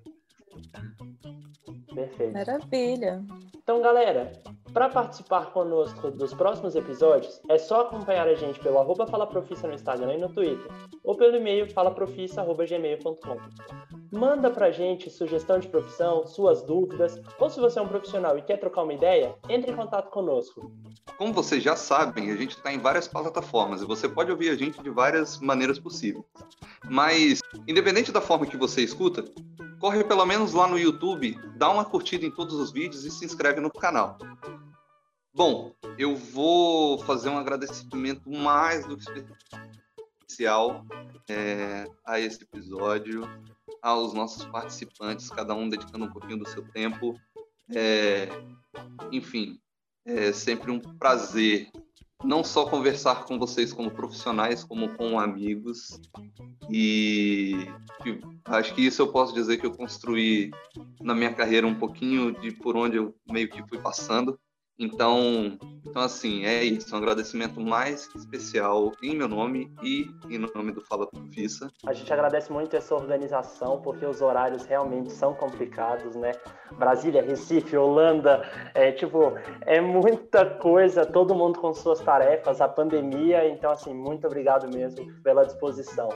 Perfeito. 1.93 2.33
Maravilha. 2.33 3.23
Então, 3.61 3.81
galera, 3.81 4.31
para 4.73 4.89
participar 4.89 5.51
conosco 5.51 6.11
dos 6.11 6.33
próximos 6.33 6.75
episódios, 6.75 7.41
é 7.49 7.57
só 7.57 7.81
acompanhar 7.81 8.27
a 8.27 8.35
gente 8.35 8.59
pelo 8.59 8.79
arroba 8.79 9.05
falaprofissa 9.05 9.67
no 9.67 9.73
Instagram 9.73 10.15
e 10.15 10.17
no 10.17 10.29
Twitter, 10.29 10.71
ou 11.03 11.15
pelo 11.15 11.35
e-mail 11.35 11.71
falaprofissa.gmail.com. 11.71 13.37
Manda 14.11 14.49
pra 14.49 14.71
gente 14.71 15.09
sugestão 15.09 15.59
de 15.59 15.67
profissão, 15.67 16.25
suas 16.25 16.63
dúvidas, 16.63 17.19
ou 17.39 17.49
se 17.49 17.59
você 17.59 17.79
é 17.79 17.81
um 17.81 17.87
profissional 17.87 18.37
e 18.37 18.41
quer 18.41 18.57
trocar 18.57 18.83
uma 18.83 18.93
ideia, 18.93 19.35
entre 19.47 19.71
em 19.71 19.75
contato 19.75 20.09
conosco. 20.09 20.71
Como 21.17 21.33
vocês 21.33 21.61
já 21.61 21.75
sabem, 21.75 22.31
a 22.31 22.35
gente 22.35 22.57
está 22.57 22.73
em 22.73 22.79
várias 22.79 23.07
plataformas 23.07 23.81
e 23.81 23.85
você 23.85 24.07
pode 24.07 24.31
ouvir 24.31 24.49
a 24.49 24.55
gente 24.55 24.81
de 24.81 24.89
várias 24.89 25.39
maneiras 25.39 25.77
possíveis. 25.77 26.25
Mas, 26.89 27.39
independente 27.67 28.11
da 28.11 28.21
forma 28.21 28.45
que 28.45 28.57
você 28.57 28.81
escuta, 28.81 29.23
corre 29.79 30.03
pelo 30.03 30.25
menos 30.25 30.53
lá 30.53 30.67
no 30.67 30.77
YouTube, 30.77 31.39
dá 31.55 31.69
uma 31.69 31.85
curtida 31.85 32.25
em 32.25 32.31
todos 32.31 32.55
os 32.55 32.71
vídeos 32.71 33.05
e 33.05 33.11
se 33.11 33.25
inscreve 33.25 33.61
no 33.61 33.71
canal. 33.71 34.17
Bom, 35.33 35.73
eu 35.97 36.15
vou 36.15 36.99
fazer 36.99 37.29
um 37.29 37.37
agradecimento 37.37 38.29
mais 38.29 38.85
do 38.85 38.97
que 38.97 39.25
especial 40.21 40.85
é, 41.29 41.87
a 42.05 42.19
esse 42.19 42.43
episódio, 42.43 43.23
aos 43.81 44.13
nossos 44.13 44.45
participantes, 44.45 45.29
cada 45.29 45.55
um 45.55 45.69
dedicando 45.69 46.05
um 46.05 46.11
pouquinho 46.11 46.39
do 46.39 46.49
seu 46.49 46.67
tempo. 46.71 47.15
É, 47.73 48.27
enfim, 49.11 49.59
é 50.05 50.33
sempre 50.33 50.71
um 50.71 50.79
prazer 50.79 51.71
não 52.23 52.43
só 52.43 52.65
conversar 52.65 53.25
com 53.25 53.39
vocês 53.39 53.71
como 53.71 53.91
profissionais, 53.91 54.63
como 54.63 54.95
com 54.95 55.19
amigos. 55.19 55.99
E, 56.69 57.67
e 58.05 58.21
acho 58.45 58.73
que 58.75 58.85
isso 58.85 59.01
eu 59.01 59.11
posso 59.11 59.33
dizer 59.33 59.57
que 59.57 59.65
eu 59.65 59.71
construí 59.71 60.51
na 61.01 61.15
minha 61.15 61.33
carreira 61.33 61.65
um 61.65 61.75
pouquinho 61.75 62.31
de 62.39 62.51
por 62.51 62.75
onde 62.75 62.97
eu 62.97 63.15
meio 63.29 63.49
que 63.49 63.67
fui 63.67 63.77
passando. 63.77 64.39
Então, 64.79 65.57
então, 65.85 66.01
assim, 66.03 66.45
é 66.45 66.63
isso. 66.63 66.95
Um 66.95 66.99
agradecimento 66.99 67.59
mais 67.59 68.09
especial 68.15 68.91
em 69.03 69.15
meu 69.15 69.27
nome 69.27 69.69
e 69.83 70.09
em 70.29 70.37
nome 70.37 70.71
do 70.71 70.81
Fala 70.81 71.05
Profissa. 71.07 71.69
A 71.85 71.93
gente 71.93 72.11
agradece 72.13 72.51
muito 72.51 72.75
essa 72.75 72.95
organização, 72.95 73.81
porque 73.81 74.05
os 74.05 74.21
horários 74.21 74.65
realmente 74.65 75.11
são 75.11 75.33
complicados, 75.33 76.15
né? 76.15 76.31
Brasília, 76.77 77.21
Recife, 77.21 77.75
Holanda, 77.75 78.47
é 78.73 78.91
tipo, 78.91 79.33
é 79.65 79.81
muita 79.81 80.45
coisa, 80.45 81.05
todo 81.05 81.35
mundo 81.35 81.59
com 81.59 81.73
suas 81.73 81.99
tarefas, 81.99 82.61
a 82.61 82.67
pandemia. 82.67 83.49
Então, 83.49 83.71
assim, 83.71 83.93
muito 83.93 84.27
obrigado 84.27 84.73
mesmo 84.73 85.05
pela 85.23 85.45
disposição. 85.45 86.09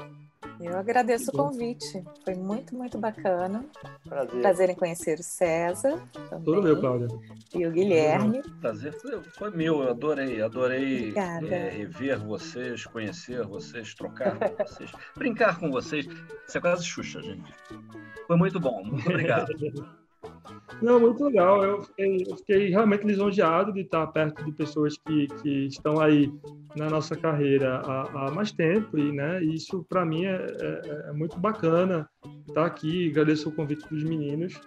Eu 0.59 0.77
agradeço 0.77 1.31
o 1.31 1.33
convite. 1.33 2.03
Foi 2.23 2.35
muito, 2.35 2.75
muito 2.75 2.97
bacana. 2.97 3.65
Prazer. 4.07 4.41
Prazer 4.41 4.69
em 4.69 4.75
conhecer 4.75 5.19
o 5.19 5.23
César. 5.23 6.01
Também, 6.29 6.45
Tudo 6.45 6.61
meu, 6.61 6.79
Cláudia. 6.79 7.07
E 7.53 7.65
o 7.65 7.71
Guilherme. 7.71 8.41
Prazer 8.61 8.93
foi, 8.93 9.21
foi 9.23 9.51
meu, 9.51 9.83
eu 9.83 9.89
adorei, 9.89 10.41
adorei 10.41 11.13
é, 11.15 11.69
rever 11.69 12.19
vocês, 12.19 12.85
conhecer 12.85 13.43
vocês, 13.45 13.93
trocar 13.93 14.37
com 14.37 14.63
vocês, 14.65 14.91
brincar 15.15 15.59
com 15.59 15.71
vocês. 15.71 16.05
Isso 16.47 16.57
é 16.57 16.61
quase 16.61 16.85
Xuxa, 16.85 17.21
gente. 17.21 17.53
Foi 18.27 18.37
muito 18.37 18.59
bom, 18.59 18.83
muito 18.83 19.09
obrigado. 19.09 19.53
Não, 20.81 20.99
muito 20.99 21.23
legal. 21.23 21.63
Eu 21.63 21.81
fiquei, 21.81 22.25
eu 22.27 22.37
fiquei 22.37 22.69
realmente 22.69 23.05
lisonjeado 23.05 23.71
de 23.71 23.81
estar 23.81 24.05
perto 24.07 24.43
de 24.43 24.51
pessoas 24.51 24.97
que, 24.97 25.27
que 25.41 25.67
estão 25.67 25.99
aí 25.99 26.31
na 26.75 26.89
nossa 26.89 27.15
carreira 27.15 27.81
há, 27.85 28.27
há 28.27 28.31
mais 28.31 28.51
tempo 28.51 28.97
e, 28.97 29.11
né, 29.11 29.43
isso 29.43 29.85
para 29.87 30.03
mim 30.05 30.25
é, 30.25 30.47
é, 30.59 31.09
é 31.09 31.13
muito 31.13 31.39
bacana 31.39 32.09
estar 32.47 32.65
aqui. 32.65 33.09
Agradeço 33.09 33.49
o 33.49 33.51
convite 33.51 33.87
dos 33.89 34.03
meninos, 34.03 34.59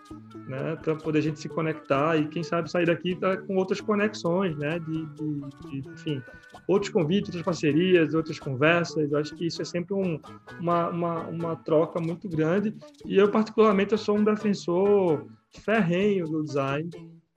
né, 0.46 0.76
para 0.76 0.94
poder 0.94 1.18
a 1.18 1.22
gente 1.22 1.40
se 1.40 1.48
conectar 1.48 2.16
e 2.16 2.28
quem 2.28 2.42
sabe 2.42 2.70
sair 2.70 2.86
daqui 2.86 3.16
tá 3.16 3.36
com 3.36 3.56
outras 3.56 3.80
conexões, 3.80 4.56
né, 4.56 4.78
de, 4.78 5.06
de, 5.06 5.80
de 5.82 5.88
enfim, 5.90 6.22
outros 6.68 6.90
convites, 6.90 7.28
outras 7.28 7.44
parcerias, 7.44 8.14
outras 8.14 8.38
conversas. 8.38 9.10
Eu 9.10 9.18
acho 9.18 9.34
que 9.34 9.46
isso 9.46 9.60
é 9.60 9.64
sempre 9.64 9.94
um, 9.94 10.20
uma, 10.60 10.88
uma, 10.88 11.20
uma 11.26 11.56
troca 11.56 12.00
muito 12.00 12.28
grande 12.28 12.74
e 13.04 13.16
eu 13.16 13.30
particularmente 13.30 13.92
eu 13.92 13.98
sou 13.98 14.16
um 14.16 14.24
defensor 14.24 15.26
ferrenho 15.54 16.26
do 16.28 16.42
design, 16.42 16.90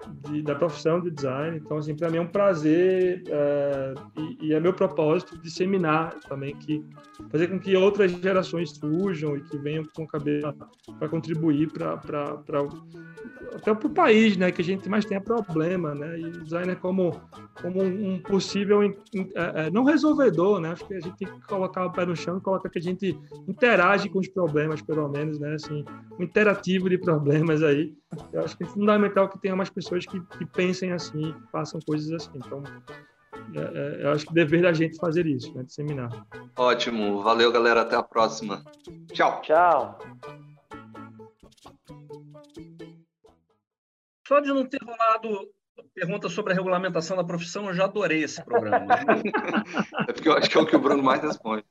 de, 0.08 0.41
da 0.41 0.56
profissão 0.56 1.00
de 1.00 1.12
design. 1.12 1.58
Então, 1.58 1.78
assim, 1.78 1.95
para 1.95 2.10
mim 2.10 2.18
é 2.18 2.22
um 2.22 2.28
prazer 2.28 3.24
é, 3.28 3.93
e, 4.18 4.47
e, 4.47 4.54
é 4.54 4.60
meu 4.60 4.74
propósito 4.74 5.38
disseminar 5.38 6.16
também, 6.28 6.56
que 6.56 6.84
fazer 7.30 7.47
com 7.47 7.60
que 7.60 7.76
outras 7.76 8.12
gerações 8.12 8.72
surjam 8.72 9.36
e 9.36 9.41
que 9.41 9.58
venham 9.58 9.84
com 9.93 10.08
cabeça 10.08 10.56
para 10.97 11.10
contribuir 11.10 11.72
para 11.72 12.00
até 13.54 13.74
para 13.74 13.88
o 13.88 13.89
país, 13.89 14.38
né, 14.38 14.52
que 14.52 14.62
a 14.62 14.66
gente 14.66 14.88
mais 14.88 15.06
tenha 15.06 15.20
problema, 15.20 15.93
né, 15.95 16.20
e 16.20 16.26
o 16.26 16.43
design 16.43 16.72
é 16.72 16.76
como 16.76 17.20
como 17.62 17.84
um 17.84 18.20
possível 18.20 18.82
é, 18.84 18.93
é, 19.36 19.72
não 19.72 19.84
resolvedor, 19.84 20.62
né, 20.62 20.72
acho 20.72 20.88
que 20.88 20.93
a 20.93 21.00
gente 21.00 21.18
tem 21.18 21.28
que 21.28 21.41
colocar 21.41 21.86
o 21.86 21.91
pé 21.91 22.06
no 22.06 22.16
chão 22.16 22.38
e 22.38 22.41
colocar 22.41 22.70
que 22.70 22.80
a 22.80 22.82
gente 22.82 23.20
interage 23.47 24.08
com 24.08 24.20
os 24.20 24.28
problemas, 24.28 24.82
pelo 24.82 25.10
menos, 25.10 25.39
né, 25.39 25.56
assim, 25.56 25.84
um 26.18 26.24
interativo 26.24 26.89
de 26.89 26.97
problemas 26.97 27.62
aí. 27.64 27.93
Eu 28.34 28.43
acho 28.43 28.57
que 28.57 28.64
é 28.64 28.68
fundamental 28.68 29.30
que 29.30 29.39
tenha 29.39 29.55
mais 29.55 29.70
pessoas 29.70 30.05
que, 30.05 30.20
que 30.20 30.45
pensem 30.45 30.91
assim, 30.91 31.34
que 31.34 31.51
façam 31.51 31.80
coisas 31.86 32.12
assim. 32.12 32.32
Então, 32.36 32.64
é, 33.55 33.60
é, 33.60 34.05
eu 34.05 34.12
acho 34.12 34.26
que 34.26 34.32
é 34.32 34.36
dever 34.36 34.64
da 34.64 34.74
gente 34.74 34.97
fazer 34.97 35.26
isso, 35.28 35.53
né, 35.55 35.64
disseminar. 35.64 36.10
Ótimo, 36.55 37.22
valeu 37.22 37.51
galera, 37.51 37.82
até 37.82 37.95
a 37.95 38.03
próxima. 38.03 38.64
Tchau. 39.14 39.41
Tchau. 39.41 39.99
Só 44.28 44.39
de 44.39 44.49
não 44.49 44.66
ter 44.66 44.80
rolado 44.84 45.49
pergunta 45.93 46.30
sobre 46.30 46.53
a 46.53 46.55
regulamentação 46.55 47.18
da 47.18 47.24
profissão, 47.24 47.68
eu 47.68 47.74
já 47.74 47.86
adorei 47.86 48.24
esse 48.24 48.43
programa. 48.43 48.86
é 50.07 50.14
porque 50.14 50.30
eu 50.30 50.34
acho 50.34 50.49
que 50.49 50.57
é 50.57 50.62
o 50.62 50.66
que 50.66 50.76
o 50.76 50.80
Bruno 50.80 51.03
mais 51.03 51.22
responde. 51.22 51.66